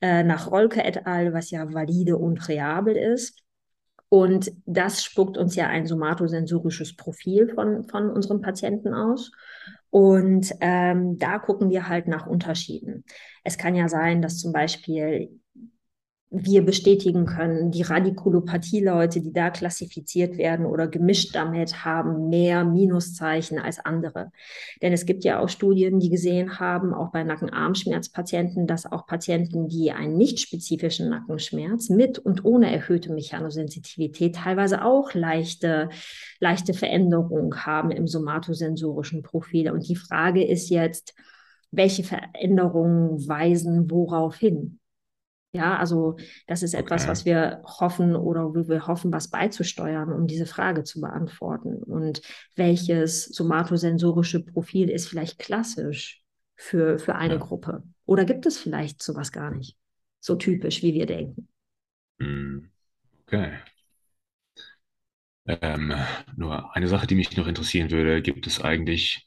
äh, 0.00 0.22
nach 0.22 0.50
Rolke 0.50 0.82
et 0.84 1.06
al., 1.06 1.34
was 1.34 1.50
ja 1.50 1.72
valide 1.72 2.16
und 2.16 2.48
reabel 2.48 2.96
ist. 2.96 3.42
Und 4.08 4.50
das 4.64 5.04
spuckt 5.04 5.36
uns 5.36 5.54
ja 5.54 5.66
ein 5.66 5.86
somatosensorisches 5.86 6.96
Profil 6.96 7.52
von, 7.54 7.84
von 7.84 8.10
unseren 8.10 8.40
Patienten 8.40 8.94
aus. 8.94 9.30
Und 9.90 10.52
ähm, 10.60 11.18
da 11.18 11.38
gucken 11.38 11.70
wir 11.70 11.88
halt 11.88 12.08
nach 12.08 12.26
Unterschieden. 12.26 13.04
Es 13.44 13.58
kann 13.58 13.74
ja 13.74 13.88
sein, 13.88 14.22
dass 14.22 14.38
zum 14.38 14.52
Beispiel 14.52 15.40
wir 16.30 16.62
bestätigen 16.62 17.24
können, 17.24 17.70
die 17.70 17.82
Radikulopathie-Leute, 17.82 19.22
die 19.22 19.32
da 19.32 19.48
klassifiziert 19.48 20.36
werden 20.36 20.66
oder 20.66 20.86
gemischt 20.86 21.34
damit, 21.34 21.86
haben 21.86 22.28
mehr 22.28 22.64
Minuszeichen 22.64 23.58
als 23.58 23.78
andere. 23.78 24.30
Denn 24.82 24.92
es 24.92 25.06
gibt 25.06 25.24
ja 25.24 25.40
auch 25.40 25.48
Studien, 25.48 26.00
die 26.00 26.10
gesehen 26.10 26.60
haben, 26.60 26.92
auch 26.92 27.12
bei 27.12 27.24
Nacken-Armschmerzpatienten, 27.24 28.66
dass 28.66 28.84
auch 28.84 29.06
Patienten, 29.06 29.68
die 29.68 29.90
einen 29.92 30.18
nicht 30.18 30.38
spezifischen 30.38 31.08
Nackenschmerz 31.08 31.88
mit 31.88 32.18
und 32.18 32.44
ohne 32.44 32.70
erhöhte 32.70 33.10
Mechanosensitivität 33.12 34.36
teilweise 34.36 34.84
auch 34.84 35.14
leichte, 35.14 35.88
leichte 36.40 36.74
Veränderungen 36.74 37.64
haben 37.64 37.90
im 37.90 38.06
somatosensorischen 38.06 39.22
Profil. 39.22 39.70
Und 39.70 39.88
die 39.88 39.96
Frage 39.96 40.44
ist 40.44 40.68
jetzt, 40.68 41.14
welche 41.70 42.04
Veränderungen 42.04 43.26
weisen 43.26 43.90
worauf 43.90 44.36
hin? 44.36 44.78
Ja, 45.52 45.78
also 45.78 46.16
das 46.46 46.62
ist 46.62 46.74
etwas, 46.74 47.02
okay. 47.02 47.10
was 47.10 47.24
wir 47.24 47.62
hoffen 47.64 48.14
oder 48.14 48.54
wo 48.54 48.68
wir 48.68 48.86
hoffen, 48.86 49.12
was 49.12 49.28
beizusteuern, 49.28 50.12
um 50.12 50.26
diese 50.26 50.44
Frage 50.44 50.84
zu 50.84 51.00
beantworten. 51.00 51.82
Und 51.82 52.20
welches 52.54 53.24
somatosensorische 53.24 54.44
Profil 54.44 54.90
ist 54.90 55.08
vielleicht 55.08 55.38
klassisch 55.38 56.22
für, 56.54 56.98
für 56.98 57.14
eine 57.14 57.34
ja. 57.34 57.40
Gruppe? 57.40 57.82
Oder 58.04 58.24
gibt 58.26 58.44
es 58.44 58.58
vielleicht 58.58 59.02
sowas 59.02 59.32
gar 59.32 59.50
nicht? 59.50 59.76
So 60.20 60.36
typisch, 60.36 60.82
wie 60.82 60.92
wir 60.92 61.06
denken. 61.06 61.48
Hm, 62.20 62.70
okay. 63.22 63.52
Ähm, 65.46 65.94
nur 66.36 66.76
eine 66.76 66.88
Sache, 66.88 67.06
die 67.06 67.14
mich 67.14 67.34
noch 67.36 67.46
interessieren 67.46 67.90
würde, 67.90 68.20
gibt 68.20 68.46
es 68.46 68.60
eigentlich 68.60 69.24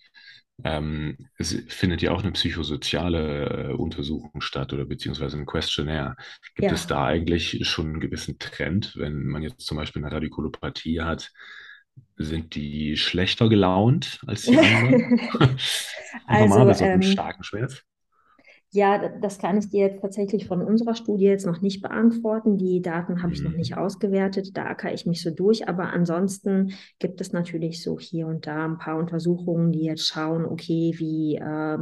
ähm, 0.64 1.18
es 1.38 1.56
findet 1.68 2.02
ja 2.02 2.12
auch 2.12 2.24
eine 2.24 2.32
psychosoziale 2.32 3.70
äh, 3.70 3.74
Untersuchung 3.74 4.42
statt 4.42 4.74
oder 4.74 4.86
beziehungsweise 4.86 5.38
ein 5.38 5.46
Questionnaire. 5.46 6.16
Gibt 6.56 6.68
ja. 6.68 6.74
es 6.74 6.88
da 6.88 7.06
eigentlich 7.06 7.68
schon 7.68 7.88
einen 7.88 8.00
gewissen 8.00 8.40
Trend, 8.40 8.94
wenn 8.96 9.26
man 9.26 9.44
jetzt 9.44 9.62
zum 9.62 9.78
Beispiel 9.78 10.04
eine 10.04 10.14
Radikulopathie 10.14 11.02
hat? 11.02 11.32
Sind 12.16 12.56
die 12.56 12.98
schlechter 12.98 13.50
gelaunt 13.50 14.20
als 14.28 14.44
die 14.44 14.58
anderen? 14.60 15.20
also, 16.28 16.48
Normal 16.48 16.66
bei 16.66 16.74
so 16.74 16.86
einem 16.86 17.02
ähm, 17.02 17.12
starken 17.12 17.44
Schmerz? 17.44 17.84
Ja, 18.74 19.10
das 19.20 19.38
kann 19.38 19.58
ich 19.58 19.70
dir 19.70 19.88
jetzt 19.88 20.02
tatsächlich 20.02 20.48
von 20.48 20.62
unserer 20.62 20.96
Studie 20.96 21.26
jetzt 21.26 21.46
noch 21.46 21.60
nicht 21.60 21.82
beantworten. 21.82 22.58
Die 22.58 22.82
Daten 22.82 23.22
habe 23.22 23.34
ich 23.34 23.44
noch 23.44 23.52
nicht 23.52 23.76
mhm. 23.76 23.80
ausgewertet. 23.80 24.56
Da 24.56 24.64
ackere 24.64 24.94
ich 24.94 25.06
mich 25.06 25.22
so 25.22 25.30
durch. 25.30 25.68
Aber 25.68 25.92
ansonsten 25.92 26.72
gibt 26.98 27.20
es 27.20 27.34
natürlich 27.34 27.84
so 27.84 28.00
hier 28.00 28.28
und 28.28 28.48
da 28.48 28.64
ein 28.64 28.78
paar 28.78 28.98
Untersuchungen, 28.98 29.74
die 29.74 29.84
jetzt 29.84 30.08
schauen, 30.08 30.46
okay, 30.46 30.94
wie 30.96 31.36
äh, 31.36 31.80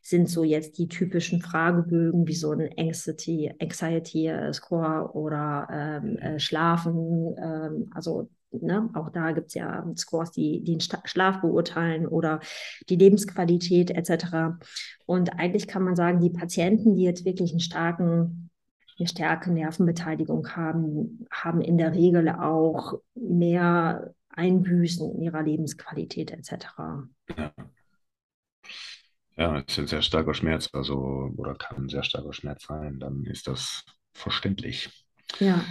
sind 0.00 0.30
so 0.30 0.44
jetzt 0.44 0.78
die 0.78 0.86
typischen 0.86 1.40
Fragebögen, 1.42 2.28
wie 2.28 2.36
so 2.36 2.52
ein 2.52 2.70
Anxiety, 2.78 3.52
Anxiety 3.60 4.30
Score 4.52 5.10
oder 5.14 5.66
ähm, 5.72 6.18
äh, 6.18 6.38
Schlafen. 6.38 7.34
Ähm, 7.36 7.90
also 7.92 8.28
Ne? 8.50 8.90
Auch 8.94 9.10
da 9.10 9.32
gibt 9.32 9.48
es 9.48 9.54
ja 9.54 9.84
Scores, 9.96 10.30
die, 10.30 10.62
die 10.62 10.78
den 10.78 10.80
Schlaf 10.80 11.40
beurteilen 11.40 12.06
oder 12.06 12.40
die 12.88 12.96
Lebensqualität 12.96 13.90
etc. 13.90 14.58
Und 15.06 15.38
eigentlich 15.38 15.68
kann 15.68 15.82
man 15.82 15.96
sagen, 15.96 16.20
die 16.20 16.30
Patienten, 16.30 16.94
die 16.94 17.02
jetzt 17.02 17.24
wirklich 17.24 17.50
einen 17.50 17.60
starken, 17.60 18.50
eine 18.98 19.08
starke 19.08 19.52
Nervenbeteiligung 19.52 20.48
haben, 20.56 21.26
haben 21.30 21.60
in 21.60 21.78
der 21.78 21.92
Regel 21.94 22.28
auch 22.28 22.94
mehr 23.14 24.14
Einbüßen 24.30 25.14
in 25.16 25.22
ihrer 25.22 25.42
Lebensqualität 25.42 26.30
etc. 26.30 26.66
Ja. 27.36 27.52
Ja, 29.36 29.60
ist 29.60 29.78
ein 29.78 29.86
sehr 29.86 30.02
starker 30.02 30.34
Schmerz, 30.34 30.68
also 30.72 30.96
oder 31.36 31.54
kann 31.54 31.84
ein 31.84 31.88
sehr 31.88 32.02
starker 32.02 32.32
Schmerz 32.32 32.64
sein, 32.66 32.98
dann 32.98 33.24
ist 33.24 33.46
das 33.46 33.84
verständlich. 34.12 35.06
Ja. 35.38 35.64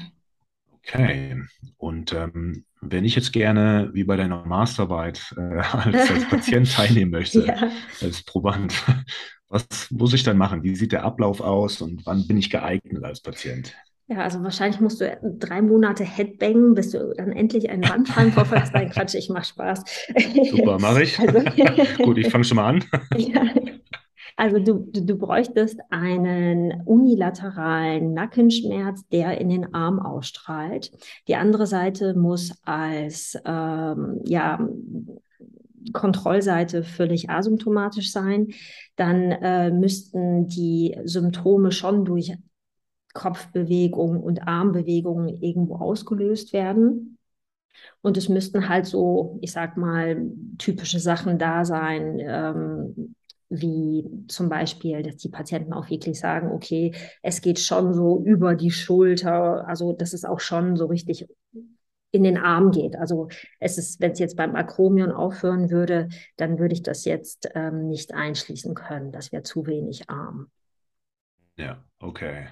Okay. 0.87 1.41
Und 1.77 2.13
ähm, 2.13 2.65
wenn 2.81 3.05
ich 3.05 3.15
jetzt 3.15 3.33
gerne, 3.33 3.89
wie 3.93 4.03
bei 4.03 4.17
deiner 4.17 4.45
Masterarbeit, 4.45 5.33
äh, 5.37 5.41
als, 5.71 6.11
als 6.11 6.25
Patient 6.29 6.71
teilnehmen 6.71 7.11
möchte, 7.11 7.45
ja. 7.45 7.69
als 8.01 8.23
Proband, 8.23 8.73
was 9.49 9.65
muss 9.91 10.13
ich 10.13 10.23
dann 10.23 10.37
machen? 10.37 10.63
Wie 10.63 10.75
sieht 10.75 10.91
der 10.91 11.03
Ablauf 11.03 11.41
aus 11.41 11.81
und 11.81 12.05
wann 12.05 12.27
bin 12.27 12.37
ich 12.37 12.49
geeignet 12.49 13.03
als 13.03 13.21
Patient? 13.21 13.73
Ja, 14.09 14.19
also 14.19 14.41
wahrscheinlich 14.41 14.79
musst 14.79 15.01
du 15.01 15.19
drei 15.21 15.61
Monate 15.61 16.05
Headbangen, 16.05 16.75
bis 16.75 16.91
du 16.91 17.13
dann 17.17 17.33
endlich 17.33 17.69
einen 17.69 17.83
Wandfallen 17.89 18.31
vorfährst. 18.31 18.73
Nein, 18.73 18.89
Quatsch, 18.89 19.15
ich 19.15 19.29
mach 19.29 19.43
Spaß. 19.43 19.83
Super, 20.49 20.79
mache 20.79 21.03
ich. 21.03 21.19
Also, 21.19 21.41
Gut, 22.03 22.17
ich 22.17 22.29
fange 22.29 22.45
schon 22.45 22.55
mal 22.55 22.69
an. 22.69 22.85
ja. 23.17 23.41
Also 24.37 24.59
du, 24.59 24.75
du, 24.75 25.03
du 25.03 25.17
bräuchtest 25.17 25.79
einen 25.89 26.83
unilateralen 26.85 28.13
Nackenschmerz, 28.13 29.05
der 29.07 29.41
in 29.41 29.49
den 29.49 29.73
Arm 29.73 29.99
ausstrahlt. 29.99 30.91
Die 31.27 31.35
andere 31.35 31.65
Seite 31.65 32.13
muss 32.13 32.53
als 32.63 33.35
ähm, 33.45 34.21
ja, 34.25 34.59
Kontrollseite 35.91 36.83
völlig 36.83 37.31
asymptomatisch 37.31 38.11
sein. 38.11 38.49
Dann 38.95 39.31
äh, 39.31 39.71
müssten 39.71 40.47
die 40.47 40.95
Symptome 41.05 41.71
schon 41.71 42.05
durch 42.05 42.37
Kopfbewegungen 43.15 44.21
und 44.21 44.47
Armbewegungen 44.47 45.29
irgendwo 45.41 45.77
ausgelöst 45.77 46.53
werden. 46.53 47.17
Und 48.01 48.17
es 48.17 48.29
müssten 48.29 48.69
halt 48.69 48.85
so, 48.85 49.39
ich 49.41 49.51
sag 49.51 49.77
mal, 49.77 50.29
typische 50.59 50.99
Sachen 50.99 51.39
da 51.39 51.65
sein, 51.65 52.19
ähm, 52.19 53.15
wie 53.49 54.05
zum 54.27 54.49
Beispiel, 54.49 55.03
dass 55.03 55.17
die 55.17 55.29
Patienten 55.29 55.73
auch 55.73 55.89
wirklich 55.89 56.19
sagen, 56.19 56.51
okay, 56.51 56.93
es 57.21 57.41
geht 57.41 57.59
schon 57.59 57.93
so 57.93 58.21
über 58.23 58.55
die 58.55 58.71
Schulter, 58.71 59.67
also 59.67 59.93
dass 59.93 60.13
es 60.13 60.25
auch 60.25 60.39
schon 60.39 60.75
so 60.75 60.85
richtig 60.87 61.27
in 62.11 62.23
den 62.23 62.37
Arm 62.37 62.71
geht. 62.71 62.95
Also 62.95 63.27
es 63.59 63.77
ist, 63.77 63.99
wenn 63.99 64.11
es 64.11 64.19
jetzt 64.19 64.37
beim 64.37 64.55
Akromion 64.55 65.11
aufhören 65.11 65.69
würde, 65.69 66.09
dann 66.37 66.57
würde 66.59 66.73
ich 66.73 66.83
das 66.83 67.05
jetzt 67.05 67.49
ähm, 67.53 67.87
nicht 67.87 68.13
einschließen 68.13 68.75
können. 68.75 69.11
Das 69.11 69.31
wäre 69.31 69.43
zu 69.43 69.65
wenig 69.67 70.09
Arm. 70.09 70.49
Ja, 71.57 71.83
okay. 71.99 72.47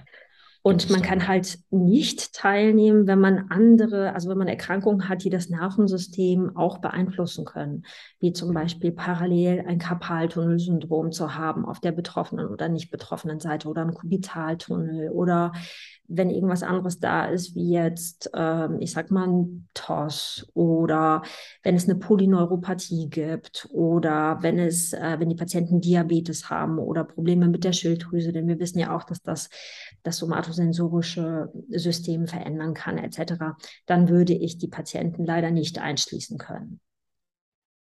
Und 0.66 0.90
man 0.90 1.00
kann 1.00 1.28
halt 1.28 1.60
nicht 1.70 2.32
teilnehmen, 2.32 3.06
wenn 3.06 3.20
man 3.20 3.50
andere, 3.50 4.12
also 4.14 4.28
wenn 4.28 4.38
man 4.38 4.48
Erkrankungen 4.48 5.08
hat, 5.08 5.22
die 5.22 5.30
das 5.30 5.48
Nervensystem 5.48 6.56
auch 6.56 6.78
beeinflussen 6.78 7.44
können, 7.44 7.84
wie 8.18 8.32
zum 8.32 8.52
Beispiel 8.52 8.90
parallel 8.90 9.64
ein 9.68 9.78
Karpaltunnelsyndrom 9.78 11.12
zu 11.12 11.36
haben 11.36 11.64
auf 11.64 11.78
der 11.78 11.92
betroffenen 11.92 12.48
oder 12.48 12.68
nicht 12.68 12.90
betroffenen 12.90 13.38
Seite 13.38 13.68
oder 13.68 13.82
ein 13.82 13.94
Kubitaltunnel 13.94 15.10
oder 15.10 15.52
wenn 16.08 16.30
irgendwas 16.30 16.62
anderes 16.62 16.98
da 16.98 17.26
ist, 17.26 17.54
wie 17.54 17.70
jetzt, 17.72 18.30
ähm, 18.34 18.78
ich 18.80 18.92
sag 18.92 19.10
mal, 19.10 19.28
ein 19.28 19.68
TOS 19.74 20.48
oder 20.54 21.22
wenn 21.62 21.74
es 21.74 21.88
eine 21.88 21.98
Polyneuropathie 21.98 23.08
gibt 23.08 23.68
oder 23.70 24.38
wenn 24.42 24.58
es, 24.58 24.92
äh, 24.92 25.16
wenn 25.18 25.28
die 25.28 25.36
Patienten 25.36 25.80
Diabetes 25.80 26.50
haben 26.50 26.78
oder 26.78 27.04
Probleme 27.04 27.48
mit 27.48 27.64
der 27.64 27.72
Schilddrüse, 27.72 28.32
denn 28.32 28.48
wir 28.48 28.58
wissen 28.58 28.78
ja 28.78 28.96
auch, 28.96 29.04
dass 29.04 29.22
das 29.22 29.48
das 30.02 30.18
somatosensorische 30.18 31.50
System 31.68 32.26
verändern 32.26 32.74
kann, 32.74 32.98
etc., 32.98 33.56
dann 33.86 34.08
würde 34.08 34.34
ich 34.34 34.58
die 34.58 34.68
Patienten 34.68 35.24
leider 35.24 35.50
nicht 35.50 35.78
einschließen 35.78 36.38
können. 36.38 36.80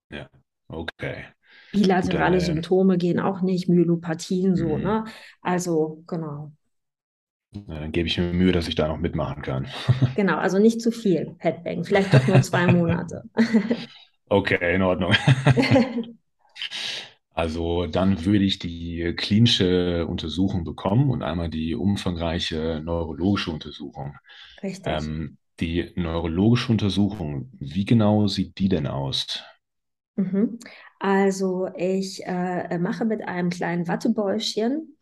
Ja, 0.09 0.29
okay. 0.67 1.25
Bilaterale 1.71 2.37
Gute, 2.37 2.45
Symptome 2.45 2.97
gehen 2.97 3.19
auch 3.19 3.41
nicht, 3.41 3.67
Myelopathien 3.67 4.55
so, 4.55 4.77
mhm. 4.77 4.83
ne? 4.83 5.03
Also, 5.41 6.03
genau. 6.07 6.51
Na, 7.67 7.79
dann 7.79 7.91
gebe 7.91 8.07
ich 8.07 8.17
mir 8.17 8.33
Mühe, 8.33 8.51
dass 8.51 8.67
ich 8.67 8.75
da 8.75 8.87
noch 8.87 8.97
mitmachen 8.97 9.41
kann. 9.41 9.67
Genau, 10.15 10.37
also 10.37 10.59
nicht 10.59 10.81
zu 10.81 10.91
viel 10.91 11.35
Headbang, 11.39 11.83
vielleicht 11.83 12.13
doch 12.13 12.25
nur 12.25 12.41
zwei 12.41 12.67
Monate. 12.67 13.23
Okay, 14.29 14.75
in 14.75 14.81
Ordnung. 14.81 15.13
Also 17.33 17.85
dann 17.87 18.23
würde 18.25 18.45
ich 18.45 18.59
die 18.59 19.13
klinische 19.17 20.07
Untersuchung 20.07 20.63
bekommen 20.63 21.09
und 21.09 21.21
einmal 21.21 21.49
die 21.49 21.75
umfangreiche 21.75 22.81
neurologische 22.83 23.51
Untersuchung. 23.51 24.15
Richtig. 24.61 24.93
Ähm, 24.97 25.37
die 25.59 25.91
neurologische 25.95 26.71
Untersuchung, 26.71 27.49
wie 27.59 27.85
genau 27.85 28.27
sieht 28.27 28.57
die 28.57 28.69
denn 28.69 28.87
aus? 28.87 29.43
Mhm. 30.15 30.59
Also 30.99 31.67
ich 31.75 32.25
äh, 32.25 32.77
mache 32.79 33.05
mit 33.05 33.21
einem 33.27 33.49
kleinen 33.49 33.87
Wattebäuschen 33.87 34.94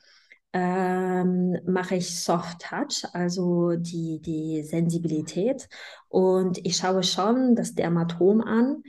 ähm, 0.53 1.57
mache 1.65 1.95
ich 1.95 2.15
Soft 2.15 2.61
Touch, 2.61 3.05
also 3.13 3.75
die, 3.75 4.21
die 4.21 4.61
Sensibilität. 4.63 5.67
Und 6.09 6.63
ich 6.65 6.77
schaue 6.77 7.03
schon 7.03 7.55
das 7.55 7.73
Dermatom 7.73 8.41
an 8.41 8.83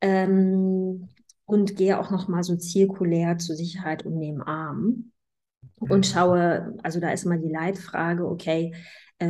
ähm, 0.00 1.08
und 1.44 1.76
gehe 1.76 2.00
auch 2.00 2.10
noch 2.10 2.28
mal 2.28 2.42
so 2.42 2.56
zirkulär 2.56 3.38
zur 3.38 3.56
Sicherheit 3.56 4.06
um 4.06 4.18
den 4.18 4.40
Arm 4.40 5.12
und 5.78 5.90
mhm. 5.90 6.02
schaue, 6.04 6.76
also 6.82 6.98
da 7.00 7.10
ist 7.10 7.26
mal 7.26 7.38
die 7.38 7.52
Leitfrage, 7.52 8.26
okay, 8.26 8.74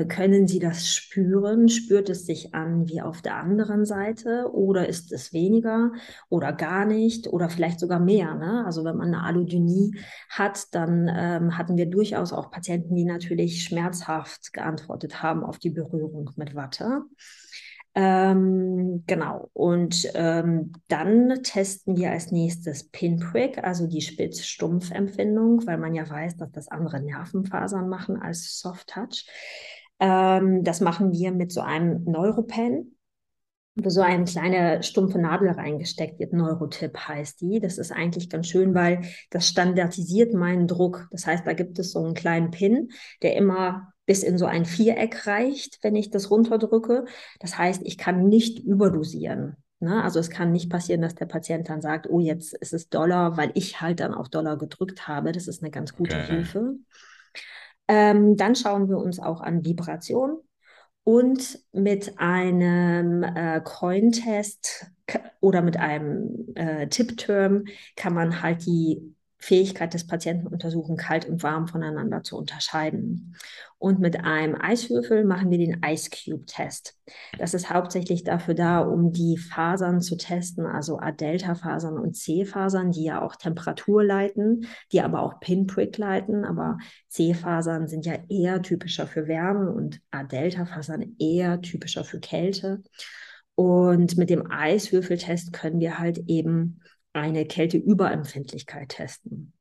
können 0.06 0.48
Sie 0.48 0.58
das 0.58 0.88
spüren? 0.88 1.68
Spürt 1.68 2.08
es 2.08 2.26
sich 2.26 2.54
an 2.54 2.88
wie 2.88 3.00
auf 3.00 3.22
der 3.22 3.36
anderen 3.36 3.84
Seite 3.84 4.50
oder 4.52 4.88
ist 4.88 5.12
es 5.12 5.32
weniger 5.32 5.92
oder 6.28 6.52
gar 6.52 6.84
nicht 6.84 7.28
oder 7.28 7.48
vielleicht 7.48 7.80
sogar 7.80 8.00
mehr? 8.00 8.34
Ne? 8.34 8.64
Also 8.64 8.84
wenn 8.84 8.96
man 8.96 9.08
eine 9.08 9.24
Allodynie 9.24 9.96
hat, 10.28 10.74
dann 10.74 11.10
ähm, 11.14 11.58
hatten 11.58 11.76
wir 11.76 11.86
durchaus 11.86 12.32
auch 12.32 12.50
Patienten, 12.50 12.94
die 12.94 13.04
natürlich 13.04 13.64
schmerzhaft 13.64 14.52
geantwortet 14.52 15.22
haben 15.22 15.44
auf 15.44 15.58
die 15.58 15.70
Berührung 15.70 16.30
mit 16.36 16.54
Watte. 16.54 17.02
Ähm, 17.94 19.04
genau. 19.06 19.50
Und 19.52 20.10
ähm, 20.14 20.72
dann 20.88 21.42
testen 21.42 21.96
wir 21.96 22.10
als 22.10 22.32
nächstes 22.32 22.88
Pinprick, 22.88 23.62
also 23.62 23.86
die 23.86 24.00
Spitz-Stumpf-Empfindung, 24.00 25.66
weil 25.66 25.76
man 25.76 25.94
ja 25.94 26.08
weiß, 26.08 26.38
dass 26.38 26.50
das 26.52 26.68
andere 26.68 27.02
Nervenfasern 27.02 27.88
machen 27.88 28.16
als 28.16 28.58
Soft 28.60 28.88
Touch. 28.88 29.26
Ähm, 30.02 30.64
das 30.64 30.80
machen 30.80 31.12
wir 31.12 31.30
mit 31.30 31.52
so 31.52 31.60
einem 31.60 32.02
Neuropen, 32.02 32.98
wo 33.76 33.88
so 33.88 34.00
eine 34.00 34.24
kleine 34.24 34.82
stumpfe 34.82 35.18
Nadel 35.18 35.50
reingesteckt 35.50 36.18
wird. 36.18 36.32
Neurotip 36.32 36.98
heißt 36.98 37.40
die. 37.40 37.60
Das 37.60 37.78
ist 37.78 37.92
eigentlich 37.92 38.28
ganz 38.28 38.48
schön, 38.48 38.74
weil 38.74 39.02
das 39.30 39.46
standardisiert 39.46 40.34
meinen 40.34 40.66
Druck. 40.66 41.06
Das 41.12 41.24
heißt, 41.26 41.46
da 41.46 41.52
gibt 41.52 41.78
es 41.78 41.92
so 41.92 42.04
einen 42.04 42.14
kleinen 42.14 42.50
Pin, 42.50 42.90
der 43.22 43.36
immer 43.36 43.92
bis 44.04 44.24
in 44.24 44.38
so 44.38 44.46
ein 44.46 44.64
Viereck 44.64 45.28
reicht, 45.28 45.78
wenn 45.82 45.94
ich 45.94 46.10
das 46.10 46.32
runterdrücke. 46.32 47.04
Das 47.38 47.56
heißt, 47.56 47.82
ich 47.84 47.96
kann 47.96 48.28
nicht 48.28 48.58
überdosieren. 48.58 49.56
Ne? 49.78 50.02
Also 50.02 50.18
es 50.18 50.30
kann 50.30 50.50
nicht 50.50 50.68
passieren, 50.68 51.00
dass 51.00 51.14
der 51.14 51.26
Patient 51.26 51.68
dann 51.68 51.80
sagt, 51.80 52.08
oh, 52.10 52.18
jetzt 52.18 52.54
ist 52.54 52.72
es 52.72 52.88
Dollar, 52.88 53.36
weil 53.36 53.52
ich 53.54 53.80
halt 53.80 54.00
dann 54.00 54.14
auf 54.14 54.28
Dollar 54.28 54.58
gedrückt 54.58 55.06
habe. 55.06 55.30
Das 55.30 55.46
ist 55.46 55.62
eine 55.62 55.70
ganz 55.70 55.94
gute 55.94 56.16
okay. 56.16 56.26
Hilfe. 56.26 56.74
Ähm, 57.88 58.36
dann 58.36 58.54
schauen 58.54 58.88
wir 58.88 58.98
uns 58.98 59.18
auch 59.18 59.40
an 59.40 59.64
Vibration 59.64 60.38
und 61.04 61.58
mit 61.72 62.18
einem 62.18 63.22
äh, 63.24 63.60
Coin-Test 63.62 64.86
oder 65.40 65.62
mit 65.62 65.76
einem 65.76 66.52
äh, 66.54 66.88
Tipp-Term 66.88 67.64
kann 67.96 68.14
man 68.14 68.42
halt 68.42 68.66
die 68.66 69.14
Fähigkeit 69.42 69.92
des 69.92 70.06
Patienten 70.06 70.46
untersuchen, 70.46 70.96
kalt 70.96 71.28
und 71.28 71.42
warm 71.42 71.66
voneinander 71.66 72.22
zu 72.22 72.38
unterscheiden. 72.38 73.34
Und 73.76 73.98
mit 73.98 74.24
einem 74.24 74.54
Eiswürfel 74.54 75.24
machen 75.24 75.50
wir 75.50 75.58
den 75.58 75.82
Ice 75.84 76.10
Cube 76.10 76.46
Test. 76.46 76.96
Das 77.40 77.52
ist 77.52 77.68
hauptsächlich 77.68 78.22
dafür 78.22 78.54
da, 78.54 78.78
um 78.78 79.12
die 79.12 79.36
Fasern 79.36 80.00
zu 80.00 80.16
testen, 80.16 80.64
also 80.64 81.00
A-Delta-Fasern 81.00 81.98
und 81.98 82.16
C-Fasern, 82.16 82.92
die 82.92 83.02
ja 83.02 83.20
auch 83.20 83.34
Temperatur 83.34 84.04
leiten, 84.04 84.68
die 84.92 85.00
aber 85.00 85.22
auch 85.22 85.40
Pinprick 85.40 85.98
leiten. 85.98 86.44
Aber 86.44 86.78
C-Fasern 87.08 87.88
sind 87.88 88.06
ja 88.06 88.14
eher 88.28 88.62
typischer 88.62 89.08
für 89.08 89.26
Wärme 89.26 89.72
und 89.72 90.00
A-Delta-Fasern 90.12 91.16
eher 91.18 91.60
typischer 91.60 92.04
für 92.04 92.20
Kälte. 92.20 92.80
Und 93.56 94.16
mit 94.16 94.30
dem 94.30 94.48
Eiswürfeltest 94.48 95.52
können 95.52 95.80
wir 95.80 95.98
halt 95.98 96.18
eben 96.28 96.80
eine 97.12 97.46
Kälteüberempfindlichkeit 97.46 98.90
testen. 98.90 99.52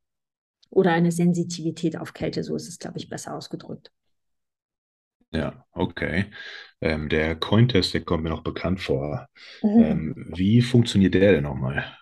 Oder 0.69 0.93
eine 0.93 1.11
Sensitivität 1.11 1.97
auf 1.97 2.13
Kälte, 2.13 2.43
so 2.43 2.55
ist 2.55 2.67
es, 2.67 2.79
glaube 2.79 2.97
ich, 2.97 3.09
besser 3.09 3.35
ausgedrückt. 3.35 3.91
Ja, 5.31 5.65
okay. 5.71 6.25
Ähm, 6.81 7.07
der 7.09 7.35
Cointest, 7.35 7.93
der 7.93 8.01
kommt 8.03 8.23
mir 8.23 8.29
noch 8.29 8.43
bekannt 8.43 8.81
vor. 8.81 9.27
Mhm. 9.61 9.83
Ähm, 9.83 10.31
wie 10.35 10.61
funktioniert 10.61 11.13
der 11.13 11.33
denn 11.33 11.43
nochmal? 11.43 11.97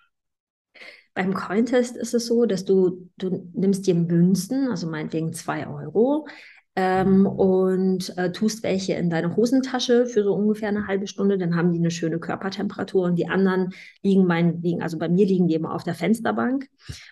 Beim 1.13 1.33
Cointest 1.33 1.97
ist 1.97 2.13
es 2.13 2.27
so, 2.27 2.45
dass 2.45 2.65
du, 2.65 3.09
du 3.17 3.49
nimmst 3.53 3.85
dir 3.87 3.95
Münzen, 3.95 4.69
also 4.69 4.87
meinetwegen 4.87 5.33
zwei 5.33 5.67
Euro, 5.67 6.27
ähm, 6.75 7.25
und 7.25 8.17
äh, 8.17 8.31
tust 8.31 8.63
welche 8.63 8.93
in 8.93 9.09
deine 9.09 9.35
Hosentasche 9.35 10.05
für 10.05 10.23
so 10.23 10.33
ungefähr 10.33 10.69
eine 10.69 10.87
halbe 10.87 11.07
Stunde, 11.07 11.37
dann 11.37 11.55
haben 11.55 11.71
die 11.71 11.79
eine 11.79 11.91
schöne 11.91 12.19
Körpertemperatur 12.19 13.03
und 13.03 13.15
die 13.15 13.27
anderen 13.27 13.73
liegen 14.03 14.25
meinetwegen, 14.25 14.81
also 14.81 14.97
bei 14.97 15.09
mir 15.09 15.25
liegen 15.25 15.47
die 15.47 15.55
immer 15.55 15.73
auf 15.73 15.83
der 15.83 15.95
Fensterbank. 15.95 16.69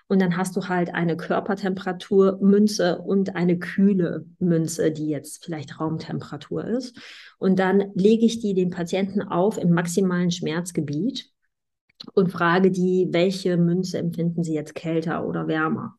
Und 0.07 0.21
dann 0.21 0.37
hast 0.37 0.55
du 0.55 0.69
halt 0.69 0.93
eine 0.93 1.17
Körpertemperatur 1.17 2.39
Münze 2.41 2.99
und 2.99 3.35
eine 3.35 3.57
kühle 3.59 4.25
Münze, 4.39 4.91
die 4.91 5.09
jetzt 5.09 5.43
vielleicht 5.43 5.79
Raumtemperatur 5.79 6.63
ist. 6.65 6.97
Und 7.39 7.59
dann 7.59 7.91
lege 7.95 8.25
ich 8.25 8.39
die 8.39 8.53
den 8.53 8.69
Patienten 8.69 9.21
auf 9.21 9.57
im 9.57 9.71
maximalen 9.71 10.31
Schmerzgebiet 10.31 11.29
und 12.13 12.31
frage 12.31 12.71
die, 12.71 13.09
welche 13.11 13.57
Münze 13.57 13.97
empfinden 13.97 14.43
sie 14.43 14.53
jetzt 14.53 14.75
kälter 14.75 15.27
oder 15.27 15.47
wärmer? 15.47 15.95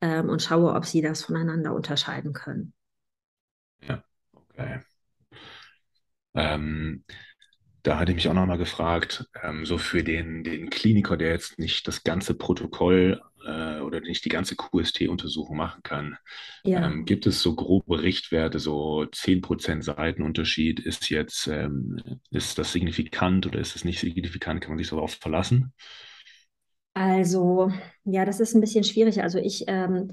Ähm, 0.00 0.28
und 0.28 0.42
schaue, 0.42 0.72
ob 0.72 0.86
sie 0.86 1.02
das 1.02 1.22
voneinander 1.22 1.74
unterscheiden 1.74 2.32
können. 2.32 2.72
Okay. 4.32 4.80
Ähm, 6.34 7.04
da 7.82 7.98
hatte 7.98 8.12
ich 8.12 8.16
mich 8.16 8.28
auch 8.28 8.34
nochmal 8.34 8.58
gefragt, 8.58 9.28
ähm, 9.42 9.66
so 9.66 9.76
für 9.76 10.02
den, 10.02 10.42
den 10.42 10.70
Kliniker, 10.70 11.16
der 11.16 11.30
jetzt 11.30 11.58
nicht 11.58 11.86
das 11.86 12.02
ganze 12.02 12.34
Protokoll 12.34 13.20
äh, 13.46 13.80
oder 13.80 14.00
nicht 14.00 14.24
die 14.24 14.30
ganze 14.30 14.56
QST-Untersuchung 14.56 15.56
machen 15.56 15.82
kann, 15.82 16.16
ja. 16.64 16.86
ähm, 16.86 17.04
gibt 17.04 17.26
es 17.26 17.42
so 17.42 17.54
grobe 17.54 18.02
Richtwerte, 18.02 18.58
so 18.58 19.04
10% 19.04 19.84
Seitenunterschied, 19.84 20.80
ist 20.80 21.10
jetzt, 21.10 21.46
ähm, 21.46 22.20
ist 22.30 22.58
das 22.58 22.72
signifikant 22.72 23.46
oder 23.46 23.58
ist 23.60 23.76
es 23.76 23.84
nicht 23.84 24.00
signifikant? 24.00 24.62
Kann 24.62 24.70
man 24.70 24.78
sich 24.78 24.88
darauf 24.88 25.12
verlassen? 25.12 25.74
Also, 26.94 27.70
ja, 28.04 28.24
das 28.24 28.40
ist 28.40 28.54
ein 28.54 28.60
bisschen 28.60 28.84
schwierig. 28.84 29.22
Also 29.22 29.38
ich 29.38 29.64
ähm, 29.66 30.12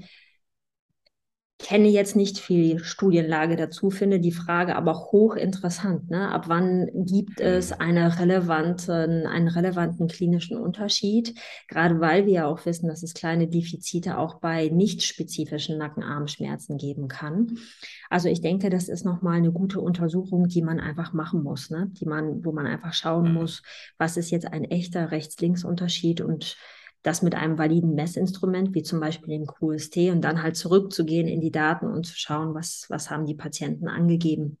kenne 1.62 1.88
jetzt 1.88 2.16
nicht 2.16 2.38
viel 2.38 2.80
Studienlage 2.80 3.56
dazu, 3.56 3.90
finde 3.90 4.20
die 4.20 4.32
Frage 4.32 4.76
aber 4.76 4.94
hochinteressant. 5.12 6.10
Ne? 6.10 6.28
Ab 6.30 6.44
wann 6.48 6.90
gibt 6.92 7.40
es 7.40 7.70
mhm. 7.70 7.76
eine 7.78 8.18
relevanten, 8.18 9.26
einen 9.26 9.48
relevanten 9.48 10.08
klinischen 10.08 10.56
Unterschied? 10.56 11.38
Gerade 11.68 12.00
weil 12.00 12.26
wir 12.26 12.32
ja 12.32 12.46
auch 12.46 12.66
wissen, 12.66 12.88
dass 12.88 13.02
es 13.02 13.14
kleine 13.14 13.46
Defizite 13.46 14.18
auch 14.18 14.40
bei 14.40 14.68
nicht 14.68 15.02
spezifischen 15.02 15.78
Nackenarmschmerzen 15.78 16.78
geben 16.78 17.08
kann. 17.08 17.58
Also 18.10 18.28
ich 18.28 18.40
denke, 18.40 18.68
das 18.68 18.88
ist 18.88 19.04
nochmal 19.04 19.36
eine 19.36 19.52
gute 19.52 19.80
Untersuchung, 19.80 20.48
die 20.48 20.62
man 20.62 20.80
einfach 20.80 21.12
machen 21.12 21.42
muss, 21.42 21.70
ne? 21.70 21.90
die 21.92 22.06
man, 22.06 22.44
wo 22.44 22.52
man 22.52 22.66
einfach 22.66 22.92
schauen 22.92 23.28
mhm. 23.28 23.34
muss, 23.34 23.62
was 23.98 24.16
ist 24.16 24.30
jetzt 24.30 24.52
ein 24.52 24.64
echter 24.64 25.12
Rechts-Links-Unterschied 25.12 26.20
und 26.20 26.56
das 27.02 27.22
mit 27.22 27.34
einem 27.34 27.58
validen 27.58 27.94
Messinstrument, 27.94 28.74
wie 28.74 28.82
zum 28.82 29.00
Beispiel 29.00 29.30
dem 29.30 29.46
QST, 29.46 30.10
und 30.10 30.20
dann 30.22 30.42
halt 30.42 30.56
zurückzugehen 30.56 31.26
in 31.26 31.40
die 31.40 31.50
Daten 31.50 31.86
und 31.86 32.06
zu 32.06 32.16
schauen, 32.16 32.54
was, 32.54 32.86
was 32.88 33.10
haben 33.10 33.26
die 33.26 33.34
Patienten 33.34 33.88
angegeben. 33.88 34.58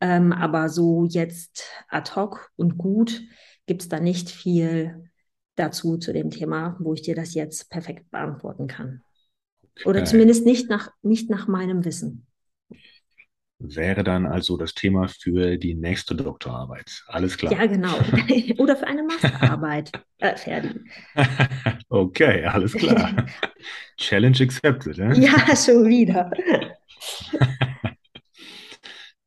Ähm, 0.00 0.32
aber 0.32 0.68
so 0.68 1.06
jetzt 1.06 1.64
ad 1.88 2.12
hoc 2.14 2.50
und 2.56 2.76
gut 2.76 3.22
gibt 3.64 3.82
es 3.82 3.88
da 3.88 3.98
nicht 3.98 4.30
viel 4.30 5.10
dazu 5.54 5.96
zu 5.96 6.12
dem 6.12 6.30
Thema, 6.30 6.76
wo 6.78 6.92
ich 6.92 7.02
dir 7.02 7.14
das 7.14 7.34
jetzt 7.34 7.70
perfekt 7.70 8.10
beantworten 8.10 8.66
kann. 8.66 9.00
Okay. 9.76 9.88
Oder 9.88 10.04
zumindest 10.04 10.44
nicht 10.44 10.68
nach, 10.68 10.90
nicht 11.02 11.30
nach 11.30 11.48
meinem 11.48 11.84
Wissen. 11.84 12.25
Wäre 13.58 14.04
dann 14.04 14.26
also 14.26 14.58
das 14.58 14.74
Thema 14.74 15.08
für 15.08 15.56
die 15.56 15.74
nächste 15.74 16.14
Doktorarbeit. 16.14 17.04
Alles 17.06 17.38
klar. 17.38 17.52
Ja, 17.52 17.64
genau. 17.64 17.94
Oder 18.58 18.76
für 18.76 18.86
eine 18.86 19.02
Masterarbeit. 19.02 19.92
äh, 20.18 20.36
fertig. 20.36 20.78
okay, 21.88 22.44
alles 22.44 22.74
klar. 22.74 23.26
Challenge 23.96 24.36
accepted. 24.40 24.98
Eh? 24.98 25.20
Ja, 25.20 25.56
schon 25.56 25.86
wieder. 25.86 26.30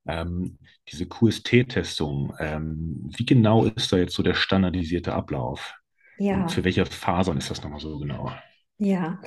ähm, 0.07 0.59
diese 0.91 1.07
QST-Testung, 1.07 2.33
ähm, 2.39 3.09
wie 3.17 3.25
genau 3.25 3.65
ist 3.65 3.91
da 3.91 3.97
jetzt 3.97 4.13
so 4.13 4.21
der 4.21 4.35
standardisierte 4.35 5.13
Ablauf? 5.13 5.73
Ja. 6.19 6.43
Und 6.43 6.51
für 6.51 6.63
welche 6.63 6.85
Fasern 6.85 7.37
ist 7.37 7.49
das 7.49 7.63
nochmal 7.63 7.79
so 7.79 7.97
genau? 7.97 8.31
Ja, 8.77 9.19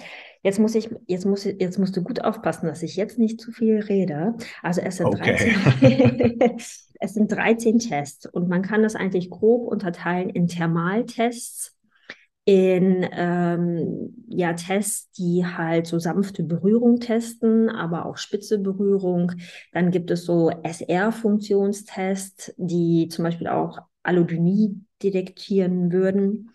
jetzt 0.42 0.58
muss 0.58 0.74
ich, 0.74 0.90
jetzt 1.06 1.24
muss, 1.24 1.44
jetzt 1.44 1.78
musst 1.78 1.96
du 1.96 2.02
gut 2.02 2.24
aufpassen, 2.24 2.66
dass 2.66 2.82
ich 2.82 2.96
jetzt 2.96 3.18
nicht 3.18 3.40
zu 3.40 3.52
viel 3.52 3.80
rede. 3.80 4.34
Also 4.62 4.80
es 4.80 4.96
sind, 4.96 5.06
okay. 5.06 5.54
13, 5.80 6.50
es 7.00 7.14
sind 7.14 7.32
13 7.32 7.78
Tests 7.78 8.26
und 8.26 8.48
man 8.48 8.62
kann 8.62 8.82
das 8.82 8.94
eigentlich 8.94 9.30
grob 9.30 9.66
unterteilen 9.66 10.30
in 10.30 10.48
Thermaltests, 10.48 11.76
in 12.44 13.08
ähm, 13.12 14.24
ja, 14.28 14.52
Tests, 14.54 15.12
die 15.12 15.46
halt 15.46 15.86
so 15.86 16.00
sanfte 16.00 16.42
Berührung 16.42 16.98
testen, 16.98 17.68
aber 17.68 18.04
auch 18.04 18.16
spitze 18.16 18.58
Berührung. 18.58 19.32
Dann 19.72 19.92
gibt 19.92 20.10
es 20.10 20.24
so 20.24 20.50
SR-Funktionstests, 20.50 22.54
die 22.56 23.06
zum 23.08 23.24
Beispiel 23.24 23.46
auch 23.46 23.78
Allodynie 24.02 24.80
detektieren 25.02 25.92
würden. 25.92 26.50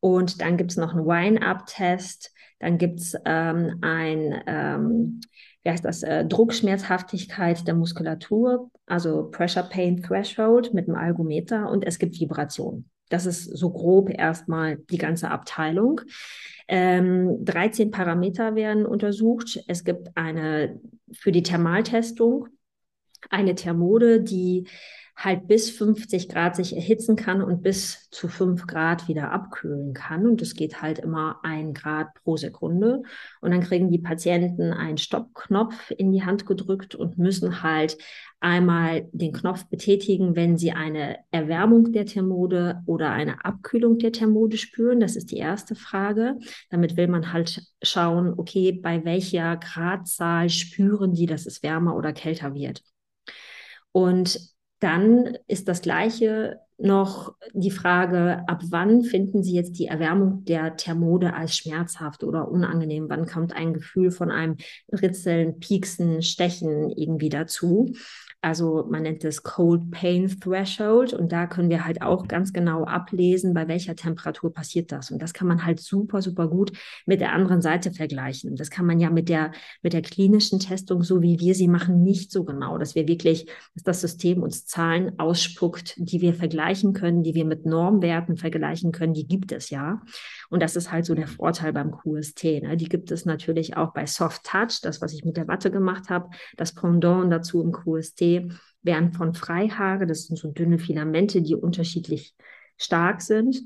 Und 0.00 0.42
dann 0.42 0.58
gibt 0.58 0.72
es 0.72 0.76
noch 0.76 0.94
einen 0.94 1.06
Wine-Up-Test. 1.06 2.34
Dann 2.62 2.78
gibt 2.78 3.00
es 3.00 3.14
ähm, 3.24 3.78
ein, 3.80 4.40
ähm, 4.46 5.20
wie 5.64 5.70
heißt 5.70 5.84
das, 5.84 6.04
äh, 6.04 6.24
Druckschmerzhaftigkeit 6.24 7.66
der 7.66 7.74
Muskulatur, 7.74 8.70
also 8.86 9.28
Pressure 9.30 9.64
Pain 9.64 10.00
Threshold 10.00 10.72
mit 10.72 10.88
einem 10.88 10.96
Algometer 10.96 11.68
und 11.68 11.84
es 11.84 11.98
gibt 11.98 12.18
Vibration. 12.20 12.88
Das 13.08 13.26
ist 13.26 13.44
so 13.44 13.70
grob 13.70 14.10
erstmal 14.10 14.76
die 14.76 14.96
ganze 14.96 15.30
Abteilung. 15.30 16.00
Ähm, 16.68 17.44
13 17.44 17.90
Parameter 17.90 18.54
werden 18.54 18.86
untersucht. 18.86 19.60
Es 19.66 19.82
gibt 19.82 20.16
eine 20.16 20.80
für 21.12 21.32
die 21.32 21.42
Thermaltestung 21.42 22.46
eine 23.28 23.54
Thermode, 23.56 24.20
die 24.20 24.68
halt 25.16 25.46
bis 25.46 25.70
50 25.70 26.28
Grad 26.28 26.56
sich 26.56 26.74
erhitzen 26.74 27.16
kann 27.16 27.42
und 27.42 27.62
bis 27.62 28.08
zu 28.10 28.28
5 28.28 28.66
Grad 28.66 29.08
wieder 29.08 29.30
abkühlen 29.30 29.92
kann. 29.92 30.26
Und 30.26 30.42
es 30.42 30.54
geht 30.54 30.82
halt 30.82 30.98
immer 30.98 31.40
ein 31.42 31.74
Grad 31.74 32.14
pro 32.14 32.36
Sekunde. 32.36 33.02
Und 33.40 33.50
dann 33.50 33.60
kriegen 33.60 33.90
die 33.90 33.98
Patienten 33.98 34.72
einen 34.72 34.98
Stoppknopf 34.98 35.90
in 35.90 36.12
die 36.12 36.24
Hand 36.24 36.46
gedrückt 36.46 36.94
und 36.94 37.18
müssen 37.18 37.62
halt 37.62 37.98
einmal 38.40 39.08
den 39.12 39.32
Knopf 39.32 39.66
betätigen, 39.66 40.34
wenn 40.34 40.56
sie 40.58 40.72
eine 40.72 41.18
Erwärmung 41.30 41.92
der 41.92 42.06
Thermode 42.06 42.82
oder 42.86 43.10
eine 43.10 43.44
Abkühlung 43.44 43.98
der 43.98 44.12
Thermode 44.12 44.56
spüren. 44.56 44.98
Das 44.98 45.14
ist 45.14 45.30
die 45.30 45.36
erste 45.36 45.74
Frage. 45.74 46.38
Damit 46.70 46.96
will 46.96 47.06
man 47.06 47.32
halt 47.32 47.62
schauen, 47.82 48.34
okay, 48.36 48.72
bei 48.72 49.04
welcher 49.04 49.56
Gradzahl 49.58 50.48
spüren 50.48 51.12
die, 51.12 51.26
dass 51.26 51.46
es 51.46 51.62
wärmer 51.62 51.96
oder 51.96 52.12
kälter 52.12 52.54
wird. 52.54 52.82
Und 53.92 54.51
dann 54.82 55.38
ist 55.46 55.68
das 55.68 55.82
Gleiche 55.82 56.60
noch 56.78 57.34
die 57.52 57.70
Frage, 57.70 58.42
ab 58.48 58.62
wann 58.70 59.04
finden 59.04 59.44
Sie 59.44 59.54
jetzt 59.54 59.78
die 59.78 59.86
Erwärmung 59.86 60.44
der 60.44 60.76
Thermode 60.76 61.34
als 61.34 61.56
schmerzhaft 61.56 62.24
oder 62.24 62.48
unangenehm? 62.48 63.08
Wann 63.08 63.26
kommt 63.26 63.54
ein 63.54 63.72
Gefühl 63.72 64.10
von 64.10 64.32
einem 64.32 64.56
Ritzeln, 64.90 65.60
Pieksen, 65.60 66.22
Stechen 66.22 66.90
irgendwie 66.90 67.28
dazu? 67.28 67.92
Also 68.42 68.84
man 68.90 69.04
nennt 69.04 69.24
es 69.24 69.44
Cold 69.44 69.92
Pain 69.92 70.28
Threshold 70.28 71.14
und 71.14 71.30
da 71.30 71.46
können 71.46 71.70
wir 71.70 71.84
halt 71.84 72.02
auch 72.02 72.26
ganz 72.26 72.52
genau 72.52 72.84
ablesen, 72.84 73.54
bei 73.54 73.68
welcher 73.68 73.94
Temperatur 73.94 74.52
passiert 74.52 74.90
das. 74.90 75.12
Und 75.12 75.22
das 75.22 75.32
kann 75.32 75.46
man 75.46 75.64
halt 75.64 75.78
super, 75.78 76.20
super 76.22 76.48
gut 76.48 76.72
mit 77.06 77.20
der 77.20 77.32
anderen 77.32 77.62
Seite 77.62 77.92
vergleichen. 77.92 78.56
Das 78.56 78.68
kann 78.68 78.84
man 78.84 78.98
ja 78.98 79.10
mit 79.10 79.28
der, 79.28 79.52
mit 79.82 79.92
der 79.92 80.02
klinischen 80.02 80.58
Testung, 80.58 81.04
so 81.04 81.22
wie 81.22 81.38
wir 81.38 81.54
sie 81.54 81.68
machen, 81.68 82.02
nicht 82.02 82.32
so 82.32 82.42
genau, 82.42 82.78
dass 82.78 82.96
wir 82.96 83.06
wirklich, 83.06 83.46
dass 83.74 83.84
das 83.84 84.00
System 84.00 84.42
uns 84.42 84.66
Zahlen 84.66 85.20
ausspuckt, 85.20 85.94
die 85.98 86.20
wir 86.20 86.34
vergleichen 86.34 86.94
können, 86.94 87.22
die 87.22 87.36
wir 87.36 87.44
mit 87.44 87.64
Normwerten 87.64 88.36
vergleichen 88.36 88.90
können, 88.90 89.14
die 89.14 89.28
gibt 89.28 89.52
es 89.52 89.70
ja. 89.70 90.02
Und 90.52 90.60
das 90.60 90.76
ist 90.76 90.92
halt 90.92 91.06
so 91.06 91.14
der 91.14 91.28
Vorteil 91.28 91.72
beim 91.72 91.92
QST. 91.92 92.44
Ne? 92.62 92.76
Die 92.76 92.90
gibt 92.90 93.10
es 93.10 93.24
natürlich 93.24 93.78
auch 93.78 93.94
bei 93.94 94.04
Soft 94.04 94.44
Touch, 94.44 94.80
das, 94.82 95.00
was 95.00 95.14
ich 95.14 95.24
mit 95.24 95.38
der 95.38 95.48
Watte 95.48 95.70
gemacht 95.70 96.10
habe, 96.10 96.28
das 96.58 96.74
Pendant 96.74 97.32
dazu 97.32 97.62
im 97.62 97.72
QST 97.72 98.52
werden 98.82 99.14
von 99.14 99.32
Freihaare, 99.32 100.06
das 100.06 100.26
sind 100.26 100.36
so 100.36 100.52
dünne 100.52 100.78
Filamente, 100.78 101.40
die 101.40 101.54
unterschiedlich 101.54 102.34
stark 102.76 103.22
sind. 103.22 103.62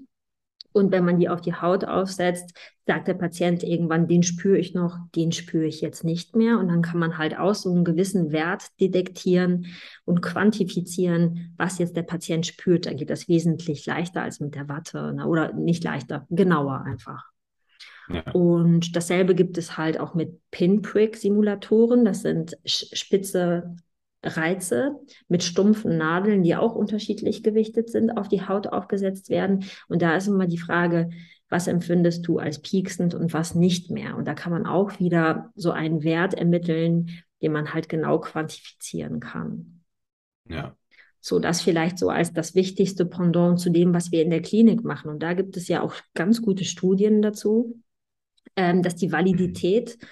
Und 0.76 0.92
wenn 0.92 1.06
man 1.06 1.18
die 1.18 1.30
auf 1.30 1.40
die 1.40 1.54
Haut 1.54 1.86
aufsetzt, 1.86 2.52
sagt 2.86 3.08
der 3.08 3.14
Patient 3.14 3.62
irgendwann, 3.62 4.08
den 4.08 4.22
spüre 4.22 4.58
ich 4.58 4.74
noch, 4.74 4.98
den 5.14 5.32
spüre 5.32 5.64
ich 5.64 5.80
jetzt 5.80 6.04
nicht 6.04 6.36
mehr. 6.36 6.58
Und 6.58 6.68
dann 6.68 6.82
kann 6.82 6.98
man 6.98 7.16
halt 7.16 7.38
aus 7.38 7.62
so 7.62 7.72
einem 7.72 7.82
gewissen 7.82 8.30
Wert 8.30 8.66
detektieren 8.78 9.68
und 10.04 10.20
quantifizieren, 10.20 11.54
was 11.56 11.78
jetzt 11.78 11.96
der 11.96 12.02
Patient 12.02 12.44
spürt. 12.44 12.84
Dann 12.84 12.98
geht 12.98 13.08
das 13.08 13.26
wesentlich 13.26 13.86
leichter 13.86 14.20
als 14.20 14.38
mit 14.38 14.54
der 14.54 14.68
Watte 14.68 15.14
ne? 15.14 15.26
oder 15.26 15.54
nicht 15.54 15.82
leichter, 15.82 16.26
genauer 16.28 16.82
einfach. 16.82 17.24
Ja. 18.10 18.30
Und 18.32 18.94
dasselbe 18.94 19.34
gibt 19.34 19.56
es 19.56 19.78
halt 19.78 19.98
auch 19.98 20.12
mit 20.12 20.42
Pinprick-Simulatoren. 20.50 22.04
Das 22.04 22.20
sind 22.20 22.58
spitze 22.66 23.76
Reize 24.26 24.96
mit 25.28 25.42
stumpfen 25.42 25.96
Nadeln, 25.96 26.42
die 26.42 26.56
auch 26.56 26.74
unterschiedlich 26.74 27.42
gewichtet 27.42 27.90
sind, 27.90 28.10
auf 28.10 28.28
die 28.28 28.46
Haut 28.46 28.66
aufgesetzt 28.68 29.30
werden. 29.30 29.64
Und 29.88 30.02
da 30.02 30.16
ist 30.16 30.26
immer 30.26 30.46
die 30.46 30.58
Frage, 30.58 31.10
was 31.48 31.68
empfindest 31.68 32.26
du 32.26 32.38
als 32.38 32.60
pieksend 32.60 33.14
und 33.14 33.32
was 33.32 33.54
nicht 33.54 33.90
mehr? 33.90 34.16
Und 34.16 34.26
da 34.26 34.34
kann 34.34 34.52
man 34.52 34.66
auch 34.66 34.98
wieder 34.98 35.52
so 35.54 35.70
einen 35.70 36.02
Wert 36.02 36.34
ermitteln, 36.34 37.22
den 37.40 37.52
man 37.52 37.72
halt 37.72 37.88
genau 37.88 38.18
quantifizieren 38.18 39.20
kann. 39.20 39.82
Ja. 40.48 40.76
So, 41.20 41.38
das 41.38 41.60
vielleicht 41.60 41.98
so 41.98 42.08
als 42.08 42.32
das 42.32 42.54
wichtigste 42.54 43.04
Pendant 43.04 43.58
zu 43.60 43.70
dem, 43.70 43.92
was 43.94 44.12
wir 44.12 44.22
in 44.22 44.30
der 44.30 44.42
Klinik 44.42 44.84
machen. 44.84 45.10
Und 45.10 45.22
da 45.22 45.34
gibt 45.34 45.56
es 45.56 45.68
ja 45.68 45.82
auch 45.82 45.94
ganz 46.14 46.42
gute 46.42 46.64
Studien 46.64 47.22
dazu, 47.22 47.80
ähm, 48.56 48.82
dass 48.82 48.96
die 48.96 49.12
Validität 49.12 49.98
mhm 50.00 50.06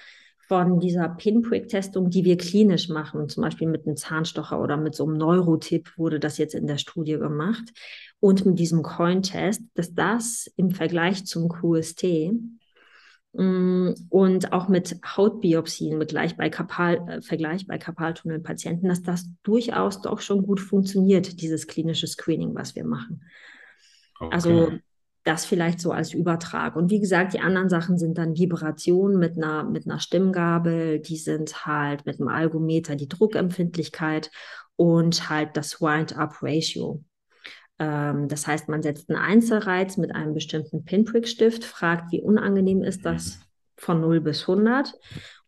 von 0.47 0.79
dieser 0.79 1.09
Pinprick-Testung, 1.09 2.09
die 2.09 2.23
wir 2.23 2.37
klinisch 2.37 2.89
machen, 2.89 3.29
zum 3.29 3.43
Beispiel 3.43 3.67
mit 3.67 3.85
einem 3.85 3.97
Zahnstocher 3.97 4.61
oder 4.61 4.77
mit 4.77 4.95
so 4.95 5.05
einem 5.05 5.17
Neurotip 5.17 5.97
wurde 5.97 6.19
das 6.19 6.37
jetzt 6.37 6.53
in 6.53 6.67
der 6.67 6.77
Studie 6.77 7.17
gemacht 7.17 7.73
und 8.19 8.45
mit 8.45 8.59
diesem 8.59 8.83
Coin-Test, 8.83 9.63
dass 9.73 9.93
das 9.93 10.51
im 10.55 10.71
Vergleich 10.71 11.25
zum 11.25 11.49
QST 11.49 12.31
mm, 13.33 13.89
und 14.09 14.53
auch 14.53 14.67
mit 14.67 14.99
Hautbiopsien 15.05 15.97
mit 15.97 16.09
gleich 16.09 16.37
bei 16.37 16.49
Kapal, 16.49 17.07
äh, 17.07 17.21
Vergleich 17.21 17.65
bei 17.65 17.77
Kapaltunnelpatienten, 17.79 18.87
dass 18.87 19.01
das 19.01 19.25
durchaus 19.41 20.01
doch 20.01 20.21
schon 20.21 20.43
gut 20.43 20.59
funktioniert, 20.59 21.41
dieses 21.41 21.65
klinische 21.65 22.07
Screening, 22.07 22.53
was 22.53 22.75
wir 22.75 22.85
machen. 22.85 23.23
Okay. 24.19 24.33
Also 24.33 24.71
das 25.25 25.43
vielleicht 25.43 25.79
so 25.81 25.91
als 25.91 26.13
Übertrag. 26.13 26.75
Und 26.75 26.91
wie 26.91 26.99
gesagt, 26.99 27.33
die 27.33 27.39
anderen 27.39 27.67
Sachen 27.67 27.97
sind 27.97 28.17
dann 28.17 28.37
Vibrationen 28.37 29.17
mit 29.17 29.35
einer, 29.35 29.63
mit 29.63 29.85
einer 29.85 29.99
Stimmgabel, 29.99 30.99
die 30.99 31.17
sind 31.17 31.65
halt 31.65 32.05
mit 32.05 32.19
einem 32.19 32.29
Algometer 32.29 32.95
die 32.95 33.09
Druckempfindlichkeit 33.09 34.29
und 34.75 35.29
halt 35.29 35.57
das 35.57 35.81
Wind-Up-Ratio. 35.81 37.03
Ähm, 37.79 38.27
das 38.27 38.45
heißt, 38.45 38.69
man 38.69 38.83
setzt 38.83 39.09
einen 39.09 39.19
Einzelreiz 39.19 39.97
mit 39.97 40.13
einem 40.13 40.35
bestimmten 40.35 40.85
Pinprick-Stift, 40.85 41.65
fragt, 41.65 42.11
wie 42.11 42.21
unangenehm 42.21 42.83
ist 42.83 43.03
das 43.03 43.39
von 43.77 44.01
0 44.01 44.21
bis 44.21 44.41
100 44.41 44.93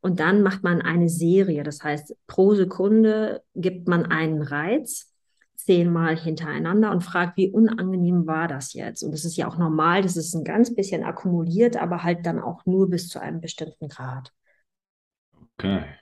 und 0.02 0.20
dann 0.20 0.42
macht 0.42 0.64
man 0.64 0.82
eine 0.82 1.08
Serie. 1.08 1.62
Das 1.62 1.84
heißt, 1.84 2.16
pro 2.26 2.56
Sekunde 2.56 3.44
gibt 3.54 3.88
man 3.88 4.06
einen 4.06 4.42
Reiz 4.42 5.14
zehnmal 5.68 6.18
hintereinander 6.18 6.92
und 6.92 7.04
fragt, 7.04 7.38
wie 7.38 7.52
unangenehm 7.52 8.28
war 8.28 8.50
das 8.50 8.74
jetzt? 8.74 9.04
Und 9.04 9.12
das 9.14 9.26
ist 9.26 9.38
ja 9.38 9.48
auch 9.50 9.58
normal, 9.60 10.02
das 10.04 10.18
ist 10.18 10.34
ein 10.36 10.46
ganz 10.46 10.76
bisschen 10.76 11.04
akkumuliert, 11.06 11.78
aber 11.78 12.04
halt 12.04 12.26
dann 12.26 12.40
auch 12.42 12.66
nur 12.66 12.90
bis 12.90 13.10
zu 13.10 13.20
einem 13.22 13.42
bestimmten 13.42 13.90
Grad. 13.90 14.34
Okay. 15.60 15.98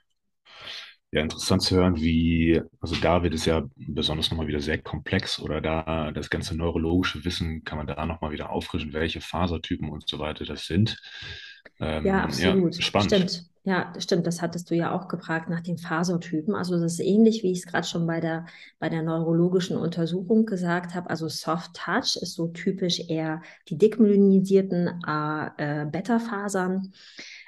Ja, 1.11 1.21
interessant 1.21 1.61
zu 1.63 1.75
hören, 1.77 1.95
wie, 1.97 2.61
also 2.81 2.95
David 2.97 3.33
ist 3.33 3.45
ja 3.45 3.63
besonders 3.77 4.29
nochmal 4.31 4.47
wieder 4.47 4.59
sehr 4.59 4.81
komplex 4.81 5.39
oder 5.39 5.61
da 5.61 6.11
das 6.11 6.29
ganze 6.29 6.57
neurologische 6.57 7.23
Wissen 7.23 7.63
kann 7.63 7.77
man 7.77 7.87
da 7.87 8.05
nochmal 8.05 8.31
wieder 8.31 8.49
auffrischen, 8.49 8.91
welche 8.93 9.21
Fasertypen 9.21 9.89
und 9.89 10.07
so 10.09 10.19
weiter 10.19 10.43
das 10.45 10.65
sind. 10.65 10.97
Ja, 11.99 12.19
Ähm, 12.19 12.33
ja, 12.37 12.59
absolut. 12.59 12.75
spannend. 12.77 13.25
Stimmt. 13.25 13.49
Ja, 13.67 13.91
stimmt. 13.97 14.27
Das 14.27 14.43
hattest 14.43 14.69
du 14.69 14.75
ja 14.75 14.91
auch 14.91 15.07
gefragt 15.07 15.49
nach 15.49 15.61
den 15.61 15.79
Fasertypen. 15.79 16.53
Also 16.53 16.79
das 16.79 16.93
ist 16.93 16.99
ähnlich, 16.99 17.41
wie 17.41 17.51
ich 17.51 17.59
es 17.59 17.65
gerade 17.65 17.87
schon 17.87 18.05
bei 18.05 18.19
der, 18.19 18.45
bei 18.77 18.89
der 18.89 19.01
neurologischen 19.01 19.75
Untersuchung 19.75 20.45
gesagt 20.45 20.93
habe. 20.93 21.09
Also 21.09 21.27
Soft 21.29 21.73
Touch 21.73 22.15
ist 22.21 22.35
so 22.35 22.47
typisch 22.49 22.99
eher 23.09 23.41
die 23.67 23.77
dickmyelinisierten 23.79 24.87
äh, 25.07 25.85
Beta-Fasern. 25.87 26.93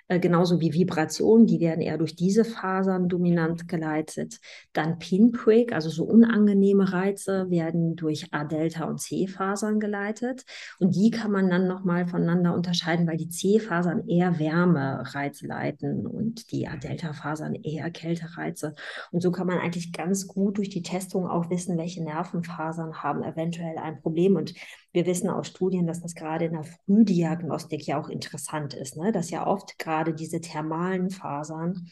Äh, 0.09 0.19
genauso 0.19 0.61
wie 0.61 0.73
Vibrationen, 0.73 1.47
die 1.47 1.59
werden 1.59 1.81
eher 1.81 1.97
durch 1.97 2.15
diese 2.15 2.45
Fasern 2.45 3.09
dominant 3.09 3.67
geleitet. 3.67 4.39
Dann 4.71 4.99
Pinprick, 4.99 5.73
also 5.73 5.89
so 5.89 6.05
unangenehme 6.05 6.93
Reize, 6.93 7.49
werden 7.49 7.95
durch 7.95 8.33
A-Delta 8.33 8.85
und 8.85 9.01
C-Fasern 9.01 9.79
geleitet. 9.79 10.45
Und 10.79 10.95
die 10.95 11.11
kann 11.11 11.31
man 11.31 11.49
dann 11.49 11.67
nochmal 11.67 12.07
voneinander 12.07 12.53
unterscheiden, 12.53 13.07
weil 13.07 13.17
die 13.17 13.29
C-Fasern 13.29 14.07
eher 14.07 14.39
Wärmereize 14.39 15.45
leiten 15.45 16.07
und 16.07 16.51
die 16.51 16.67
A-Delta-Fasern 16.67 17.55
eher 17.55 17.91
Kältereize. 17.91 18.75
Und 19.11 19.21
so 19.21 19.31
kann 19.31 19.47
man 19.47 19.59
eigentlich 19.59 19.91
ganz 19.91 20.27
gut 20.27 20.57
durch 20.57 20.69
die 20.69 20.83
Testung 20.83 21.27
auch 21.27 21.49
wissen, 21.49 21.77
welche 21.77 22.03
Nervenfasern 22.03 23.03
haben 23.03 23.23
eventuell 23.23 23.77
ein 23.77 23.99
Problem. 24.01 24.37
Und 24.37 24.53
wir 24.93 25.05
wissen 25.05 25.29
aus 25.29 25.47
Studien, 25.47 25.85
dass 25.87 26.01
das 26.01 26.15
gerade 26.15 26.45
in 26.45 26.53
der 26.53 26.63
Frühdiagnostik 26.63 27.85
ja 27.85 27.99
auch 27.99 28.09
interessant 28.09 28.73
ist, 28.73 28.97
ne? 28.97 29.11
dass 29.11 29.29
ja 29.29 29.45
oft 29.45 29.77
gerade 29.77 30.13
diese 30.13 30.41
thermalen 30.41 31.09
Fasern 31.09 31.89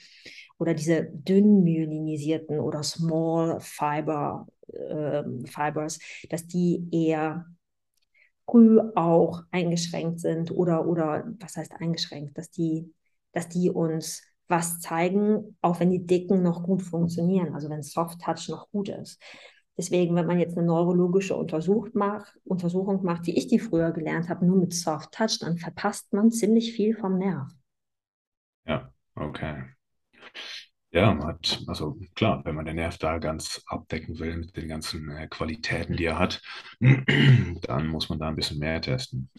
oder 0.57 0.73
diese 0.73 1.03
dünn 1.05 1.63
myelinisierten 1.63 2.59
oder 2.59 2.83
Small 2.83 3.59
Fiber 3.59 4.47
äh, 4.73 5.23
Fibers, 5.45 5.99
dass 6.29 6.47
die 6.47 6.87
eher 6.91 7.45
früh 8.45 8.79
auch 8.95 9.43
eingeschränkt 9.51 10.19
sind 10.19 10.51
oder, 10.51 10.87
oder 10.87 11.25
was 11.39 11.57
heißt 11.57 11.73
eingeschränkt, 11.79 12.37
dass 12.37 12.49
die, 12.49 12.93
dass 13.31 13.49
die 13.49 13.69
uns 13.69 14.23
was 14.47 14.79
zeigen, 14.79 15.57
auch 15.61 15.79
wenn 15.79 15.89
die 15.89 16.05
Dicken 16.05 16.43
noch 16.43 16.63
gut 16.63 16.83
funktionieren, 16.83 17.55
also 17.55 17.69
wenn 17.69 17.81
Soft 17.81 18.21
Touch 18.21 18.47
noch 18.49 18.69
gut 18.69 18.89
ist. 18.89 19.19
Deswegen, 19.77 20.15
wenn 20.15 20.25
man 20.27 20.39
jetzt 20.39 20.57
eine 20.57 20.67
neurologische 20.67 21.35
Untersuchung 21.35 21.91
macht, 23.03 23.25
wie 23.27 23.37
ich 23.37 23.47
die 23.47 23.59
früher 23.59 23.91
gelernt 23.91 24.29
habe, 24.29 24.45
nur 24.45 24.57
mit 24.57 24.73
Soft 24.73 25.11
Touch, 25.13 25.39
dann 25.39 25.57
verpasst 25.57 26.13
man 26.13 26.31
ziemlich 26.31 26.73
viel 26.73 26.95
vom 26.95 27.17
Nerv. 27.17 27.49
Ja, 28.65 28.91
okay. 29.15 29.75
Ja, 30.91 31.13
man 31.13 31.27
hat, 31.27 31.61
also 31.67 31.97
klar, 32.15 32.41
wenn 32.45 32.55
man 32.55 32.63
den 32.65 32.77
Nerv 32.77 32.97
da 32.97 33.17
ganz 33.17 33.61
abdecken 33.67 34.17
will 34.19 34.37
mit 34.37 34.55
den 34.55 34.69
ganzen 34.69 35.09
äh, 35.09 35.27
Qualitäten, 35.27 35.97
die 35.97 36.05
er 36.05 36.17
hat, 36.19 36.41
dann 36.79 37.87
muss 37.87 38.07
man 38.07 38.19
da 38.19 38.29
ein 38.29 38.35
bisschen 38.37 38.59
mehr 38.59 38.79
testen. 38.81 39.29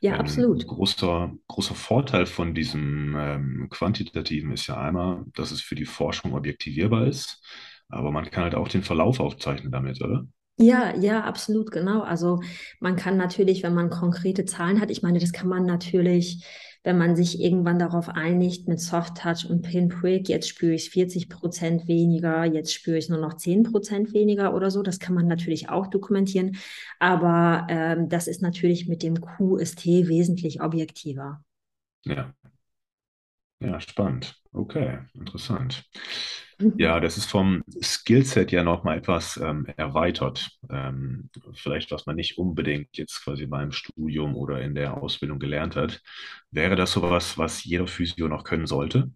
Ja, 0.00 0.16
Ähm, 0.16 0.18
absolut. 0.18 0.66
großer, 0.66 1.32
großer 1.48 1.74
Vorteil 1.74 2.26
von 2.26 2.54
diesem 2.54 3.16
ähm, 3.18 3.68
Quantitativen 3.70 4.52
ist 4.52 4.68
ja 4.68 4.76
einmal, 4.80 5.24
dass 5.34 5.50
es 5.50 5.62
für 5.62 5.74
die 5.74 5.86
Forschung 5.86 6.34
objektivierbar 6.34 7.06
ist, 7.08 7.42
aber 7.90 8.10
man 8.10 8.30
kann 8.30 8.44
halt 8.44 8.54
auch 8.54 8.68
den 8.68 8.82
Verlauf 8.82 9.20
aufzeichnen 9.20 9.72
damit, 9.72 10.02
oder? 10.02 10.24
Ja, 10.62 10.94
ja, 10.94 11.24
absolut, 11.24 11.70
genau. 11.70 12.02
Also 12.02 12.42
man 12.80 12.94
kann 12.94 13.16
natürlich, 13.16 13.62
wenn 13.62 13.72
man 13.72 13.88
konkrete 13.88 14.44
Zahlen 14.44 14.78
hat, 14.80 14.90
ich 14.90 15.02
meine, 15.02 15.18
das 15.18 15.32
kann 15.32 15.48
man 15.48 15.64
natürlich, 15.64 16.44
wenn 16.84 16.98
man 16.98 17.16
sich 17.16 17.40
irgendwann 17.40 17.78
darauf 17.78 18.10
einigt 18.10 18.68
mit 18.68 18.78
Soft 18.78 19.16
Touch 19.16 19.48
und 19.48 19.62
Pinprick, 19.62 20.28
jetzt 20.28 20.48
spüre 20.50 20.74
ich 20.74 20.90
40 20.90 21.30
Prozent 21.30 21.88
weniger, 21.88 22.44
jetzt 22.44 22.74
spüre 22.74 22.98
ich 22.98 23.08
nur 23.08 23.18
noch 23.18 23.34
10 23.38 23.62
Prozent 23.62 24.12
weniger 24.12 24.54
oder 24.54 24.70
so, 24.70 24.82
das 24.82 24.98
kann 24.98 25.14
man 25.14 25.26
natürlich 25.26 25.70
auch 25.70 25.86
dokumentieren. 25.86 26.56
Aber 26.98 27.66
ähm, 27.70 28.10
das 28.10 28.28
ist 28.28 28.42
natürlich 28.42 28.86
mit 28.86 29.02
dem 29.02 29.18
QST 29.18 29.86
wesentlich 29.86 30.60
objektiver. 30.60 31.42
Ja, 32.04 32.34
ja, 33.60 33.80
spannend. 33.80 34.36
Okay, 34.52 34.98
interessant. 35.14 35.84
Mhm. 36.60 36.78
Ja, 36.78 37.00
das 37.00 37.16
ist 37.18 37.26
vom 37.30 37.62
Skillset 37.82 38.52
ja 38.52 38.64
nochmal 38.64 38.98
etwas 38.98 39.36
ähm, 39.36 39.66
erweitert. 39.76 40.50
Ähm, 40.70 41.30
vielleicht, 41.54 41.90
was 41.90 42.06
man 42.06 42.16
nicht 42.16 42.38
unbedingt 42.38 42.96
jetzt 42.96 43.22
quasi 43.24 43.46
beim 43.46 43.72
Studium 43.72 44.36
oder 44.36 44.60
in 44.62 44.74
der 44.74 44.96
Ausbildung 45.02 45.38
gelernt 45.38 45.76
hat. 45.76 46.00
Wäre 46.50 46.76
das 46.76 46.92
sowas, 46.92 47.38
was 47.38 47.64
jeder 47.64 47.86
Physio 47.86 48.28
noch 48.28 48.44
können 48.44 48.66
sollte? 48.66 49.10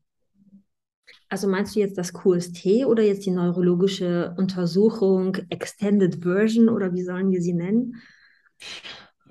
Also 1.28 1.48
meinst 1.48 1.76
du 1.76 1.80
jetzt 1.80 1.98
das 1.98 2.14
QST 2.14 2.86
oder 2.86 3.02
jetzt 3.02 3.26
die 3.26 3.30
neurologische 3.30 4.34
Untersuchung 4.38 5.36
Extended 5.50 6.22
Version 6.22 6.70
oder 6.70 6.94
wie 6.94 7.02
sollen 7.02 7.30
wir 7.30 7.42
sie 7.42 7.52
nennen? 7.52 8.00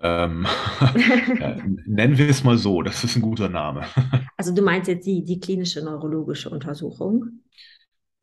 Ähm, 0.02 0.46
ja, 1.40 1.56
nennen 1.86 2.18
wir 2.18 2.30
es 2.30 2.44
mal 2.44 2.58
so, 2.58 2.82
das 2.82 3.04
ist 3.04 3.16
ein 3.16 3.22
guter 3.22 3.50
Name. 3.50 3.86
Also 4.38 4.54
du 4.54 4.62
meinst 4.62 4.88
jetzt 4.88 5.06
die, 5.06 5.24
die 5.24 5.40
klinische 5.40 5.82
neurologische 5.84 6.50
Untersuchung? 6.50 7.42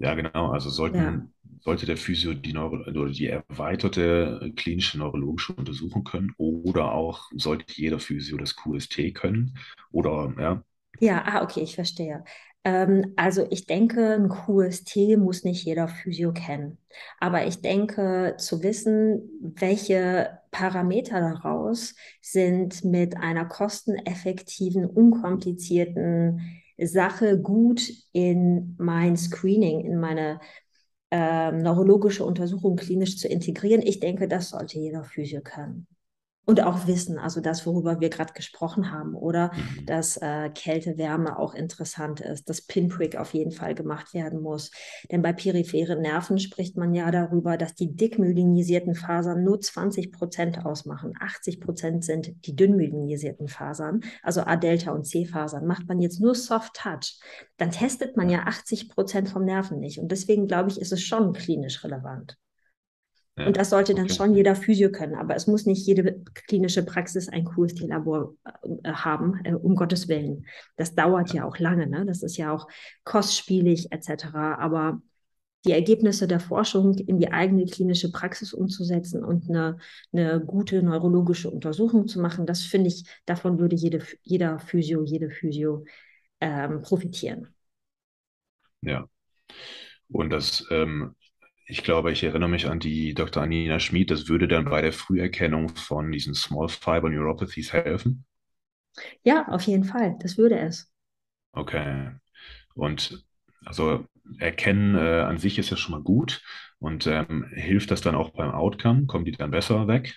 Ja, 0.00 0.14
genau. 0.14 0.50
Also 0.50 0.70
Ja. 0.90 1.22
sollten, 1.22 1.34
sollte 1.60 1.86
der 1.86 1.96
Physio 1.98 2.32
die, 2.34 2.52
Neuro 2.54 2.76
oder 2.88 3.10
die 3.10 3.26
erweiterte 3.28 4.52
klinische 4.56 4.98
neurologische 4.98 5.52
Untersuchung 5.54 6.04
können 6.04 6.32
oder 6.38 6.92
auch 6.92 7.30
sollte 7.36 7.66
jeder 7.76 7.98
Physio 8.00 8.38
das 8.38 8.56
QST 8.56 9.12
können 9.12 9.58
oder 9.92 10.34
ja, 10.38 10.64
Ja, 10.98 11.22
ah, 11.26 11.42
okay, 11.42 11.60
ich 11.62 11.74
verstehe. 11.74 12.24
Ähm, 12.64 13.14
also 13.16 13.46
ich 13.50 13.66
denke, 13.66 14.14
ein 14.14 14.28
QST 14.28 15.16
muss 15.16 15.44
nicht 15.44 15.64
jeder 15.64 15.88
Physio 15.88 16.32
kennen. 16.32 16.78
Aber 17.18 17.46
ich 17.46 17.62
denke, 17.62 18.34
zu 18.38 18.62
wissen, 18.62 19.22
welche 19.40 20.38
Parameter 20.50 21.20
daraus 21.20 21.94
sind 22.20 22.84
mit 22.84 23.16
einer 23.16 23.46
kosteneffektiven, 23.46 24.84
unkomplizierten 24.84 26.59
Sache 26.86 27.38
gut 27.40 27.82
in 28.12 28.74
mein 28.78 29.16
Screening, 29.16 29.80
in 29.80 29.98
meine 29.98 30.40
ähm, 31.10 31.58
neurologische 31.58 32.24
Untersuchung 32.24 32.76
klinisch 32.76 33.18
zu 33.18 33.28
integrieren. 33.28 33.82
Ich 33.82 34.00
denke, 34.00 34.28
das 34.28 34.50
sollte 34.50 34.78
jeder 34.78 35.04
Physio 35.04 35.40
können. 35.42 35.86
Und 36.50 36.60
auch 36.64 36.88
wissen, 36.88 37.16
also 37.16 37.40
das, 37.40 37.64
worüber 37.64 38.00
wir 38.00 38.08
gerade 38.08 38.32
gesprochen 38.32 38.90
haben, 38.90 39.14
oder 39.14 39.52
mhm. 39.54 39.86
dass 39.86 40.16
äh, 40.16 40.50
Kälte, 40.52 40.98
Wärme 40.98 41.38
auch 41.38 41.54
interessant 41.54 42.18
ist, 42.20 42.48
dass 42.48 42.62
Pinprick 42.62 43.14
auf 43.14 43.34
jeden 43.34 43.52
Fall 43.52 43.76
gemacht 43.76 44.14
werden 44.14 44.42
muss. 44.42 44.72
Denn 45.12 45.22
bei 45.22 45.32
peripheren 45.32 46.00
Nerven 46.00 46.40
spricht 46.40 46.76
man 46.76 46.92
ja 46.92 47.08
darüber, 47.12 47.56
dass 47.56 47.76
die 47.76 47.94
dickmyelinisierten 47.94 48.96
Fasern 48.96 49.44
nur 49.44 49.60
20 49.60 50.10
Prozent 50.10 50.66
ausmachen. 50.66 51.12
80 51.20 51.60
Prozent 51.60 52.04
sind 52.04 52.34
die 52.44 52.56
dünnmyelinisierten 52.56 53.46
Fasern, 53.46 54.00
also 54.24 54.40
A-Delta 54.40 54.90
und 54.90 55.06
C-Fasern. 55.06 55.64
Macht 55.68 55.86
man 55.86 56.00
jetzt 56.00 56.20
nur 56.20 56.34
Soft 56.34 56.74
Touch, 56.74 57.20
dann 57.58 57.70
testet 57.70 58.16
man 58.16 58.28
Ja, 58.28 58.38
ja 58.38 58.46
80 58.48 58.88
Prozent 58.88 59.28
vom 59.28 59.44
Nerven 59.44 59.78
nicht. 59.78 60.00
Und 60.00 60.10
deswegen 60.10 60.48
glaube 60.48 60.68
ich, 60.70 60.80
ist 60.80 60.90
es 60.90 61.00
schon 61.00 61.32
klinisch 61.32 61.84
relevant. 61.84 62.36
Und 63.46 63.56
ja, 63.56 63.60
das 63.60 63.70
sollte 63.70 63.94
dann 63.94 64.04
okay. 64.04 64.14
schon 64.14 64.34
jeder 64.34 64.54
Physio 64.54 64.90
können, 64.90 65.14
aber 65.14 65.34
es 65.34 65.46
muss 65.46 65.66
nicht 65.66 65.86
jede 65.86 66.22
klinische 66.46 66.84
Praxis 66.84 67.28
ein 67.28 67.44
QST-Labor 67.44 68.34
äh, 68.82 68.92
haben, 68.92 69.40
äh, 69.44 69.54
um 69.54 69.76
Gottes 69.76 70.08
Willen. 70.08 70.46
Das 70.76 70.94
dauert 70.94 71.32
ja 71.32 71.44
auch 71.44 71.58
lange, 71.58 71.86
ne? 71.86 72.04
Das 72.06 72.22
ist 72.22 72.36
ja 72.36 72.52
auch 72.52 72.68
kostspielig 73.04 73.92
etc. 73.92 74.34
Aber 74.34 75.00
die 75.64 75.72
Ergebnisse 75.72 76.26
der 76.26 76.40
Forschung 76.40 76.96
in 76.98 77.18
die 77.18 77.32
eigene 77.32 77.66
klinische 77.66 78.10
Praxis 78.10 78.54
umzusetzen 78.54 79.24
und 79.24 79.48
eine, 79.48 79.78
eine 80.12 80.40
gute 80.40 80.82
neurologische 80.82 81.50
Untersuchung 81.50 82.08
zu 82.08 82.20
machen, 82.20 82.46
das 82.46 82.62
finde 82.62 82.88
ich, 82.88 83.04
davon 83.26 83.58
würde 83.58 83.76
jede, 83.76 84.02
jeder 84.22 84.58
Physio, 84.58 85.04
jede 85.04 85.30
Physio 85.30 85.84
ähm, 86.40 86.80
profitieren. 86.82 87.48
Ja. 88.80 89.06
Und 90.08 90.30
das, 90.30 90.66
ähm, 90.70 91.14
ich 91.70 91.84
glaube, 91.84 92.12
ich 92.12 92.22
erinnere 92.24 92.48
mich 92.48 92.66
an 92.68 92.80
die 92.80 93.14
Dr. 93.14 93.42
Anina 93.42 93.78
Schmid, 93.78 94.10
das 94.10 94.28
würde 94.28 94.48
dann 94.48 94.64
bei 94.64 94.82
der 94.82 94.92
Früherkennung 94.92 95.68
von 95.70 96.10
diesen 96.10 96.34
Small 96.34 96.68
Fiber 96.68 97.08
Neuropathies 97.08 97.72
helfen. 97.72 98.24
Ja, 99.22 99.46
auf 99.48 99.62
jeden 99.62 99.84
Fall, 99.84 100.16
das 100.20 100.36
würde 100.36 100.58
es. 100.58 100.90
Okay. 101.52 102.10
Und 102.74 103.24
also 103.64 104.04
erkennen 104.38 104.96
äh, 104.96 105.20
an 105.20 105.38
sich 105.38 105.58
ist 105.58 105.70
ja 105.70 105.76
schon 105.76 105.92
mal 105.92 106.02
gut. 106.02 106.42
Und 106.78 107.06
ähm, 107.06 107.46
hilft 107.54 107.90
das 107.90 108.00
dann 108.00 108.14
auch 108.14 108.30
beim 108.30 108.50
Outcome? 108.50 109.06
Kommen 109.06 109.24
die 109.24 109.32
dann 109.32 109.50
besser 109.50 109.86
weg? 109.86 110.14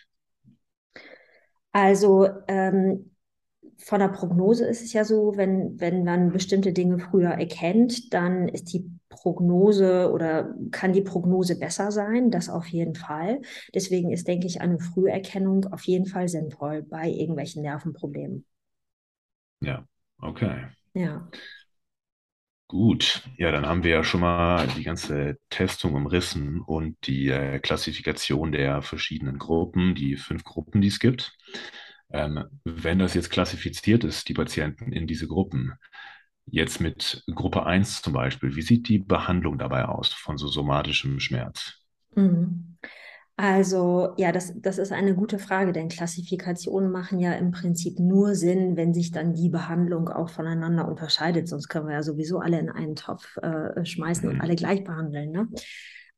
Also 1.71 2.29
ähm, 2.47 3.11
von 3.77 3.99
der 3.99 4.09
Prognose 4.09 4.65
ist 4.65 4.83
es 4.83 4.93
ja 4.93 5.03
so, 5.03 5.33
wenn, 5.35 5.79
wenn 5.79 6.03
man 6.03 6.31
bestimmte 6.31 6.73
Dinge 6.73 6.99
früher 6.99 7.31
erkennt, 7.31 8.13
dann 8.13 8.47
ist 8.47 8.71
die 8.73 8.89
Prognose 9.15 10.11
oder 10.11 10.53
kann 10.71 10.93
die 10.93 11.01
Prognose 11.01 11.57
besser 11.57 11.91
sein, 11.91 12.31
das 12.31 12.49
auf 12.49 12.67
jeden 12.67 12.95
Fall. 12.95 13.41
Deswegen 13.73 14.11
ist, 14.11 14.27
denke 14.27 14.47
ich, 14.47 14.61
eine 14.61 14.79
Früherkennung 14.79 15.65
auf 15.71 15.83
jeden 15.85 16.05
Fall 16.05 16.27
sinnvoll 16.27 16.83
bei 16.83 17.09
irgendwelchen 17.09 17.63
Nervenproblemen. 17.63 18.45
Ja, 19.61 19.87
okay. 20.19 20.67
Ja. 20.93 21.29
Gut, 22.67 23.21
ja, 23.37 23.51
dann 23.51 23.67
haben 23.67 23.83
wir 23.83 23.91
ja 23.91 24.03
schon 24.03 24.21
mal 24.21 24.67
die 24.67 24.83
ganze 24.83 25.37
Testung 25.49 25.93
umrissen 25.93 26.59
und 26.59 26.97
die 27.05 27.29
äh, 27.29 27.59
Klassifikation 27.59 28.51
der 28.51 28.81
verschiedenen 28.81 29.37
Gruppen, 29.37 29.93
die 29.93 30.15
fünf 30.17 30.43
Gruppen, 30.43 30.81
die 30.81 30.87
es 30.87 30.99
gibt. 30.99 31.37
Ähm, 32.11 32.45
wenn 32.63 32.99
das 32.99 33.13
jetzt 33.13 33.29
klassifiziert 33.29 34.03
ist, 34.03 34.27
die 34.27 34.33
Patienten 34.33 34.91
in 34.91 35.05
diese 35.05 35.27
Gruppen, 35.27 35.73
jetzt 36.45 36.79
mit 36.81 37.23
Gruppe 37.33 37.65
1 37.65 38.01
zum 38.01 38.13
Beispiel, 38.13 38.55
wie 38.55 38.61
sieht 38.61 38.87
die 38.89 38.99
Behandlung 38.99 39.57
dabei 39.57 39.85
aus 39.85 40.13
von 40.13 40.37
so 40.37 40.47
somatischem 40.47 41.19
Schmerz? 41.19 41.81
Mhm. 42.15 42.77
Also 43.37 44.13
ja, 44.17 44.31
das, 44.31 44.53
das 44.61 44.77
ist 44.77 44.91
eine 44.91 45.15
gute 45.15 45.39
Frage, 45.39 45.73
denn 45.73 45.89
Klassifikationen 45.89 46.91
machen 46.91 47.19
ja 47.19 47.33
im 47.33 47.51
Prinzip 47.51 47.99
nur 47.99 48.35
Sinn, 48.35 48.77
wenn 48.77 48.93
sich 48.93 49.11
dann 49.11 49.33
die 49.33 49.49
Behandlung 49.49 50.09
auch 50.09 50.29
voneinander 50.29 50.87
unterscheidet. 50.87 51.47
Sonst 51.47 51.69
können 51.69 51.87
wir 51.87 51.95
ja 51.95 52.03
sowieso 52.03 52.39
alle 52.39 52.59
in 52.59 52.69
einen 52.69 52.95
Topf 52.95 53.37
äh, 53.37 53.85
schmeißen 53.85 54.29
und 54.29 54.35
Mhm. 54.35 54.41
alle 54.41 54.55
gleich 54.55 54.83
behandeln. 54.83 55.31
Ne? 55.31 55.47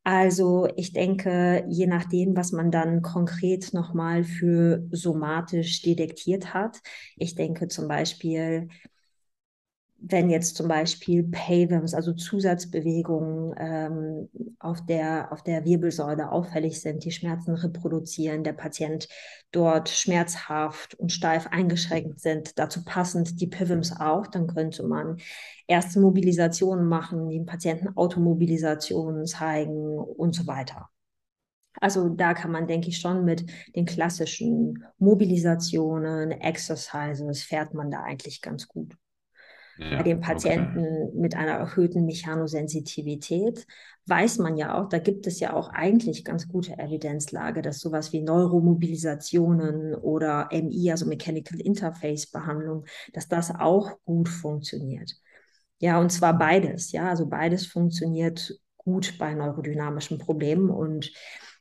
Also 0.04 0.68
ich 0.76 0.92
denke, 0.92 1.64
je 1.68 1.86
nachdem, 1.86 2.36
was 2.36 2.52
man 2.52 2.70
dann 2.70 3.02
konkret 3.02 3.72
nochmal 3.74 4.24
für 4.24 4.84
somatisch 4.92 5.82
detektiert 5.82 6.54
hat, 6.54 6.80
ich 7.16 7.34
denke 7.34 7.68
zum 7.68 7.88
Beispiel, 7.88 8.68
wenn 10.08 10.30
jetzt 10.30 10.56
zum 10.56 10.68
Beispiel 10.68 11.24
PAVMs, 11.24 11.94
also 11.94 12.12
Zusatzbewegungen 12.12 13.54
ähm, 13.58 14.28
auf 14.60 14.84
der, 14.86 15.32
auf 15.32 15.42
der 15.42 15.64
Wirbelsäule 15.64 16.30
auffällig 16.30 16.80
sind, 16.80 17.04
die 17.04 17.10
Schmerzen 17.10 17.54
reproduzieren, 17.54 18.44
der 18.44 18.52
Patient 18.52 19.08
dort 19.50 19.88
schmerzhaft 19.88 20.94
und 20.94 21.10
steif 21.10 21.48
eingeschränkt 21.48 22.20
sind, 22.20 22.58
dazu 22.58 22.84
passend 22.84 23.40
die 23.40 23.48
PIVMs 23.48 24.00
auch, 24.00 24.28
dann 24.28 24.46
könnte 24.46 24.84
man 24.84 25.16
erste 25.66 25.98
Mobilisationen 25.98 26.86
machen, 26.86 27.28
den 27.28 27.46
Patienten 27.46 27.96
Automobilisationen 27.96 29.26
zeigen 29.26 29.98
und 29.98 30.34
so 30.34 30.46
weiter. 30.46 30.88
Also 31.80 32.08
da 32.08 32.32
kann 32.32 32.52
man, 32.52 32.68
denke 32.68 32.88
ich, 32.88 32.98
schon 32.98 33.24
mit 33.24 33.44
den 33.74 33.86
klassischen 33.86 34.84
Mobilisationen, 34.98 36.30
Exercises 36.30 37.42
fährt 37.42 37.74
man 37.74 37.90
da 37.90 38.02
eigentlich 38.02 38.40
ganz 38.40 38.68
gut 38.68 38.96
bei 39.94 40.02
Ja, 40.02 40.04
den 40.04 40.20
okay. 40.30 40.68
Patienten 40.74 41.18
mit 41.20 41.34
einer 41.36 41.52
erhöhten 41.52 42.04
Mechanosensitivität 42.06 43.66
weiß 44.06 44.38
man 44.38 44.56
ja 44.56 44.78
auch, 44.80 44.88
da 44.88 44.98
gibt 44.98 45.26
es 45.26 45.40
ja 45.40 45.52
auch 45.54 45.70
eigentlich 45.70 46.24
ganz 46.24 46.48
gute 46.48 46.78
Evidenzlage, 46.78 47.62
dass 47.62 47.80
sowas 47.80 48.12
wie 48.12 48.20
Neuromobilisationen 48.22 49.94
oder 49.94 50.48
MI, 50.52 50.90
also 50.92 51.06
Mechanical 51.06 51.60
Interface 51.60 52.26
Behandlung, 52.30 52.84
dass 53.14 53.28
das 53.28 53.50
auch 53.54 53.98
gut 54.04 54.28
funktioniert. 54.28 55.16
Ja, 55.78 56.00
und 56.00 56.10
zwar 56.10 56.38
beides, 56.38 56.92
ja, 56.92 57.08
also 57.10 57.26
beides 57.28 57.66
funktioniert 57.66 58.58
gut 58.78 59.16
bei 59.18 59.34
neurodynamischen 59.34 60.18
Problemen 60.18 60.70
und 60.70 61.12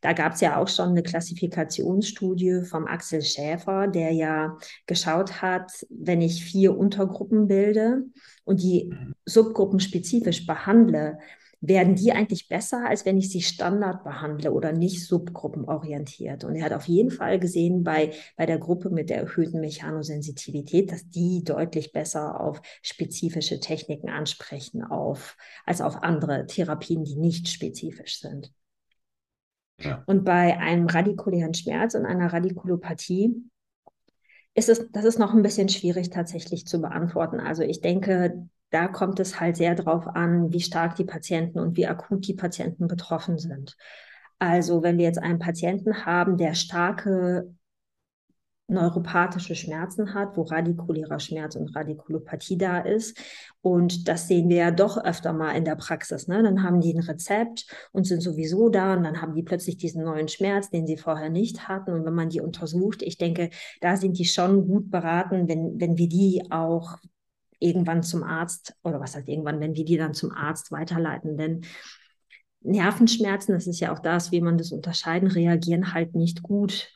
da 0.05 0.13
gab 0.13 0.33
es 0.33 0.41
ja 0.41 0.57
auch 0.57 0.67
schon 0.67 0.89
eine 0.89 1.01
Klassifikationsstudie 1.01 2.61
vom 2.63 2.85
Axel 2.85 3.23
Schäfer, 3.23 3.87
der 3.87 4.11
ja 4.11 4.55
geschaut 4.85 5.41
hat, 5.41 5.71
wenn 5.89 6.21
ich 6.21 6.45
vier 6.45 6.77
Untergruppen 6.77 7.47
bilde 7.47 8.03
und 8.43 8.61
die 8.61 8.91
Mhm. 8.91 9.15
Subgruppen 9.25 9.79
spezifisch 9.79 10.45
behandle, 10.45 11.17
werden 11.61 11.95
die 11.95 12.11
eigentlich 12.11 12.47
besser, 12.47 12.85
als 12.87 13.03
wenn 13.05 13.17
ich 13.17 13.31
sie 13.31 13.41
Standard 13.41 14.03
behandle 14.03 14.51
oder 14.51 14.71
nicht 14.71 15.03
subgruppenorientiert. 15.05 16.43
Und 16.43 16.55
er 16.55 16.65
hat 16.65 16.73
auf 16.73 16.87
jeden 16.87 17.09
Fall 17.09 17.39
gesehen 17.39 17.83
bei, 17.83 18.13
bei 18.37 18.45
der 18.45 18.59
Gruppe 18.59 18.91
mit 18.91 19.09
der 19.09 19.17
erhöhten 19.17 19.59
Mechanosensitivität, 19.61 20.91
dass 20.91 21.09
die 21.09 21.43
deutlich 21.43 21.91
besser 21.93 22.39
auf 22.39 22.61
spezifische 22.83 23.59
Techniken 23.59 24.09
ansprechen, 24.09 24.83
auf, 24.83 25.35
als 25.65 25.81
auf 25.81 26.03
andere 26.03 26.45
Therapien, 26.45 27.03
die 27.03 27.15
nicht 27.15 27.47
spezifisch 27.47 28.19
sind. 28.19 28.53
Und 30.05 30.23
bei 30.23 30.57
einem 30.57 30.87
radikulären 30.87 31.53
Schmerz 31.53 31.95
und 31.95 32.05
einer 32.05 32.31
Radikulopathie 32.31 33.35
ist 34.53 34.69
es, 34.69 34.89
das 34.91 35.03
ist 35.03 35.19
noch 35.19 35.33
ein 35.33 35.41
bisschen 35.41 35.67
schwierig 35.67 36.09
tatsächlich 36.09 36.65
zu 36.65 36.79
beantworten. 36.81 37.39
Also 37.39 37.63
ich 37.63 37.81
denke, 37.81 38.47
da 38.69 38.87
kommt 38.87 39.19
es 39.19 39.39
halt 39.39 39.57
sehr 39.57 39.75
darauf 39.75 40.07
an, 40.07 40.51
wie 40.53 40.61
stark 40.61 40.95
die 40.95 41.03
Patienten 41.03 41.59
und 41.59 41.75
wie 41.75 41.87
akut 41.87 42.25
die 42.27 42.33
Patienten 42.33 42.87
betroffen 42.87 43.37
sind. 43.37 43.75
Also 44.39 44.81
wenn 44.81 44.97
wir 44.97 45.05
jetzt 45.05 45.21
einen 45.21 45.39
Patienten 45.39 46.05
haben, 46.05 46.37
der 46.37 46.53
starke 46.53 47.53
neuropathische 48.67 49.55
Schmerzen 49.55 50.13
hat, 50.13 50.35
wo 50.35 50.41
radikulärer 50.41 51.19
Schmerz 51.19 51.55
und 51.55 51.75
Radikulopathie 51.75 52.57
da 52.57 52.79
ist. 52.79 53.17
Und 53.61 54.07
das 54.07 54.27
sehen 54.27 54.49
wir 54.49 54.57
ja 54.57 54.71
doch 54.71 54.97
öfter 54.97 55.33
mal 55.33 55.51
in 55.51 55.65
der 55.65 55.75
Praxis. 55.75 56.27
Ne? 56.27 56.41
Dann 56.41 56.63
haben 56.63 56.81
die 56.81 56.93
ein 56.93 57.03
Rezept 57.03 57.67
und 57.91 58.05
sind 58.05 58.21
sowieso 58.21 58.69
da 58.69 58.95
und 58.95 59.03
dann 59.03 59.21
haben 59.21 59.35
die 59.35 59.43
plötzlich 59.43 59.77
diesen 59.77 60.03
neuen 60.03 60.27
Schmerz, 60.27 60.69
den 60.69 60.87
sie 60.87 60.97
vorher 60.97 61.29
nicht 61.29 61.67
hatten. 61.67 61.93
Und 61.93 62.05
wenn 62.05 62.15
man 62.15 62.29
die 62.29 62.41
untersucht, 62.41 63.03
ich 63.03 63.17
denke, 63.17 63.51
da 63.81 63.97
sind 63.97 64.17
die 64.17 64.25
schon 64.25 64.67
gut 64.67 64.89
beraten, 64.89 65.47
wenn, 65.47 65.79
wenn 65.79 65.97
wir 65.97 66.09
die 66.09 66.43
auch 66.49 66.97
irgendwann 67.59 68.03
zum 68.03 68.23
Arzt 68.23 68.75
oder 68.83 68.99
was 68.99 69.15
heißt 69.15 69.27
irgendwann, 69.27 69.59
wenn 69.59 69.75
wir 69.75 69.85
die 69.85 69.97
dann 69.97 70.13
zum 70.13 70.31
Arzt 70.31 70.71
weiterleiten. 70.71 71.37
Denn 71.37 71.61
Nervenschmerzen, 72.61 73.53
das 73.53 73.67
ist 73.67 73.79
ja 73.79 73.93
auch 73.93 73.99
das, 73.99 74.31
wie 74.31 74.41
man 74.41 74.57
das 74.57 74.71
unterscheiden, 74.71 75.29
reagieren 75.29 75.93
halt 75.93 76.15
nicht 76.15 76.41
gut 76.41 76.89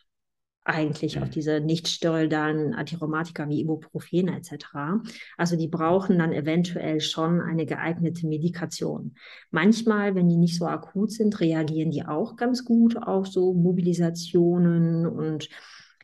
eigentlich 0.69 1.19
auf 1.19 1.27
Mhm. 1.27 1.31
diese 1.31 1.59
nicht 1.59 1.87
steroidalen 1.87 2.73
Antirheumatika 2.73 3.47
wie 3.49 3.61
Ibuprofen 3.61 4.27
etc. 4.29 5.01
Also 5.37 5.55
die 5.57 5.67
brauchen 5.67 6.17
dann 6.19 6.31
eventuell 6.33 7.01
schon 7.01 7.41
eine 7.41 7.65
geeignete 7.65 8.27
Medikation. 8.27 9.15
Manchmal, 9.51 10.15
wenn 10.15 10.29
die 10.29 10.37
nicht 10.37 10.57
so 10.57 10.65
akut 10.67 11.11
sind, 11.11 11.39
reagieren 11.39 11.91
die 11.91 12.05
auch 12.05 12.35
ganz 12.35 12.63
gut 12.65 12.97
auf 12.97 13.27
so 13.27 13.53
Mobilisationen 13.53 15.05
und 15.05 15.49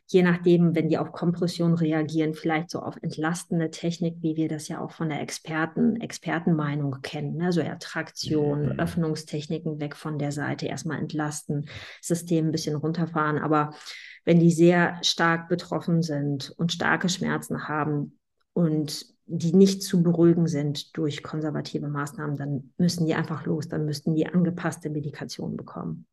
je 0.08 0.22
nachdem, 0.22 0.76
wenn 0.76 0.88
die 0.88 0.98
auf 0.98 1.10
Kompression 1.10 1.74
reagieren, 1.74 2.34
vielleicht 2.34 2.70
so 2.70 2.78
auf 2.78 2.96
entlastende 3.02 3.72
Technik, 3.72 4.18
wie 4.20 4.36
wir 4.36 4.48
das 4.48 4.68
ja 4.68 4.80
auch 4.80 4.92
von 4.92 5.08
der 5.08 5.20
Experten, 5.20 6.00
Expertenmeinung 6.00 6.98
kennen, 7.02 7.36
ne? 7.36 7.50
so 7.52 7.60
eher 7.60 7.80
Traktion, 7.80 8.66
Mhm. 8.74 8.78
Öffnungstechniken 8.78 9.80
weg 9.80 9.96
von 9.96 10.16
der 10.18 10.30
Seite, 10.30 10.66
erstmal 10.66 10.98
entlasten, 11.00 11.68
System 12.00 12.46
ein 12.46 12.52
bisschen 12.52 12.76
runterfahren. 12.76 13.38
Aber 13.38 13.74
wenn 14.26 14.40
die 14.40 14.52
sehr 14.52 14.98
stark 15.04 15.48
betroffen 15.48 16.02
sind 16.02 16.52
und 16.58 16.72
starke 16.72 17.08
Schmerzen 17.10 17.68
haben 17.68 18.18
und 18.54 19.06
die 19.26 19.54
nicht 19.54 19.82
zu 19.84 20.02
beruhigen 20.04 20.48
sind 20.48 20.96
durch 20.98 21.22
konservative 21.24 21.88
Maßnahmen, 21.88 22.36
dann 22.38 22.74
müssen 22.78 23.06
die 23.06 23.14
einfach 23.16 23.46
los, 23.46 23.68
dann 23.68 23.86
müssten 23.86 24.14
die 24.16 24.28
angepasste 24.28 24.90
Medikation 24.90 25.56
bekommen. 25.56 26.06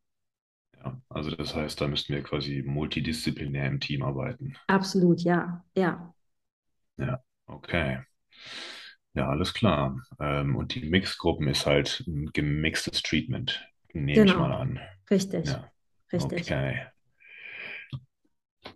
Ja, 0.77 1.01
also 1.09 1.31
das 1.35 1.55
heißt, 1.55 1.81
da 1.81 1.87
müssten 1.87 2.13
wir 2.13 2.21
quasi 2.21 2.61
multidisziplinär 2.63 3.65
im 3.67 3.79
Team 3.79 4.03
arbeiten. 4.03 4.55
Absolut, 4.67 5.21
ja, 5.23 5.63
ja. 5.75 6.13
Ja, 6.97 7.23
okay. 7.47 7.99
Ja, 9.13 9.29
alles 9.29 9.53
klar. 9.53 10.01
Ähm, 10.19 10.55
und 10.55 10.73
die 10.75 10.85
Mixgruppen 10.89 11.47
ist 11.47 11.65
halt 11.65 12.03
ein 12.07 12.31
gemixtes 12.33 13.01
Treatment, 13.03 13.67
nehme 13.93 14.25
ich 14.25 14.37
mal 14.37 14.51
Genau, 14.51 14.53
an. 14.53 14.79
richtig, 15.11 15.47
Ja, 15.47 15.71
richtig. 16.11 16.53
okay. 16.53 16.87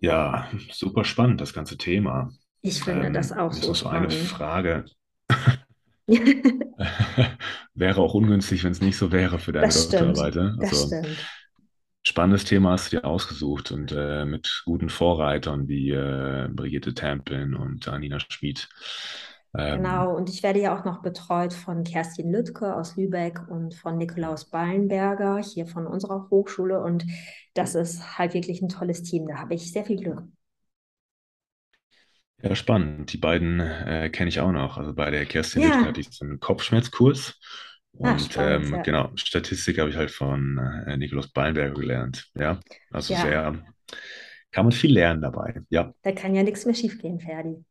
Ja, 0.00 0.48
super 0.72 1.04
spannend, 1.04 1.40
das 1.40 1.52
ganze 1.54 1.76
Thema. 1.78 2.30
Ich 2.62 2.84
finde 2.84 3.10
das 3.10 3.32
Ähm, 3.32 3.32
auch 3.32 3.52
mir 3.52 3.58
ist 3.60 3.66
so 3.66 3.68
noch 3.68 3.74
so 3.74 3.86
eine 3.88 4.10
spannend. 4.10 4.12
Frage. 4.12 4.84
Wäre 7.74 8.00
auch 8.00 8.14
ungünstig, 8.14 8.64
wenn 8.64 8.72
es 8.72 8.80
nicht 8.80 8.96
so 8.96 9.12
wäre 9.12 9.38
für 9.38 9.52
deine 9.52 9.72
Das 9.72 9.84
stimmt, 9.84 10.16
Doktorarbeit. 10.16 10.34
ne? 10.36 10.56
das 10.58 10.70
Also 10.70 10.86
stimmt. 10.86 11.28
spannendes 12.06 12.44
Thema 12.44 12.72
hast 12.72 12.92
du 12.92 12.96
dir 12.98 13.04
ausgesucht 13.04 13.70
und 13.72 13.92
äh, 13.92 14.24
mit 14.24 14.62
guten 14.64 14.88
Vorreitern 14.88 15.68
wie 15.68 15.90
äh, 15.90 16.48
Brigitte 16.50 16.94
Tampin 16.94 17.54
und 17.54 17.88
Anina 17.88 18.18
Schmid. 18.20 18.68
Ähm, 19.58 19.74
Genau, 19.74 20.16
und 20.16 20.30
ich 20.30 20.42
werde 20.42 20.60
ja 20.60 20.78
auch 20.78 20.84
noch 20.84 21.02
betreut 21.02 21.52
von 21.52 21.84
Kerstin 21.84 22.32
Lüttke 22.32 22.74
aus 22.74 22.96
Lübeck 22.96 23.48
und 23.50 23.74
von 23.74 23.98
Nikolaus 23.98 24.46
Ballenberger 24.50 25.38
hier 25.38 25.66
von 25.66 25.86
unserer 25.86 26.28
Hochschule. 26.30 26.82
Und 26.82 27.04
das 27.54 27.74
ist 27.74 28.18
halt 28.18 28.34
wirklich 28.34 28.62
ein 28.62 28.68
tolles 28.70 29.02
Team. 29.02 29.28
Da 29.28 29.36
habe 29.38 29.54
ich 29.54 29.72
sehr 29.72 29.84
viel 29.84 29.98
Glück. 30.00 30.22
ja, 32.42 32.54
spannend. 32.54 33.12
Die 33.12 33.18
beiden 33.18 33.60
äh, 33.60 34.10
kenne 34.10 34.28
ich 34.28 34.40
auch 34.40 34.52
noch. 34.52 34.78
Also 34.78 34.94
bei 34.94 35.10
der 35.10 35.26
Kerstin 35.26 35.62
Lüttke 35.62 35.86
hatte 35.86 36.00
Ja, 36.00 36.00
ich 36.00 36.08
so 36.10 36.24
einen 36.24 36.40
Kopfschmerzkurs 36.40 37.40
ah, 38.02 38.18
und 38.18 38.18
spannend, 38.18 38.70
ähm, 38.72 38.72
ja. 38.72 38.84
genau, 38.84 39.10
Statistik 39.16 39.78
habe 39.78 39.90
ich 39.90 39.96
halt 39.96 40.10
von 40.10 40.58
äh, 40.86 40.96
Nikolaus 40.96 41.28
Ballenberger 41.32 41.74
gelernt. 41.74 42.28
Ja, 42.34 42.60
also 42.90 43.14
Ja, 43.14 43.14
sehr, 43.14 43.64
kann 44.52 44.64
man 44.66 44.72
viel 44.72 44.92
lernen 44.94 45.22
dabei. 45.22 45.62
Ja, 45.70 45.92
da 46.02 46.10
kann 46.12 46.34
ja 46.34 46.42
nichts 46.42 46.64
mehr 46.66 46.74
schiefgehen, 46.74 47.20
Ferdi. 47.20 47.64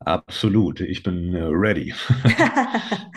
Absolut. 0.00 0.80
Ich 0.80 1.02
bin 1.02 1.34
äh, 1.34 1.42
ready. 1.44 1.94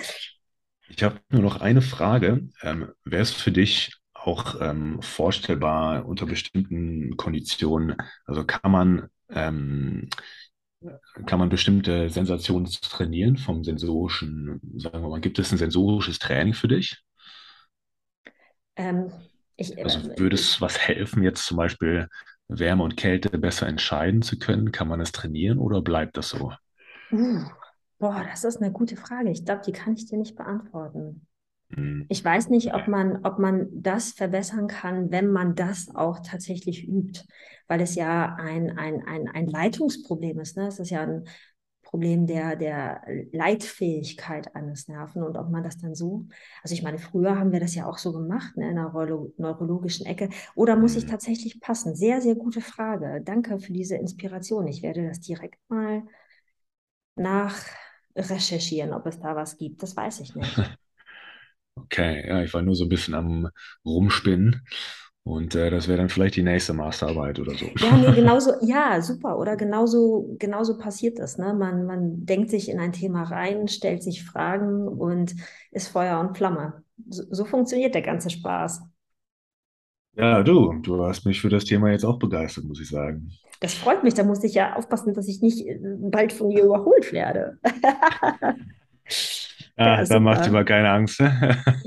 Ich 0.89 1.03
habe 1.03 1.19
nur 1.29 1.41
noch 1.41 1.61
eine 1.61 1.81
Frage. 1.81 2.49
Ähm, 2.61 2.89
wäre 3.03 3.21
es 3.21 3.31
für 3.31 3.51
dich 3.51 3.93
auch 4.13 4.59
ähm, 4.61 5.01
vorstellbar 5.01 6.05
unter 6.05 6.25
bestimmten 6.25 7.15
Konditionen, 7.17 7.95
also 8.25 8.43
kann 8.45 8.71
man 8.71 9.07
ähm, 9.29 10.09
kann 11.25 11.39
man 11.39 11.49
bestimmte 11.49 12.09
Sensationen 12.09 12.65
trainieren 12.65 13.37
vom 13.37 13.63
sensorischen, 13.63 14.59
sagen 14.77 15.01
wir 15.03 15.09
mal, 15.09 15.21
gibt 15.21 15.39
es 15.39 15.51
ein 15.51 15.57
sensorisches 15.57 16.19
Training 16.19 16.53
für 16.53 16.67
dich? 16.67 16.97
Ähm, 18.75 19.11
ich, 19.57 19.77
Also 19.81 19.99
äh, 20.09 20.17
würde 20.17 20.35
es 20.35 20.61
was 20.61 20.77
helfen, 20.79 21.21
jetzt 21.23 21.45
zum 21.45 21.57
Beispiel 21.57 22.07
Wärme 22.47 22.83
und 22.83 22.95
Kälte 22.97 23.29
besser 23.37 23.67
entscheiden 23.67 24.21
zu 24.21 24.39
können? 24.39 24.71
Kann 24.71 24.87
man 24.87 24.99
das 24.99 25.11
trainieren 25.11 25.59
oder 25.59 25.81
bleibt 25.81 26.17
das 26.17 26.29
so? 26.29 26.53
Uh, 27.11 27.43
boah, 27.99 28.23
das 28.29 28.43
ist 28.43 28.57
eine 28.61 28.71
gute 28.71 28.95
Frage. 28.97 29.29
Ich 29.31 29.45
glaube, 29.45 29.61
die 29.65 29.71
kann 29.71 29.93
ich 29.93 30.05
dir 30.05 30.17
nicht 30.17 30.35
beantworten. 30.35 31.25
Hm, 31.75 32.01
Ich 32.07 32.23
weiß 32.25 32.49
nicht, 32.49 32.73
ob 32.75 32.87
man, 32.87 33.25
ob 33.25 33.39
man 33.39 33.67
das 33.73 34.11
verbessern 34.13 34.67
kann, 34.67 35.11
wenn 35.11 35.29
man 35.31 35.55
das 35.55 35.95
auch 35.95 36.19
tatsächlich 36.21 36.87
übt, 36.87 37.21
weil 37.67 37.81
es 37.81 37.95
ja 37.95 38.35
ein, 38.35 38.77
ein, 38.77 39.05
ein, 39.07 39.27
ein 39.29 39.47
Leitungsproblem 39.47 40.39
ist. 40.39 40.57
Ne? 40.57 40.67
Es 40.67 40.79
ist 40.79 40.89
ja 40.91 41.01
ein 41.03 41.25
Problem 41.83 42.27
der, 42.27 42.55
der 42.55 43.01
Leitfähigkeit 43.31 44.55
eines 44.55 44.87
Nerven 44.87 45.23
und 45.23 45.37
ob 45.37 45.49
man 45.49 45.63
das 45.63 45.77
dann 45.77 45.95
so, 45.95 46.27
also 46.63 46.73
ich 46.75 46.83
meine, 46.83 46.99
früher 46.99 47.37
haben 47.39 47.51
wir 47.51 47.59
das 47.59 47.75
ja 47.75 47.87
auch 47.87 47.97
so 47.97 48.11
gemacht, 48.13 48.57
ne, 48.57 48.69
in 48.69 48.75
der 48.75 48.85
Neuro 48.91 49.33
neurologischen 49.37 50.05
Ecke, 50.05 50.29
oder 50.55 50.75
muss 50.75 50.95
ich 50.95 51.05
Hm. 51.05 51.07
tatsächlich 51.07 51.59
passen? 51.61 51.95
Sehr, 51.95 52.21
sehr 52.21 52.35
gute 52.35 52.61
Frage. 52.61 53.21
Danke 53.25 53.59
für 53.59 53.73
diese 53.73 53.95
Inspiration. 53.95 54.67
Ich 54.67 54.83
werde 54.83 55.07
das 55.07 55.19
direkt 55.21 55.59
mal 55.69 56.03
nachrecherchieren, 57.19 58.93
ob 58.93 59.05
es 59.07 59.19
da 59.19 59.35
was 59.35 59.57
gibt. 59.57 59.83
Das 59.83 59.95
weiß 59.95 60.19
ich 60.21 60.35
nicht. 60.35 60.63
Okay, 61.75 62.27
ja, 62.27 62.43
ich 62.43 62.53
war 62.53 62.61
nur 62.61 62.75
so 62.75 62.85
ein 62.85 62.89
bisschen 62.89 63.13
am 63.13 63.49
Rumspinnen 63.85 64.65
und 65.23 65.55
äh, 65.55 65.69
das 65.69 65.87
wäre 65.87 65.97
dann 65.97 66.09
vielleicht 66.09 66.35
die 66.35 66.43
nächste 66.43 66.73
Masterarbeit 66.73 67.39
oder 67.39 67.55
so. 67.55 67.67
Ja, 67.77 67.97
nee, 67.97 68.11
genauso, 68.13 68.51
ja, 68.61 69.01
super, 69.01 69.37
oder 69.39 69.55
genauso, 69.55 70.35
genauso 70.37 70.77
passiert 70.77 71.17
das, 71.19 71.37
ne? 71.37 71.53
Man, 71.53 71.85
man 71.85 72.25
denkt 72.25 72.49
sich 72.49 72.67
in 72.69 72.79
ein 72.79 72.91
Thema 72.91 73.23
rein, 73.23 73.67
stellt 73.69 74.03
sich 74.03 74.25
Fragen 74.25 74.87
und 74.87 75.33
ist 75.71 75.87
Feuer 75.87 76.19
und 76.19 76.35
Flamme. 76.37 76.83
So, 77.09 77.23
so 77.29 77.45
funktioniert 77.45 77.95
der 77.95 78.01
ganze 78.01 78.29
Spaß. 78.29 78.81
Ja, 80.15 80.43
du, 80.43 80.73
du 80.83 81.03
hast 81.03 81.25
mich 81.25 81.41
für 81.41 81.49
das 81.49 81.65
Thema 81.65 81.89
jetzt 81.91 82.03
auch 82.05 82.19
begeistert, 82.19 82.65
muss 82.65 82.79
ich 82.79 82.89
sagen. 82.89 83.31
Das 83.61 83.73
freut 83.73 84.03
mich, 84.03 84.13
da 84.13 84.23
muss 84.23 84.43
ich 84.43 84.53
ja 84.53 84.75
aufpassen, 84.75 85.13
dass 85.13 85.27
ich 85.27 85.41
nicht 85.41 85.65
äh, 85.67 85.79
bald 85.99 86.31
von 86.33 86.49
dir 86.49 86.63
überholt 86.63 87.11
werde. 87.11 87.57
Ah, 89.77 89.97
Ja, 89.97 90.05
da 90.05 90.19
macht 90.19 90.45
dir 90.45 90.51
mal 90.51 90.65
keine 90.65 90.89
Angst. 90.91 91.21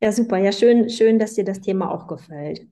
Ja, 0.00 0.12
super. 0.12 0.38
Ja, 0.38 0.52
schön, 0.52 0.88
schön, 0.90 1.18
dass 1.18 1.34
dir 1.34 1.44
das 1.44 1.60
Thema 1.60 1.90
auch 1.90 2.06
gefällt. 2.06 2.66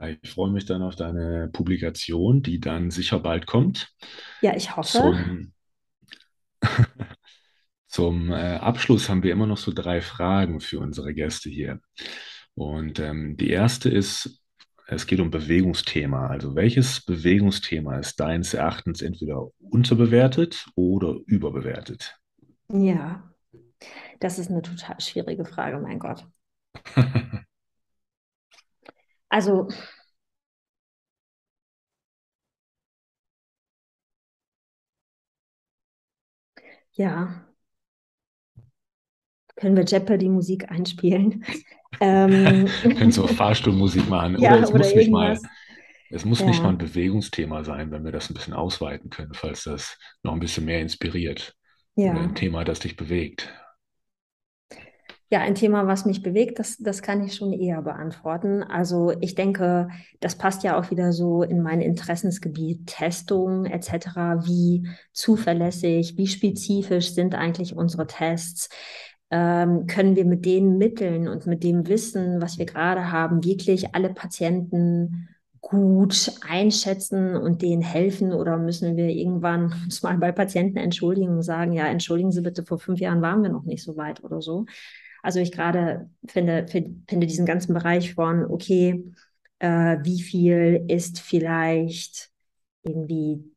Ja, 0.00 0.08
ich 0.08 0.30
freue 0.30 0.50
mich 0.50 0.64
dann 0.66 0.82
auf 0.82 0.96
deine 0.96 1.48
Publikation, 1.52 2.42
die 2.42 2.60
dann 2.60 2.90
sicher 2.90 3.20
bald 3.20 3.46
kommt. 3.46 3.94
Ja, 4.40 4.54
ich 4.56 4.76
hoffe. 4.76 4.98
Zum, 4.98 5.52
zum 7.86 8.30
äh, 8.32 8.56
Abschluss 8.56 9.08
haben 9.08 9.22
wir 9.22 9.32
immer 9.32 9.46
noch 9.46 9.58
so 9.58 9.72
drei 9.72 10.00
Fragen 10.00 10.60
für 10.60 10.80
unsere 10.80 11.14
Gäste 11.14 11.50
hier. 11.50 11.80
Und 12.54 12.98
ähm, 12.98 13.36
die 13.36 13.50
erste 13.50 13.88
ist, 13.88 14.42
es 14.86 15.06
geht 15.06 15.20
um 15.20 15.30
Bewegungsthema. 15.30 16.26
Also 16.26 16.54
welches 16.54 17.04
Bewegungsthema 17.04 17.98
ist 17.98 18.20
deines 18.20 18.54
Erachtens 18.54 19.00
entweder 19.00 19.48
unterbewertet 19.58 20.66
oder 20.74 21.16
überbewertet? 21.26 22.18
Ja, 22.68 23.32
das 24.20 24.38
ist 24.38 24.50
eine 24.50 24.62
total 24.62 25.00
schwierige 25.00 25.44
Frage, 25.44 25.78
mein 25.78 25.98
Gott. 25.98 26.26
Also, 29.28 29.66
ja, 36.92 37.46
können 39.56 39.76
wir 39.76 39.84
Jeopardy-Musik 39.84 40.70
einspielen? 40.70 41.44
Ähm, 42.00 42.68
Können 42.82 43.12
so 43.12 43.26
Fahrstuhlmusik 43.26 44.08
machen. 44.08 44.36
Oder 44.36 44.56
ja, 44.56 44.56
es 44.58 44.72
oder 44.72 44.78
muss 44.78 44.94
nicht 44.94 45.10
mal, 45.10 45.38
es 46.10 46.24
muss 46.24 46.44
nicht 46.44 46.62
mal 46.62 46.70
ein 46.70 46.78
Ja, 46.78 46.78
Bewegungsthema 46.78 47.64
sein, 47.64 47.90
wenn 47.90 48.04
wir 48.04 48.12
das 48.12 48.30
ein 48.30 48.34
bisschen 48.34 48.54
ausweiten 48.54 49.10
können, 49.10 49.34
falls 49.34 49.64
das 49.64 49.98
noch 50.22 50.32
ein 50.34 50.40
bisschen 50.40 50.64
mehr 50.64 50.80
inspiriert. 50.80 51.54
Oder 52.06 52.20
ein 52.20 52.30
ja. 52.30 52.34
Thema, 52.34 52.64
das 52.64 52.80
dich 52.80 52.96
bewegt. 52.96 53.52
Ja, 55.30 55.40
ein 55.40 55.54
Thema, 55.54 55.86
was 55.86 56.04
mich 56.04 56.22
bewegt, 56.22 56.58
das, 56.58 56.76
das 56.76 57.00
kann 57.00 57.24
ich 57.24 57.34
schon 57.34 57.54
eher 57.54 57.80
beantworten. 57.80 58.62
Also 58.62 59.12
ich 59.22 59.34
denke, 59.34 59.88
das 60.20 60.36
passt 60.36 60.62
ja 60.62 60.78
auch 60.78 60.90
wieder 60.90 61.12
so 61.14 61.42
in 61.42 61.62
mein 61.62 61.80
Interessensgebiet, 61.80 62.86
Testung 62.86 63.64
etc. 63.64 64.44
Wie 64.44 64.86
zuverlässig, 65.14 66.18
wie 66.18 66.26
spezifisch 66.26 67.14
sind 67.14 67.34
eigentlich 67.34 67.74
unsere 67.74 68.06
Tests? 68.06 68.68
Ähm, 69.32 69.86
können 69.86 70.14
wir 70.16 70.26
mit 70.26 70.44
den 70.44 70.76
Mitteln 70.78 71.26
und 71.28 71.46
mit 71.46 71.64
dem 71.64 71.86
Wissen, 71.88 72.42
was 72.42 72.58
wir 72.58 72.66
gerade 72.66 73.10
haben, 73.12 73.42
wirklich 73.44 73.94
alle 73.94 74.12
Patienten 74.12 75.28
gut 75.62 76.32
einschätzen 76.48 77.36
und 77.36 77.62
denen 77.62 77.82
helfen? 77.82 78.32
Oder 78.34 78.58
müssen 78.58 78.96
wir 78.96 79.08
irgendwann 79.08 79.72
uns 79.84 80.02
mal 80.02 80.18
bei 80.18 80.32
Patienten 80.32 80.76
entschuldigen 80.78 81.30
und 81.36 81.42
sagen, 81.42 81.72
ja, 81.72 81.86
entschuldigen 81.86 82.32
Sie 82.32 82.42
bitte, 82.42 82.64
vor 82.64 82.78
fünf 82.78 83.00
Jahren 83.00 83.22
waren 83.22 83.42
wir 83.42 83.50
noch 83.50 83.64
nicht 83.64 83.82
so 83.82 83.96
weit 83.96 84.22
oder 84.22 84.42
so? 84.42 84.66
Also 85.22 85.40
ich 85.40 85.52
gerade 85.52 86.10
finde, 86.28 86.66
finde 86.68 87.26
diesen 87.26 87.46
ganzen 87.46 87.74
Bereich 87.74 88.14
von, 88.14 88.44
okay, 88.44 89.04
äh, 89.60 89.98
wie 90.02 90.20
viel 90.20 90.84
ist 90.88 91.20
vielleicht 91.20 92.30
irgendwie 92.82 93.51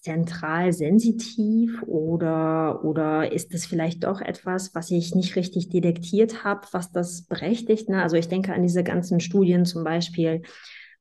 zentral 0.00 0.72
sensitiv 0.72 1.82
oder, 1.82 2.84
oder 2.84 3.32
ist 3.32 3.52
es 3.54 3.66
vielleicht 3.66 4.04
doch 4.04 4.20
etwas, 4.20 4.74
was 4.74 4.90
ich 4.90 5.14
nicht 5.14 5.36
richtig 5.36 5.68
detektiert 5.68 6.42
habe, 6.42 6.62
was 6.72 6.90
das 6.90 7.22
berechtigt? 7.22 7.88
Ne? 7.88 8.02
Also 8.02 8.16
ich 8.16 8.28
denke 8.28 8.54
an 8.54 8.62
diese 8.62 8.82
ganzen 8.82 9.20
Studien 9.20 9.66
zum 9.66 9.84
Beispiel, 9.84 10.42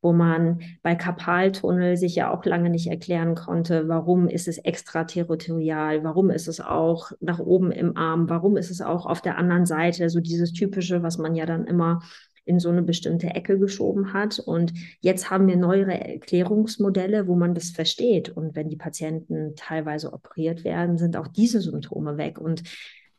wo 0.01 0.13
man 0.13 0.61
bei 0.81 0.95
Karpaltunnel 0.95 1.97
sich 1.97 2.15
ja 2.15 2.31
auch 2.31 2.45
lange 2.45 2.69
nicht 2.69 2.87
erklären 2.87 3.35
konnte, 3.35 3.87
warum 3.87 4.27
ist 4.27 4.47
es 4.47 4.57
extraterritorial, 4.57 6.03
warum 6.03 6.29
ist 6.29 6.47
es 6.47 6.61
auch 6.61 7.11
nach 7.19 7.39
oben 7.39 7.71
im 7.71 7.97
Arm, 7.97 8.29
warum 8.29 8.55
ist 8.55 8.71
es 8.71 8.81
auch 8.81 9.05
auf 9.05 9.21
der 9.21 9.37
anderen 9.37 9.65
Seite, 9.65 10.09
so 10.09 10.21
dieses 10.21 10.53
typische, 10.53 11.03
was 11.03 11.17
man 11.17 11.35
ja 11.35 11.45
dann 11.45 11.65
immer 11.65 12.01
in 12.49 12.59
so 12.59 12.69
eine 12.69 12.81
bestimmte 12.81 13.27
Ecke 13.27 13.59
geschoben 13.59 14.11
hat. 14.11 14.39
Und 14.39 14.73
jetzt 15.01 15.29
haben 15.29 15.47
wir 15.47 15.55
neuere 15.55 15.93
Erklärungsmodelle, 15.93 17.27
wo 17.27 17.35
man 17.35 17.53
das 17.53 17.69
versteht. 17.69 18.29
Und 18.29 18.55
wenn 18.55 18.69
die 18.69 18.75
Patienten 18.75 19.55
teilweise 19.55 20.11
operiert 20.11 20.63
werden, 20.63 20.97
sind 20.97 21.15
auch 21.15 21.27
diese 21.27 21.61
Symptome 21.61 22.17
weg. 22.17 22.39
Und 22.39 22.63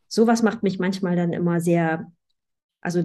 sowas 0.09 0.43
macht 0.43 0.65
mich 0.65 0.81
manchmal 0.81 1.15
dann 1.15 1.33
immer 1.33 1.61
sehr, 1.61 2.11
also 2.81 3.05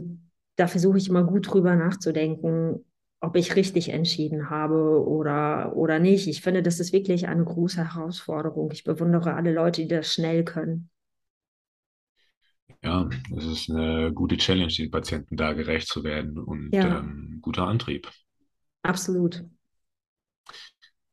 da 0.55 0.65
versuche 0.65 0.97
ich 0.97 1.09
immer 1.09 1.23
gut 1.23 1.53
drüber 1.53 1.75
nachzudenken, 1.75 2.83
ob 3.19 3.35
ich 3.35 3.55
richtig 3.55 3.89
entschieden 3.89 4.49
habe 4.49 5.05
oder, 5.05 5.75
oder 5.75 5.99
nicht. 5.99 6.27
Ich 6.27 6.41
finde, 6.41 6.63
das 6.63 6.79
ist 6.79 6.91
wirklich 6.91 7.27
eine 7.27 7.45
große 7.45 7.93
Herausforderung. 7.93 8.71
Ich 8.71 8.83
bewundere 8.83 9.35
alle 9.35 9.53
Leute, 9.53 9.83
die 9.83 9.87
das 9.87 10.11
schnell 10.11 10.43
können. 10.43 10.89
Ja, 12.83 13.09
es 13.35 13.43
ist 13.45 13.69
eine 13.69 14.13
gute 14.13 14.37
Challenge, 14.37 14.71
den 14.71 14.89
Patienten 14.91 15.35
da 15.37 15.51
gerecht 15.53 15.87
zu 15.89 16.03
werden 16.05 16.37
und 16.37 16.71
Ja, 16.71 16.85
ähm, 16.85 17.39
guter 17.41 17.67
Antrieb. 17.67 18.09
absolut. 18.83 19.43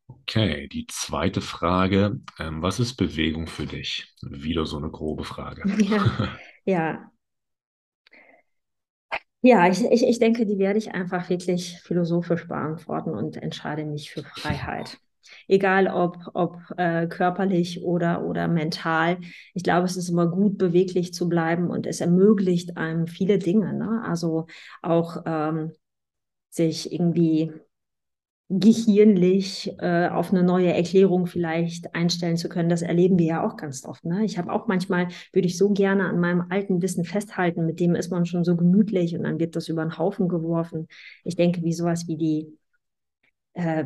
Okay, 0.08 0.68
die 0.68 0.86
zweite 0.88 1.40
Frage. 1.40 2.20
Ähm, 2.38 2.62
was 2.62 2.80
ist 2.80 2.94
Bewegung 2.96 3.46
für 3.46 3.66
dich? 3.66 4.06
Wieder 4.22 4.66
so 4.66 4.76
eine 4.78 4.90
grobe 4.90 5.24
Frage. 5.24 5.66
Ja, 5.90 6.18
ja. 6.64 7.12
Ja, 9.40 9.68
ich, 9.68 9.82
ich, 9.84 10.02
ich 10.04 10.18
denke, 10.18 10.46
die 10.46 10.58
werde 10.58 10.78
ich 10.78 10.92
einfach 10.94 11.28
wirklich 11.28 11.80
philosophisch 11.82 12.46
beantworten 12.48 13.10
und 13.10 13.36
entscheide 13.36 13.84
mich 13.84 14.10
für 14.12 14.22
Freiheit. 14.24 14.98
Egal 15.48 15.88
ob, 15.88 16.18
ob 16.34 16.58
äh, 16.76 17.06
körperlich 17.06 17.82
oder, 17.82 18.24
oder 18.24 18.48
mental. 18.48 19.18
Ich 19.54 19.62
glaube, 19.62 19.86
es 19.86 19.96
ist 19.96 20.08
immer 20.08 20.26
gut, 20.26 20.58
beweglich 20.58 21.14
zu 21.14 21.28
bleiben 21.28 21.70
und 21.70 21.86
es 21.86 22.00
ermöglicht 22.00 22.76
einem 22.76 23.06
viele 23.06 23.38
Dinge. 23.38 23.72
Ne? 23.72 24.02
Also 24.04 24.46
auch 24.82 25.22
ähm, 25.26 25.72
sich 26.50 26.92
irgendwie 26.92 27.52
gehirnlich 28.54 29.72
äh, 29.78 30.08
auf 30.08 30.30
eine 30.30 30.42
neue 30.42 30.74
Erklärung 30.74 31.26
vielleicht 31.26 31.94
einstellen 31.94 32.36
zu 32.36 32.50
können. 32.50 32.68
Das 32.68 32.82
erleben 32.82 33.18
wir 33.18 33.26
ja 33.26 33.46
auch 33.46 33.56
ganz 33.56 33.84
oft. 33.86 34.04
Ne? 34.04 34.24
Ich 34.24 34.36
habe 34.36 34.52
auch 34.52 34.66
manchmal, 34.66 35.08
würde 35.32 35.48
ich 35.48 35.56
so 35.56 35.70
gerne 35.70 36.04
an 36.04 36.20
meinem 36.20 36.44
alten 36.50 36.82
Wissen 36.82 37.04
festhalten, 37.04 37.64
mit 37.64 37.80
dem 37.80 37.94
ist 37.94 38.10
man 38.10 38.26
schon 38.26 38.44
so 38.44 38.54
gemütlich 38.54 39.16
und 39.16 39.22
dann 39.22 39.38
wird 39.38 39.56
das 39.56 39.68
über 39.68 39.82
den 39.82 39.96
Haufen 39.96 40.28
geworfen. 40.28 40.86
Ich 41.24 41.36
denke, 41.36 41.62
wie 41.62 41.72
sowas 41.72 42.06
wie 42.08 42.16
die, 42.18 42.58
äh, 43.54 43.84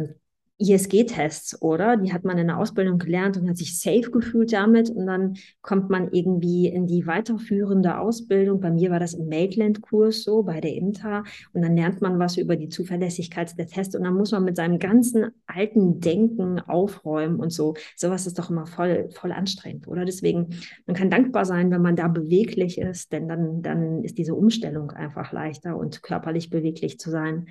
ISG-Tests, 0.58 1.60
oder? 1.60 1.96
Die 1.96 2.12
hat 2.12 2.24
man 2.24 2.38
in 2.38 2.46
der 2.46 2.58
Ausbildung 2.58 2.98
gelernt 2.98 3.36
und 3.36 3.48
hat 3.48 3.58
sich 3.58 3.78
safe 3.78 4.10
gefühlt 4.10 4.52
damit. 4.52 4.88
Und 4.88 5.06
dann 5.06 5.34
kommt 5.60 5.90
man 5.90 6.10
irgendwie 6.12 6.66
in 6.66 6.86
die 6.86 7.06
weiterführende 7.06 7.98
Ausbildung. 7.98 8.60
Bei 8.60 8.70
mir 8.70 8.90
war 8.90 8.98
das 8.98 9.14
im 9.14 9.28
Maitland-Kurs 9.28 10.22
so, 10.22 10.42
bei 10.42 10.60
der 10.60 10.74
IMTA. 10.74 11.24
Und 11.52 11.62
dann 11.62 11.76
lernt 11.76 12.00
man 12.00 12.18
was 12.18 12.38
über 12.38 12.56
die 12.56 12.68
Zuverlässigkeit 12.68 13.58
der 13.58 13.66
Tests. 13.66 13.94
Und 13.94 14.04
dann 14.04 14.14
muss 14.14 14.32
man 14.32 14.44
mit 14.44 14.56
seinem 14.56 14.78
ganzen 14.78 15.26
alten 15.46 16.00
Denken 16.00 16.60
aufräumen 16.60 17.38
und 17.38 17.52
so. 17.52 17.74
Sowas 17.94 18.26
ist 18.26 18.38
doch 18.38 18.48
immer 18.48 18.66
voll, 18.66 19.10
voll 19.10 19.32
anstrengend, 19.32 19.86
oder? 19.88 20.04
Deswegen, 20.04 20.48
man 20.86 20.96
kann 20.96 21.10
dankbar 21.10 21.44
sein, 21.44 21.70
wenn 21.70 21.82
man 21.82 21.96
da 21.96 22.08
beweglich 22.08 22.78
ist, 22.78 23.12
denn 23.12 23.28
dann, 23.28 23.62
dann 23.62 24.02
ist 24.04 24.16
diese 24.16 24.34
Umstellung 24.34 24.90
einfach 24.90 25.32
leichter 25.32 25.76
und 25.76 26.02
körperlich 26.02 26.48
beweglich 26.48 26.98
zu 26.98 27.10
sein 27.10 27.46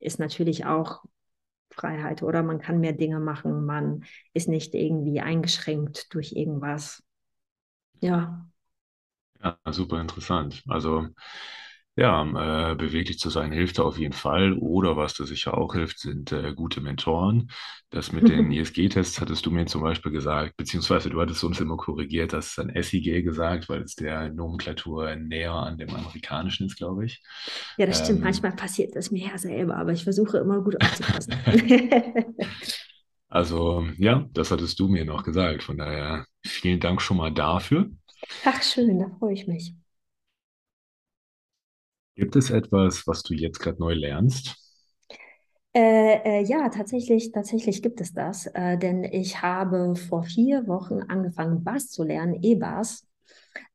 ist 0.00 0.18
natürlich 0.18 0.64
auch 0.64 1.04
Freiheit 1.80 2.22
oder 2.22 2.42
man 2.42 2.58
kann 2.60 2.80
mehr 2.80 2.92
Dinge 2.92 3.20
machen, 3.20 3.64
man 3.64 4.04
ist 4.34 4.48
nicht 4.48 4.74
irgendwie 4.74 5.20
eingeschränkt 5.20 6.12
durch 6.14 6.32
irgendwas. 6.32 7.02
Ja. 8.00 8.46
Ja, 9.42 9.58
super 9.72 10.00
interessant. 10.00 10.62
Also 10.68 11.08
ja, 11.96 12.72
äh, 12.72 12.74
beweglich 12.76 13.18
zu 13.18 13.30
sein 13.30 13.52
hilft 13.52 13.78
auf 13.80 13.98
jeden 13.98 14.14
Fall. 14.14 14.54
Oder 14.54 14.96
was 14.96 15.14
da 15.14 15.26
sicher 15.26 15.58
auch 15.58 15.74
hilft, 15.74 15.98
sind 15.98 16.32
äh, 16.32 16.54
gute 16.54 16.80
Mentoren. 16.80 17.50
Das 17.90 18.12
mit 18.12 18.28
den 18.28 18.50
ISG-Tests 18.52 19.20
hattest 19.20 19.44
du 19.44 19.50
mir 19.50 19.66
zum 19.66 19.82
Beispiel 19.82 20.12
gesagt, 20.12 20.56
beziehungsweise 20.56 21.10
du 21.10 21.20
hattest 21.20 21.44
uns 21.44 21.60
immer 21.60 21.76
korrigiert, 21.76 22.32
dass 22.32 22.52
es 22.52 22.58
ein 22.58 22.70
SIG 22.70 23.22
gesagt, 23.22 23.68
weil 23.68 23.82
es 23.82 23.96
der 23.96 24.30
Nomenklatur 24.32 25.14
näher 25.16 25.52
an 25.52 25.78
dem 25.78 25.90
amerikanischen 25.94 26.66
ist, 26.66 26.76
glaube 26.76 27.04
ich. 27.06 27.22
Ja, 27.76 27.86
das 27.86 27.98
stimmt. 27.98 28.20
Ähm, 28.20 28.24
Manchmal 28.24 28.52
passiert 28.52 28.94
das 28.96 29.10
mir 29.10 29.26
ja 29.28 29.38
selber, 29.38 29.76
aber 29.76 29.92
ich 29.92 30.04
versuche 30.04 30.38
immer 30.38 30.62
gut 30.62 30.80
aufzupassen. 30.80 31.34
also 33.28 33.86
ja, 33.98 34.28
das 34.32 34.50
hattest 34.50 34.78
du 34.80 34.88
mir 34.88 35.04
noch 35.04 35.24
gesagt. 35.24 35.62
Von 35.62 35.78
daher 35.78 36.26
vielen 36.46 36.80
Dank 36.80 37.02
schon 37.02 37.16
mal 37.16 37.32
dafür. 37.32 37.90
Ach 38.44 38.62
schön, 38.62 38.98
da 38.98 39.08
freue 39.18 39.32
ich 39.32 39.46
mich. 39.46 39.74
Gibt 42.20 42.36
es 42.36 42.50
etwas, 42.50 43.06
was 43.06 43.22
du 43.22 43.32
jetzt 43.32 43.60
gerade 43.60 43.80
neu 43.80 43.94
lernst? 43.94 44.54
Äh, 45.72 46.40
äh, 46.40 46.42
ja, 46.44 46.68
tatsächlich, 46.68 47.32
tatsächlich 47.32 47.80
gibt 47.80 47.98
es 48.02 48.12
das, 48.12 48.44
äh, 48.48 48.76
denn 48.76 49.04
ich 49.04 49.40
habe 49.40 49.96
vor 49.96 50.24
vier 50.24 50.66
Wochen 50.66 51.00
angefangen, 51.08 51.64
Bass 51.64 51.88
zu 51.88 52.04
lernen, 52.04 52.42
E-Bass. 52.42 53.08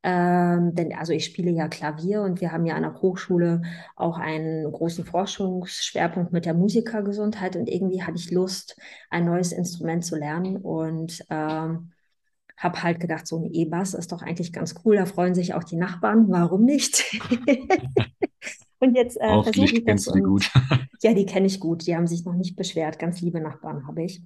Ähm, 0.04 0.76
denn 0.76 0.94
also 0.94 1.12
ich 1.12 1.24
spiele 1.24 1.50
ja 1.50 1.66
Klavier 1.66 2.22
und 2.22 2.40
wir 2.40 2.52
haben 2.52 2.66
ja 2.66 2.76
an 2.76 2.82
der 2.82 3.02
Hochschule 3.02 3.62
auch 3.96 4.16
einen 4.16 4.70
großen 4.70 5.04
Forschungsschwerpunkt 5.04 6.32
mit 6.32 6.46
der 6.46 6.54
Musikergesundheit 6.54 7.56
und 7.56 7.68
irgendwie 7.68 8.04
hatte 8.04 8.18
ich 8.18 8.30
Lust, 8.30 8.78
ein 9.10 9.24
neues 9.24 9.50
Instrument 9.50 10.04
zu 10.04 10.14
lernen 10.14 10.58
und 10.58 11.20
ähm, 11.30 11.90
habe 12.56 12.82
halt 12.82 13.00
gedacht, 13.00 13.26
so 13.26 13.38
ein 13.38 13.52
E-Bass 13.52 13.94
ist 13.94 14.12
doch 14.12 14.22
eigentlich 14.22 14.52
ganz 14.52 14.74
cool, 14.84 14.96
da 14.96 15.06
freuen 15.06 15.34
sich 15.34 15.54
auch 15.54 15.64
die 15.64 15.76
Nachbarn, 15.76 16.26
warum 16.28 16.64
nicht? 16.64 17.04
und 18.78 18.94
jetzt 18.94 19.20
äh, 19.20 19.42
versuche 19.42 19.76
ich 19.76 19.84
das. 19.84 20.06
Und, 20.08 20.24
gut. 20.24 20.50
ja, 21.02 21.12
die 21.12 21.26
kenne 21.26 21.46
ich 21.46 21.60
gut, 21.60 21.86
die 21.86 21.94
haben 21.94 22.06
sich 22.06 22.24
noch 22.24 22.34
nicht 22.34 22.56
beschwert, 22.56 22.98
ganz 22.98 23.20
liebe 23.20 23.40
Nachbarn 23.40 23.86
habe 23.86 24.04
ich. 24.04 24.22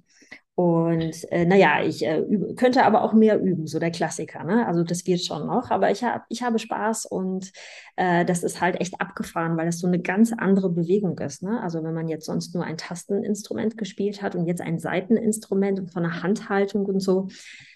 Und 0.55 1.31
äh, 1.31 1.45
naja, 1.45 1.81
ich 1.83 2.05
äh, 2.05 2.19
übe, 2.19 2.53
könnte 2.55 2.83
aber 2.85 3.03
auch 3.03 3.13
mehr 3.13 3.39
üben, 3.41 3.67
so 3.67 3.79
der 3.79 3.89
Klassiker. 3.89 4.43
Ne? 4.43 4.67
Also 4.67 4.83
das 4.83 5.03
geht 5.03 5.23
schon 5.23 5.47
noch, 5.47 5.71
aber 5.71 5.91
ich, 5.91 6.03
hab, 6.03 6.25
ich 6.27 6.43
habe 6.43 6.59
Spaß 6.59 7.05
und 7.05 7.51
äh, 7.95 8.25
das 8.25 8.43
ist 8.43 8.59
halt 8.59 8.79
echt 8.81 8.99
abgefahren, 8.99 9.55
weil 9.57 9.65
das 9.65 9.79
so 9.79 9.87
eine 9.87 10.01
ganz 10.01 10.33
andere 10.33 10.69
Bewegung 10.69 11.17
ist. 11.19 11.41
Ne? 11.41 11.61
Also 11.63 11.83
wenn 11.83 11.93
man 11.93 12.09
jetzt 12.09 12.25
sonst 12.25 12.53
nur 12.53 12.65
ein 12.65 12.77
Tasteninstrument 12.77 13.77
gespielt 13.77 14.21
hat 14.21 14.35
und 14.35 14.45
jetzt 14.45 14.61
ein 14.61 14.77
Seiteninstrument 14.77 15.89
von 15.91 16.03
der 16.03 16.21
Handhaltung 16.21 16.85
und 16.85 16.99
so, 16.99 17.29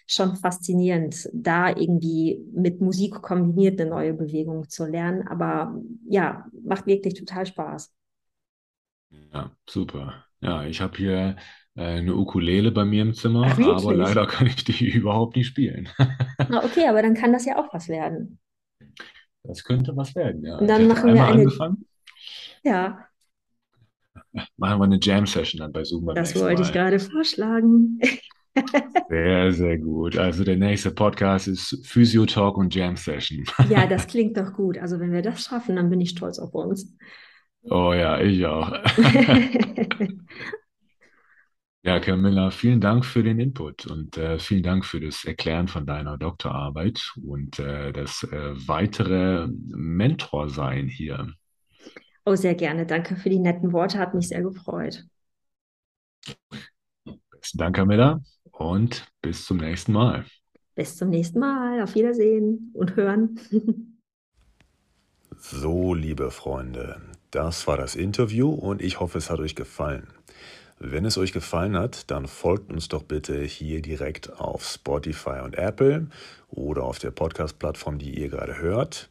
schon 0.07 0.35
faszinierend, 0.35 1.29
da 1.33 1.69
irgendwie 1.69 2.45
mit 2.53 2.81
Musik 2.81 3.21
kombiniert 3.21 3.79
eine 3.79 3.89
neue 3.89 4.13
Bewegung 4.13 4.69
zu 4.69 4.85
lernen. 4.85 5.27
Aber 5.27 5.81
ja, 6.07 6.45
macht 6.63 6.85
wirklich 6.85 7.15
total 7.15 7.45
Spaß. 7.45 7.91
Ja, 9.33 9.51
super. 9.67 10.25
Ja, 10.41 10.63
ich 10.65 10.81
habe 10.81 10.97
hier 10.97 11.37
eine 11.75 12.15
Ukulele 12.15 12.71
bei 12.71 12.85
mir 12.85 13.01
im 13.01 13.13
Zimmer, 13.13 13.47
Ach, 13.49 13.59
aber 13.59 13.93
leider 13.93 14.25
kann 14.27 14.47
ich 14.47 14.63
die 14.63 14.89
überhaupt 14.89 15.35
nicht 15.35 15.47
spielen. 15.47 15.89
Na, 16.49 16.63
okay, 16.63 16.87
aber 16.87 17.01
dann 17.01 17.13
kann 17.13 17.33
das 17.33 17.45
ja 17.45 17.57
auch 17.57 17.73
was 17.73 17.89
werden. 17.89 18.39
Das 19.43 19.63
könnte 19.63 19.95
was 19.95 20.15
werden, 20.15 20.43
ja. 20.43 20.57
Und 20.57 20.67
dann 20.67 20.87
machen 20.87 21.13
wir 21.13 21.25
eine. 21.25 21.41
Angefangen. 21.41 21.85
Ja. 22.63 23.05
Machen 24.57 24.79
wir 24.79 24.85
eine 24.85 24.99
Jam-Session 25.01 25.59
dann 25.59 25.71
bei 25.71 25.83
Zoom. 25.83 26.13
Das 26.15 26.35
wollte 26.35 26.61
Mal. 26.61 26.67
ich 26.67 26.73
gerade 26.73 26.99
vorschlagen. 26.99 27.99
Sehr, 29.09 29.51
sehr 29.51 29.77
gut. 29.77 30.17
Also 30.17 30.45
der 30.45 30.55
nächste 30.55 30.89
Podcast 30.89 31.49
ist 31.49 31.85
Physio 31.85 32.25
Talk 32.25 32.57
und 32.57 32.73
Jam 32.73 32.95
Session. 32.95 33.43
Ja, 33.69 33.85
das 33.85 34.07
klingt 34.07 34.37
doch 34.37 34.53
gut. 34.53 34.77
Also 34.77 34.97
wenn 35.01 35.11
wir 35.11 35.21
das 35.21 35.43
schaffen, 35.43 35.75
dann 35.75 35.89
bin 35.89 35.99
ich 35.99 36.11
stolz 36.11 36.39
auf 36.39 36.53
uns. 36.55 36.95
Oh 37.63 37.91
ja, 37.93 38.21
ich 38.21 38.45
auch. 38.45 38.71
Ja, 41.85 41.99
Camilla, 41.99 42.49
vielen 42.49 42.81
Dank 42.81 43.05
für 43.05 43.21
den 43.21 43.39
Input 43.39 43.85
und 43.85 44.17
äh, 44.17 44.39
vielen 44.39 44.63
Dank 44.63 44.85
für 44.85 44.99
das 44.99 45.23
Erklären 45.23 45.67
von 45.67 45.85
deiner 45.85 46.17
Doktorarbeit 46.17 47.13
und 47.23 47.59
äh, 47.59 47.93
das 47.93 48.23
äh, 48.23 48.53
weitere 48.67 49.47
Mentorsein 49.47 50.87
hier. 50.87 51.31
Oh, 52.25 52.33
sehr 52.33 52.55
gerne. 52.55 52.87
Danke 52.87 53.15
für 53.17 53.29
die 53.29 53.37
netten 53.37 53.71
Worte, 53.71 53.99
hat 53.99 54.15
mich 54.15 54.29
sehr 54.29 54.41
gefreut. 54.41 55.05
Besten 57.29 57.59
Dank, 57.59 57.75
Camilla, 57.75 58.19
und 58.49 59.05
bis 59.21 59.45
zum 59.45 59.57
nächsten 59.57 59.93
Mal. 59.93 60.25
Bis 60.73 60.97
zum 60.97 61.11
nächsten 61.11 61.37
Mal. 61.37 61.83
Auf 61.83 61.93
Wiedersehen 61.93 62.71
und 62.73 62.95
hören. 62.95 63.39
so, 65.37 65.93
liebe 65.93 66.31
Freunde, 66.31 66.99
das 67.29 67.67
war 67.67 67.77
das 67.77 67.95
Interview 67.95 68.49
und 68.49 68.81
ich 68.81 68.99
hoffe, 68.99 69.19
es 69.19 69.29
hat 69.29 69.37
euch 69.37 69.53
gefallen. 69.53 70.07
Wenn 70.77 71.05
es 71.05 71.17
euch 71.17 71.31
gefallen 71.31 71.77
hat, 71.77 72.11
dann 72.11 72.27
folgt 72.27 72.71
uns 72.71 72.89
doch 72.89 73.03
bitte 73.03 73.41
hier 73.41 73.81
direkt 73.81 74.39
auf 74.39 74.65
Spotify 74.65 75.39
und 75.43 75.57
Apple 75.57 76.07
oder 76.49 76.83
auf 76.83 76.99
der 76.99 77.11
Podcast-Plattform, 77.11 77.97
die 77.97 78.19
ihr 78.19 78.27
gerade 78.27 78.57
hört. 78.57 79.09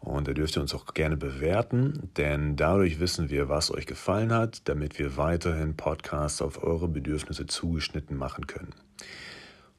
Und 0.00 0.26
da 0.26 0.32
dürft 0.32 0.56
ihr 0.56 0.60
uns 0.60 0.74
auch 0.74 0.92
gerne 0.92 1.16
bewerten, 1.16 2.10
denn 2.16 2.56
dadurch 2.56 2.98
wissen 3.00 3.30
wir, 3.30 3.48
was 3.48 3.70
euch 3.70 3.86
gefallen 3.86 4.32
hat, 4.32 4.68
damit 4.68 4.98
wir 4.98 5.16
weiterhin 5.16 5.76
Podcasts 5.76 6.42
auf 6.42 6.62
eure 6.62 6.88
Bedürfnisse 6.88 7.46
zugeschnitten 7.46 8.16
machen 8.16 8.46
können. 8.46 8.74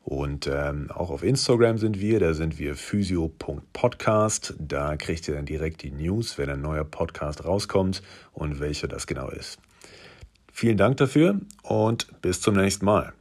Und 0.04 0.48
ähm, 0.48 0.90
auch 0.92 1.10
auf 1.10 1.22
Instagram 1.22 1.78
sind 1.78 2.00
wir, 2.00 2.20
da 2.20 2.34
sind 2.34 2.60
wir 2.60 2.76
physio.podcast. 2.76 4.54
Da 4.58 4.96
kriegt 4.96 5.28
ihr 5.28 5.36
dann 5.36 5.46
direkt 5.46 5.84
die 5.84 5.92
News, 5.92 6.38
wenn 6.38 6.50
ein 6.50 6.62
neuer 6.62 6.86
Podcast 6.86 7.44
rauskommt 7.44 8.02
und 8.32 8.60
welcher 8.60 8.88
das 8.88 9.06
genau 9.06 9.30
ist. 9.30 9.60
Vielen 10.58 10.78
Dank 10.78 10.96
dafür 10.96 11.42
und 11.64 12.22
bis 12.22 12.40
zum 12.40 12.56
nächsten 12.56 12.86
Mal. 12.86 13.12